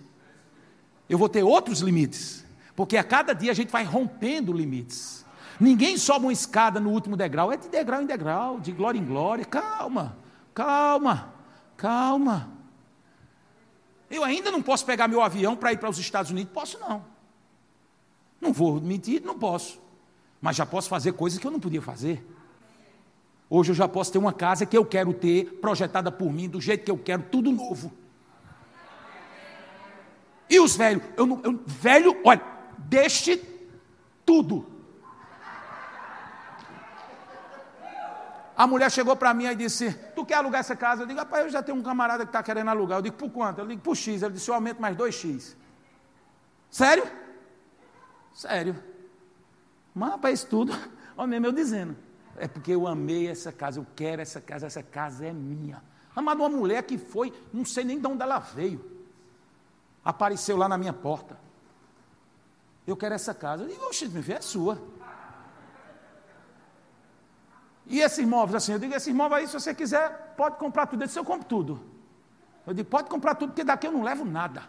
Eu 1.09 1.17
vou 1.17 1.27
ter 1.27 1.43
outros 1.43 1.81
limites. 1.81 2.45
Porque 2.75 2.97
a 2.97 3.03
cada 3.03 3.33
dia 3.33 3.51
a 3.51 3.55
gente 3.55 3.71
vai 3.71 3.83
rompendo 3.83 4.53
limites. 4.53 5.25
Ninguém 5.59 5.97
sobe 5.97 6.25
uma 6.25 6.33
escada 6.33 6.79
no 6.79 6.89
último 6.89 7.15
degrau, 7.15 7.51
é 7.51 7.57
de 7.57 7.69
degrau 7.69 8.01
em 8.01 8.05
degrau, 8.05 8.59
de 8.59 8.71
glória 8.71 8.97
em 8.97 9.05
glória. 9.05 9.45
Calma, 9.45 10.17
calma, 10.53 11.33
calma. 11.77 12.51
Eu 14.09 14.23
ainda 14.23 14.51
não 14.51 14.61
posso 14.61 14.85
pegar 14.85 15.07
meu 15.07 15.21
avião 15.21 15.55
para 15.55 15.71
ir 15.71 15.77
para 15.77 15.89
os 15.89 15.99
Estados 15.99 16.31
Unidos? 16.31 16.51
Posso 16.51 16.79
não. 16.79 17.05
Não 18.41 18.51
vou 18.51 18.81
mentir, 18.81 19.21
não 19.23 19.37
posso. 19.37 19.79
Mas 20.41 20.55
já 20.55 20.65
posso 20.65 20.89
fazer 20.89 21.13
coisas 21.13 21.37
que 21.37 21.45
eu 21.45 21.51
não 21.51 21.59
podia 21.59 21.81
fazer. 21.81 22.25
Hoje 23.49 23.71
eu 23.71 23.75
já 23.75 23.87
posso 23.87 24.11
ter 24.11 24.17
uma 24.17 24.33
casa 24.33 24.65
que 24.65 24.77
eu 24.77 24.85
quero 24.85 25.13
ter, 25.13 25.59
projetada 25.61 26.11
por 26.11 26.31
mim, 26.33 26.49
do 26.49 26.59
jeito 26.59 26.83
que 26.83 26.91
eu 26.91 26.97
quero, 26.97 27.23
tudo 27.23 27.51
novo. 27.51 27.91
E 30.49 30.59
os 30.59 30.75
velhos? 30.75 31.03
Eu, 31.15 31.39
eu, 31.43 31.59
velho, 31.65 32.17
olha, 32.25 32.41
Deixe 32.87 33.37
tudo. 34.25 34.71
A 38.55 38.67
mulher 38.67 38.91
chegou 38.91 39.15
para 39.15 39.33
mim 39.33 39.45
e 39.45 39.55
disse: 39.55 39.91
Tu 40.15 40.25
quer 40.25 40.35
alugar 40.35 40.59
essa 40.59 40.75
casa? 40.75 41.03
Eu 41.03 41.07
digo: 41.07 41.19
Rapaz, 41.19 41.45
eu 41.45 41.49
já 41.51 41.63
tenho 41.63 41.77
um 41.77 41.81
camarada 41.81 42.25
que 42.25 42.29
está 42.29 42.43
querendo 42.43 42.69
alugar. 42.69 42.99
Eu 42.99 43.01
digo: 43.01 43.15
Por 43.15 43.31
quanto? 43.31 43.59
Eu 43.59 43.67
digo: 43.67 43.81
Por 43.81 43.95
X. 43.95 44.21
Ele 44.21 44.33
disse: 44.33 44.49
Eu 44.49 44.55
aumento 44.55 44.79
mais 44.79 44.95
2X. 44.95 45.55
Sério? 46.69 47.03
Sério. 48.33 48.75
Mas, 49.93 50.11
rapaz, 50.11 50.43
tudo, 50.43 50.73
olha 51.17 51.27
mesmo 51.27 51.47
eu 51.47 51.51
dizendo. 51.51 51.95
É 52.37 52.47
porque 52.47 52.71
eu 52.71 52.87
amei 52.87 53.27
essa 53.27 53.51
casa, 53.51 53.79
eu 53.79 53.87
quero 53.95 54.21
essa 54.21 54.39
casa, 54.39 54.67
essa 54.67 54.83
casa 54.83 55.25
é 55.25 55.33
minha. 55.33 55.81
Amado, 56.15 56.41
uma 56.41 56.49
mulher 56.49 56.83
que 56.83 56.97
foi, 56.97 57.33
não 57.53 57.65
sei 57.65 57.83
nem 57.83 57.99
de 57.99 58.07
onde 58.07 58.21
ela 58.21 58.39
veio, 58.39 58.83
apareceu 60.03 60.55
lá 60.55 60.67
na 60.67 60.77
minha 60.77 60.93
porta. 60.93 61.37
Eu 62.85 62.97
quero 62.97 63.15
essa 63.15 63.33
casa. 63.33 63.63
Eu 63.63 63.67
digo, 63.67 63.85
oxe, 63.85 64.07
meu 64.07 64.23
filho, 64.23 64.37
é 64.37 64.41
sua. 64.41 64.81
E 67.85 67.99
esses 67.99 68.25
móveis 68.25 68.55
assim? 68.55 68.73
Eu 68.73 68.79
digo, 68.79 68.95
esses 68.95 69.13
móveis 69.13 69.41
aí, 69.41 69.47
se 69.47 69.53
você 69.53 69.73
quiser, 69.73 70.33
pode 70.37 70.57
comprar 70.57 70.85
tudo. 70.87 71.01
Ele 71.01 71.07
disse, 71.07 71.19
eu 71.19 71.25
compro 71.25 71.47
tudo. 71.47 71.81
Eu 72.65 72.73
digo, 72.73 72.89
pode 72.89 73.09
comprar 73.09 73.35
tudo, 73.35 73.49
porque 73.49 73.63
daqui 73.63 73.87
eu 73.87 73.91
não 73.91 74.03
levo 74.03 74.23
nada. 74.23 74.63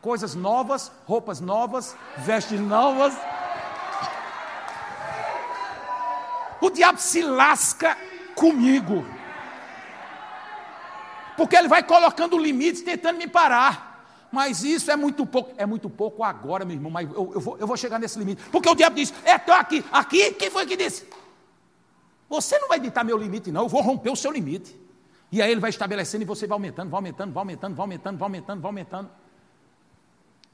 Coisas 0.00 0.34
novas, 0.34 0.90
roupas 1.04 1.40
novas, 1.40 1.96
vestes 2.18 2.60
novas. 2.60 3.14
O 6.60 6.70
diabo 6.70 6.98
se 6.98 7.22
lasca 7.22 7.96
comigo. 8.34 9.04
Porque 11.36 11.56
ele 11.56 11.68
vai 11.68 11.82
colocando 11.82 12.38
limites, 12.38 12.82
tentando 12.82 13.18
me 13.18 13.26
parar. 13.26 13.91
Mas 14.32 14.64
isso 14.64 14.90
é 14.90 14.96
muito 14.96 15.26
pouco. 15.26 15.52
É 15.58 15.66
muito 15.66 15.90
pouco 15.90 16.24
agora, 16.24 16.64
meu 16.64 16.74
irmão, 16.74 16.90
mas 16.90 17.08
eu, 17.10 17.32
eu, 17.34 17.40
vou, 17.40 17.58
eu 17.58 17.66
vou 17.66 17.76
chegar 17.76 17.98
nesse 17.98 18.18
limite. 18.18 18.42
Porque 18.50 18.68
o 18.68 18.74
diabo 18.74 18.96
diz: 18.96 19.12
é, 19.24 19.36
estou 19.36 19.54
aqui. 19.54 19.84
Aqui, 19.92 20.32
quem 20.32 20.50
foi 20.50 20.64
que 20.64 20.76
disse? 20.76 21.06
Você 22.30 22.58
não 22.58 22.66
vai 22.66 22.80
ditar 22.80 23.04
meu 23.04 23.18
limite, 23.18 23.52
não. 23.52 23.64
Eu 23.64 23.68
vou 23.68 23.82
romper 23.82 24.08
o 24.08 24.16
seu 24.16 24.32
limite. 24.32 24.80
E 25.30 25.42
aí 25.42 25.50
ele 25.50 25.60
vai 25.60 25.68
estabelecendo 25.68 26.22
e 26.22 26.26
você 26.26 26.46
vai 26.46 26.56
aumentando, 26.56 26.90
vai 26.90 26.98
aumentando, 26.98 27.32
vai 27.32 27.42
aumentando, 27.42 27.74
vai 27.74 27.84
aumentando, 27.84 28.18
vai 28.18 28.26
aumentando, 28.26 28.60
vai 28.60 28.68
aumentando. 28.70 29.10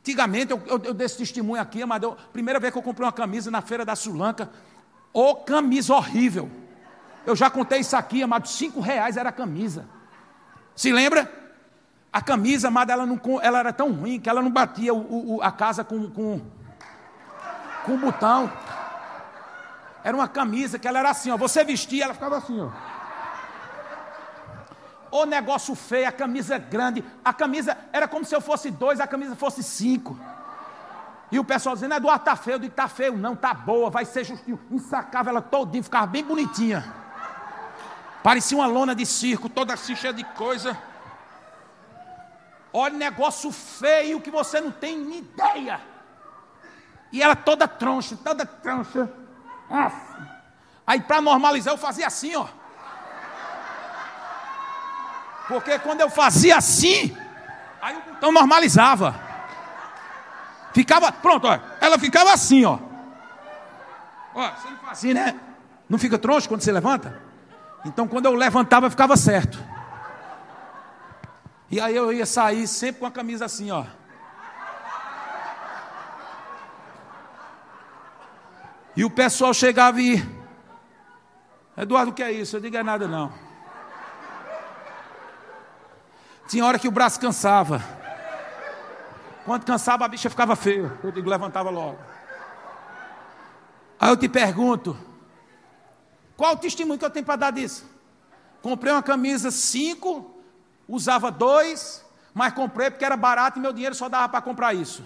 Antigamente, 0.00 0.50
eu, 0.52 0.62
eu, 0.66 0.80
eu 0.84 0.94
dei 0.94 1.06
esse 1.06 1.18
testemunho 1.18 1.60
aqui, 1.62 1.84
mas 1.84 2.02
eu, 2.02 2.16
primeira 2.32 2.58
vez 2.58 2.72
que 2.72 2.78
eu 2.78 2.82
comprei 2.82 3.06
uma 3.06 3.12
camisa 3.12 3.50
na 3.50 3.60
feira 3.60 3.84
da 3.84 3.94
Sulanca, 3.94 4.50
ô 5.12 5.36
camisa 5.36 5.94
horrível. 5.94 6.50
Eu 7.26 7.36
já 7.36 7.50
contei 7.50 7.80
isso 7.80 7.96
aqui, 7.96 8.22
amado, 8.22 8.48
cinco 8.48 8.80
reais 8.80 9.16
era 9.16 9.28
a 9.28 9.32
camisa. 9.32 9.86
Se 10.74 10.92
lembra? 10.92 11.30
A 12.12 12.22
camisa, 12.22 12.68
amada, 12.68 12.92
ela, 12.92 13.04
não, 13.04 13.20
ela 13.42 13.58
era 13.58 13.72
tão 13.72 13.92
ruim 13.92 14.18
que 14.18 14.28
ela 14.28 14.40
não 14.40 14.50
batia 14.50 14.94
o, 14.94 15.36
o, 15.36 15.42
a 15.42 15.52
casa 15.52 15.84
com, 15.84 16.10
com, 16.10 16.40
com 17.84 17.94
o 17.94 17.98
botão. 17.98 18.50
Era 20.02 20.16
uma 20.16 20.28
camisa 20.28 20.78
que 20.78 20.88
ela 20.88 20.98
era 20.98 21.10
assim, 21.10 21.30
ó. 21.30 21.36
Você 21.36 21.62
vestia, 21.64 22.04
ela 22.04 22.14
ficava 22.14 22.38
assim, 22.38 22.60
ó. 22.60 22.70
O 25.10 25.24
negócio 25.24 25.74
feio, 25.74 26.08
a 26.08 26.12
camisa 26.12 26.58
grande. 26.58 27.04
A 27.24 27.32
camisa 27.32 27.76
era 27.92 28.08
como 28.08 28.24
se 28.24 28.34
eu 28.34 28.40
fosse 28.40 28.70
dois, 28.70 29.00
a 29.00 29.06
camisa 29.06 29.36
fosse 29.36 29.62
cinco. 29.62 30.18
E 31.30 31.38
o 31.38 31.44
pessoal 31.44 31.74
dizendo, 31.74 31.94
Eduardo, 31.94 32.24
tá 32.24 32.36
feio. 32.36 32.54
Eu 32.54 32.58
digo, 32.58 32.74
tá 32.74 32.88
feio. 32.88 33.16
Não, 33.16 33.36
tá 33.36 33.52
boa, 33.52 33.90
vai 33.90 34.04
ser 34.04 34.24
justinho. 34.24 34.58
Ensacava 34.70 35.28
ela 35.28 35.42
todinha, 35.42 35.82
ficava 35.82 36.06
bem 36.06 36.24
bonitinha. 36.24 36.90
Parecia 38.22 38.56
uma 38.56 38.66
lona 38.66 38.94
de 38.94 39.04
circo, 39.06 39.48
toda 39.48 39.74
assim, 39.74 39.94
cheia 39.94 40.12
de 40.12 40.24
coisa. 40.24 40.76
Olha, 42.72 42.94
negócio 42.94 43.50
feio 43.50 44.20
que 44.20 44.30
você 44.30 44.60
não 44.60 44.70
tem 44.70 45.18
ideia. 45.18 45.80
E 47.10 47.22
ela 47.22 47.34
toda 47.34 47.66
troncha, 47.66 48.16
toda 48.22 48.44
troncha. 48.44 49.10
Aí 50.86 51.00
para 51.00 51.20
normalizar 51.20 51.72
eu 51.72 51.78
fazia 51.78 52.06
assim, 52.06 52.34
ó. 52.36 52.46
Porque 55.48 55.78
quando 55.78 56.02
eu 56.02 56.10
fazia 56.10 56.58
assim, 56.58 57.16
Aí 57.80 57.96
o 57.96 58.12
botão 58.12 58.32
normalizava. 58.32 59.14
Ficava, 60.72 61.10
pronto, 61.10 61.46
ó, 61.46 61.58
ela 61.80 61.98
ficava 61.98 62.32
assim, 62.32 62.64
ó. 62.64 62.78
Ó, 64.34 64.50
você 64.50 64.68
não 64.68 64.76
faz 64.78 64.92
assim, 64.92 65.14
né? 65.14 65.34
Não 65.88 65.98
fica 65.98 66.18
troncho 66.18 66.48
quando 66.48 66.60
você 66.60 66.70
levanta? 66.70 67.20
Então 67.84 68.06
quando 68.06 68.26
eu 68.26 68.34
levantava, 68.34 68.90
ficava 68.90 69.16
certo. 69.16 69.58
E 71.70 71.80
aí 71.80 71.94
eu 71.94 72.12
ia 72.12 72.24
sair 72.24 72.66
sempre 72.66 73.00
com 73.00 73.06
a 73.06 73.10
camisa 73.10 73.44
assim, 73.44 73.70
ó. 73.70 73.84
E 78.96 79.04
o 79.04 79.10
pessoal 79.10 79.52
chegava 79.54 80.00
e. 80.00 80.22
Eduardo, 81.76 82.10
o 82.10 82.14
que 82.14 82.22
é 82.22 82.32
isso? 82.32 82.56
Eu 82.56 82.60
digo, 82.60 82.76
é 82.76 82.82
nada 82.82 83.06
não. 83.06 83.32
Tinha 86.48 86.64
hora 86.64 86.78
que 86.78 86.88
o 86.88 86.90
braço 86.90 87.20
cansava. 87.20 87.80
Quando 89.44 89.64
cansava, 89.64 90.04
a 90.04 90.08
bicha 90.08 90.28
ficava 90.30 90.56
feia. 90.56 90.98
Eu 91.04 91.12
digo, 91.12 91.28
levantava 91.28 91.70
logo. 91.70 91.98
Aí 94.00 94.10
eu 94.10 94.16
te 94.16 94.28
pergunto: 94.28 94.96
qual 96.36 96.54
o 96.54 96.56
testemunho 96.56 96.98
que 96.98 97.04
eu 97.04 97.10
tenho 97.10 97.26
para 97.26 97.36
dar 97.36 97.50
disso? 97.50 97.84
Comprei 98.62 98.92
uma 98.92 99.02
camisa 99.02 99.50
5, 99.50 100.37
usava 100.88 101.30
dois, 101.30 102.04
mas 102.32 102.54
comprei 102.54 102.90
porque 102.90 103.04
era 103.04 103.16
barato 103.16 103.58
e 103.58 103.62
meu 103.62 103.72
dinheiro 103.72 103.94
só 103.94 104.08
dava 104.08 104.28
para 104.28 104.40
comprar 104.40 104.72
isso. 104.72 105.04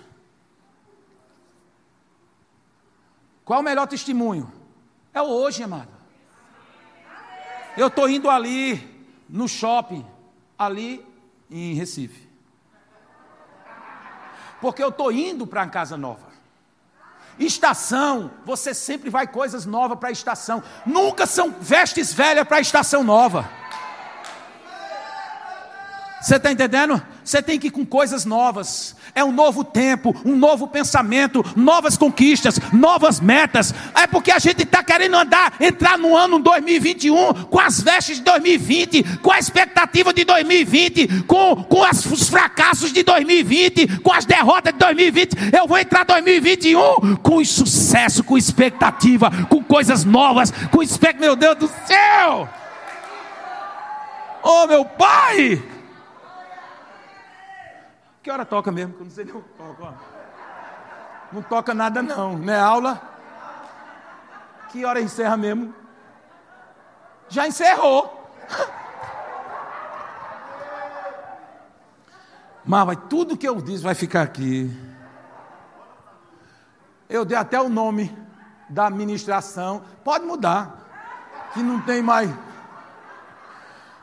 Qual 3.44 3.60
o 3.60 3.62
melhor 3.62 3.86
testemunho? 3.86 4.52
É 5.12 5.20
o 5.20 5.26
hoje, 5.26 5.62
amado. 5.62 5.90
Eu 7.76 7.88
estou 7.88 8.08
indo 8.08 8.30
ali 8.30 9.06
no 9.28 9.48
shopping, 9.48 10.06
ali 10.58 11.04
em 11.50 11.74
Recife. 11.74 12.28
Porque 14.60 14.82
eu 14.82 14.90
estou 14.90 15.10
indo 15.10 15.46
para 15.46 15.62
a 15.62 15.68
casa 15.68 15.96
nova. 15.96 16.30
Estação, 17.38 18.30
você 18.44 18.74
sempre 18.74 19.10
vai 19.10 19.26
coisas 19.26 19.66
novas 19.66 19.98
para 19.98 20.10
a 20.10 20.12
estação. 20.12 20.62
Nunca 20.86 21.26
são 21.26 21.50
vestes 21.50 22.12
velhas 22.12 22.46
para 22.46 22.58
a 22.58 22.60
estação 22.60 23.02
nova. 23.02 23.50
Você 26.22 26.36
está 26.36 26.52
entendendo? 26.52 27.02
Você 27.24 27.42
tem 27.42 27.58
que 27.58 27.66
ir 27.66 27.70
com 27.70 27.84
coisas 27.84 28.24
novas. 28.24 28.94
É 29.12 29.24
um 29.24 29.32
novo 29.32 29.64
tempo, 29.64 30.14
um 30.24 30.36
novo 30.36 30.68
pensamento, 30.68 31.44
novas 31.56 31.96
conquistas, 31.96 32.60
novas 32.72 33.20
metas. 33.20 33.74
É 33.92 34.06
porque 34.06 34.30
a 34.30 34.38
gente 34.38 34.62
está 34.62 34.84
querendo 34.84 35.16
andar, 35.16 35.54
entrar 35.60 35.98
no 35.98 36.16
ano 36.16 36.38
2021 36.38 37.34
com 37.46 37.58
as 37.58 37.80
vestes 37.80 38.18
de 38.18 38.22
2020, 38.22 39.18
com 39.18 39.32
a 39.32 39.38
expectativa 39.38 40.14
de 40.14 40.24
2020, 40.24 41.24
com, 41.24 41.64
com 41.64 41.82
as, 41.82 42.06
os 42.06 42.28
fracassos 42.28 42.92
de 42.92 43.02
2020, 43.02 43.98
com 43.98 44.12
as 44.12 44.24
derrotas 44.24 44.72
de 44.72 44.78
2020. 44.78 45.36
Eu 45.52 45.66
vou 45.66 45.78
entrar 45.78 46.04
2021 46.04 47.16
com 47.16 47.44
sucesso, 47.44 48.22
com 48.22 48.38
expectativa, 48.38 49.28
com 49.48 49.62
coisas 49.62 50.04
novas, 50.04 50.52
com 50.70 50.82
expectativa. 50.82 51.26
Meu 51.26 51.36
Deus 51.36 51.56
do 51.56 51.70
céu! 51.86 52.48
Oh, 54.42 54.66
meu 54.66 54.84
pai! 54.84 55.71
Que 58.22 58.30
hora 58.30 58.44
toca 58.44 58.70
mesmo? 58.70 58.94
Que 58.94 59.00
eu 59.00 59.04
não 59.04 59.10
sei 59.10 59.24
nem 59.24 59.34
o 59.34 59.42
que 59.42 59.48
toca. 59.50 59.94
Não 61.32 61.42
toca 61.42 61.74
nada 61.74 62.00
não, 62.02 62.38
né? 62.38 62.56
Aula. 62.58 63.02
Que 64.70 64.84
hora 64.84 65.00
encerra 65.00 65.36
mesmo? 65.36 65.74
Já 67.28 67.48
encerrou. 67.48 68.30
Mas 72.64 72.96
tudo 73.10 73.36
que 73.36 73.48
eu 73.48 73.60
disse 73.60 73.82
vai 73.82 73.94
ficar 73.94 74.22
aqui. 74.22 74.70
Eu 77.08 77.24
dei 77.24 77.36
até 77.36 77.60
o 77.60 77.68
nome 77.68 78.16
da 78.68 78.86
administração. 78.86 79.82
Pode 80.04 80.24
mudar. 80.24 80.78
Que 81.52 81.62
não 81.62 81.80
tem 81.80 82.00
mais. 82.00 82.30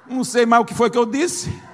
Não 0.06 0.26
sei 0.26 0.46
mais 0.46 0.62
o 0.62 0.66
que 0.66 0.74
foi 0.74 0.90
que 0.90 0.98
eu 0.98 1.06
disse. 1.06 1.69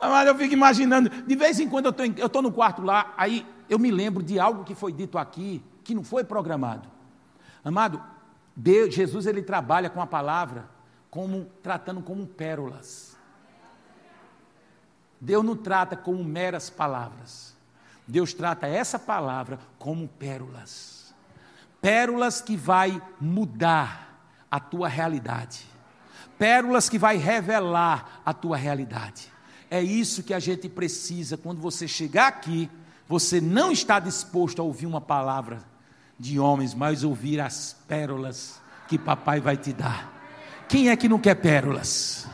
Mas 0.00 0.28
eu 0.28 0.34
fico 0.34 0.52
imaginando, 0.52 1.08
de 1.08 1.36
vez 1.36 1.58
em 1.58 1.68
quando 1.68 1.86
eu 1.86 2.26
estou 2.26 2.42
no 2.42 2.52
quarto 2.52 2.82
lá, 2.82 3.14
aí 3.16 3.46
eu 3.68 3.78
me 3.78 3.90
lembro 3.90 4.22
de 4.22 4.38
algo 4.38 4.64
que 4.64 4.74
foi 4.74 4.92
dito 4.92 5.18
aqui, 5.18 5.64
que 5.82 5.94
não 5.94 6.04
foi 6.04 6.22
programado. 6.22 6.88
Amado, 7.64 8.02
Deus, 8.54 8.94
Jesus 8.94 9.26
ele 9.26 9.42
trabalha 9.42 9.90
com 9.90 10.00
a 10.00 10.06
palavra 10.06 10.68
como 11.10 11.46
tratando 11.62 12.02
como 12.02 12.26
pérolas. 12.26 13.16
Deus 15.20 15.44
não 15.44 15.56
trata 15.56 15.96
como 15.96 16.22
meras 16.22 16.68
palavras. 16.68 17.56
Deus 18.06 18.32
trata 18.32 18.66
essa 18.66 18.98
palavra 18.98 19.58
como 19.78 20.06
pérolas. 20.06 21.14
Pérolas 21.80 22.40
que 22.40 22.56
vai 22.56 23.02
mudar 23.20 24.20
a 24.50 24.60
tua 24.60 24.88
realidade. 24.88 25.66
Pérolas 26.38 26.88
que 26.88 26.98
vai 26.98 27.16
revelar 27.16 28.20
a 28.24 28.32
tua 28.32 28.56
realidade. 28.56 29.32
É 29.70 29.82
isso 29.82 30.22
que 30.22 30.32
a 30.32 30.38
gente 30.38 30.68
precisa 30.68 31.36
quando 31.36 31.60
você 31.60 31.88
chegar 31.88 32.28
aqui. 32.28 32.70
Você 33.08 33.40
não 33.40 33.72
está 33.72 33.98
disposto 33.98 34.60
a 34.60 34.64
ouvir 34.64 34.86
uma 34.86 35.00
palavra 35.00 35.62
de 36.18 36.38
homens, 36.38 36.74
mas 36.74 37.04
ouvir 37.04 37.40
as 37.40 37.76
pérolas 37.86 38.60
que 38.88 38.98
papai 38.98 39.40
vai 39.40 39.56
te 39.56 39.72
dar. 39.72 40.12
Quem 40.68 40.88
é 40.88 40.96
que 40.96 41.08
não 41.08 41.18
quer 41.18 41.34
pérolas? 41.36 42.26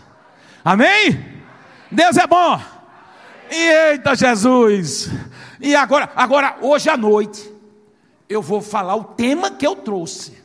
Amém? 0.65 1.43
Deus 1.91 2.17
é 2.17 2.27
bom. 2.27 2.61
Eita 3.51 4.15
Jesus! 4.15 5.11
E 5.61 5.75
agora, 5.75 6.11
agora 6.17 6.57
hoje 6.61 6.89
à 6.89 6.97
noite 6.97 7.53
eu 8.29 8.41
vou 8.41 8.63
falar 8.63 8.97
o 8.97 9.05
tema 9.05 9.51
que 9.51 9.67
eu 9.67 9.77
trouxe. 9.77 10.43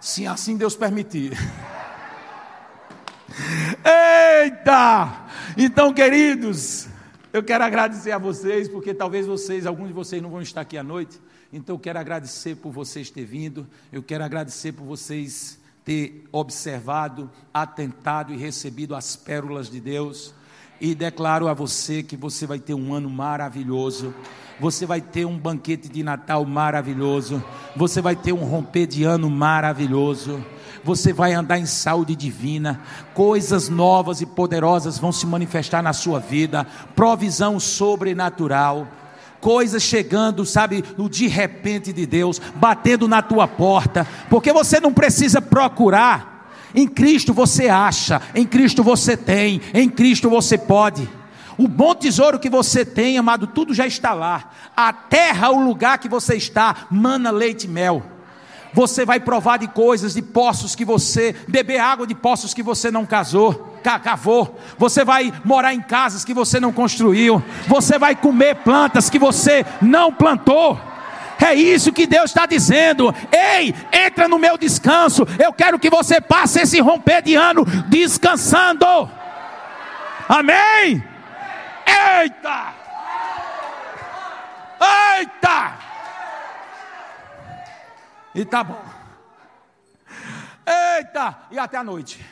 Se 0.00 0.26
assim 0.26 0.56
Deus 0.56 0.76
permitir. 0.76 1.36
Eita! 3.84 5.26
Então, 5.56 5.92
queridos, 5.92 6.88
eu 7.32 7.42
quero 7.42 7.64
agradecer 7.64 8.12
a 8.12 8.18
vocês, 8.18 8.68
porque 8.68 8.94
talvez 8.94 9.26
vocês, 9.26 9.66
alguns 9.66 9.88
de 9.88 9.92
vocês 9.92 10.22
não 10.22 10.30
vão 10.30 10.40
estar 10.40 10.62
aqui 10.62 10.78
à 10.78 10.82
noite. 10.82 11.20
Então, 11.52 11.74
eu 11.74 11.78
quero 11.78 11.98
agradecer 11.98 12.56
por 12.56 12.72
vocês 12.72 13.10
terem 13.10 13.28
vindo. 13.28 13.66
Eu 13.92 14.02
quero 14.02 14.24
agradecer 14.24 14.72
por 14.72 14.84
vocês 14.84 15.58
ter 15.84 16.24
observado, 16.32 17.30
atentado 17.52 18.32
e 18.32 18.36
recebido 18.36 18.94
as 18.94 19.14
pérolas 19.14 19.70
de 19.70 19.80
Deus. 19.80 20.34
E 20.80 20.94
declaro 20.94 21.48
a 21.48 21.54
você 21.54 22.02
que 22.02 22.16
você 22.16 22.46
vai 22.46 22.58
ter 22.58 22.74
um 22.74 22.92
ano 22.92 23.08
maravilhoso. 23.08 24.14
Você 24.58 24.86
vai 24.86 25.00
ter 25.00 25.26
um 25.26 25.38
banquete 25.38 25.88
de 25.88 26.02
Natal 26.02 26.44
maravilhoso. 26.44 27.42
Você 27.76 28.00
vai 28.00 28.16
ter 28.16 28.32
um 28.32 28.44
romper 28.44 28.86
de 28.86 29.04
ano 29.04 29.30
maravilhoso 29.30 30.44
você 30.84 31.12
vai 31.12 31.32
andar 31.32 31.58
em 31.58 31.66
saúde 31.66 32.14
divina, 32.14 32.80
coisas 33.14 33.68
novas 33.68 34.20
e 34.20 34.26
poderosas 34.26 34.98
vão 34.98 35.12
se 35.12 35.26
manifestar 35.26 35.82
na 35.82 35.92
sua 35.92 36.18
vida, 36.20 36.66
provisão 36.94 37.58
sobrenatural 37.60 38.86
coisas 39.38 39.82
chegando, 39.82 40.44
sabe, 40.44 40.82
no 40.98 41.08
de 41.08 41.28
repente 41.28 41.92
de 41.92 42.04
Deus, 42.04 42.40
batendo 42.56 43.06
na 43.06 43.22
tua 43.22 43.46
porta, 43.46 44.04
porque 44.28 44.52
você 44.52 44.80
não 44.80 44.92
precisa 44.92 45.40
procurar, 45.40 46.50
em 46.74 46.88
Cristo 46.88 47.32
você 47.32 47.68
acha, 47.68 48.20
em 48.34 48.44
Cristo 48.44 48.82
você 48.82 49.16
tem, 49.16 49.60
em 49.72 49.88
Cristo 49.88 50.28
você 50.28 50.58
pode. 50.58 51.08
O 51.56 51.66
bom 51.66 51.94
tesouro 51.94 52.38
que 52.38 52.50
você 52.50 52.84
tem, 52.84 53.16
amado, 53.16 53.46
tudo 53.46 53.72
já 53.72 53.86
está 53.86 54.12
lá. 54.12 54.50
A 54.76 54.92
terra, 54.92 55.50
o 55.50 55.64
lugar 55.64 55.98
que 55.98 56.08
você 56.08 56.34
está, 56.34 56.86
mana 56.90 57.30
leite 57.30 57.64
e 57.64 57.68
mel. 57.68 58.02
Você 58.76 59.06
vai 59.06 59.18
provar 59.18 59.56
de 59.56 59.68
coisas, 59.68 60.12
de 60.12 60.20
poços 60.20 60.74
que 60.74 60.84
você, 60.84 61.34
beber 61.48 61.78
água 61.78 62.06
de 62.06 62.14
poços 62.14 62.52
que 62.52 62.62
você 62.62 62.90
não 62.90 63.06
casou, 63.06 63.74
cavou. 63.82 64.60
Você 64.76 65.02
vai 65.02 65.32
morar 65.42 65.72
em 65.72 65.80
casas 65.80 66.26
que 66.26 66.34
você 66.34 66.60
não 66.60 66.74
construiu. 66.74 67.42
Você 67.66 67.98
vai 67.98 68.14
comer 68.14 68.56
plantas 68.56 69.08
que 69.08 69.18
você 69.18 69.64
não 69.80 70.12
plantou. 70.12 70.78
É 71.42 71.54
isso 71.54 71.90
que 71.90 72.06
Deus 72.06 72.26
está 72.26 72.44
dizendo. 72.44 73.14
Ei, 73.32 73.74
entra 73.90 74.28
no 74.28 74.38
meu 74.38 74.58
descanso. 74.58 75.26
Eu 75.42 75.54
quero 75.54 75.78
que 75.78 75.88
você 75.88 76.20
passe 76.20 76.60
esse 76.60 76.78
romper 76.78 77.22
de 77.22 77.34
ano 77.34 77.64
descansando. 77.88 78.84
Amém? 80.28 81.02
Eita! 81.86 82.74
Eita! 85.18 85.95
E 88.36 88.44
tá 88.44 88.62
bom. 88.62 88.84
Eita! 90.66 91.46
E 91.50 91.58
até 91.58 91.78
a 91.78 91.82
noite. 91.82 92.22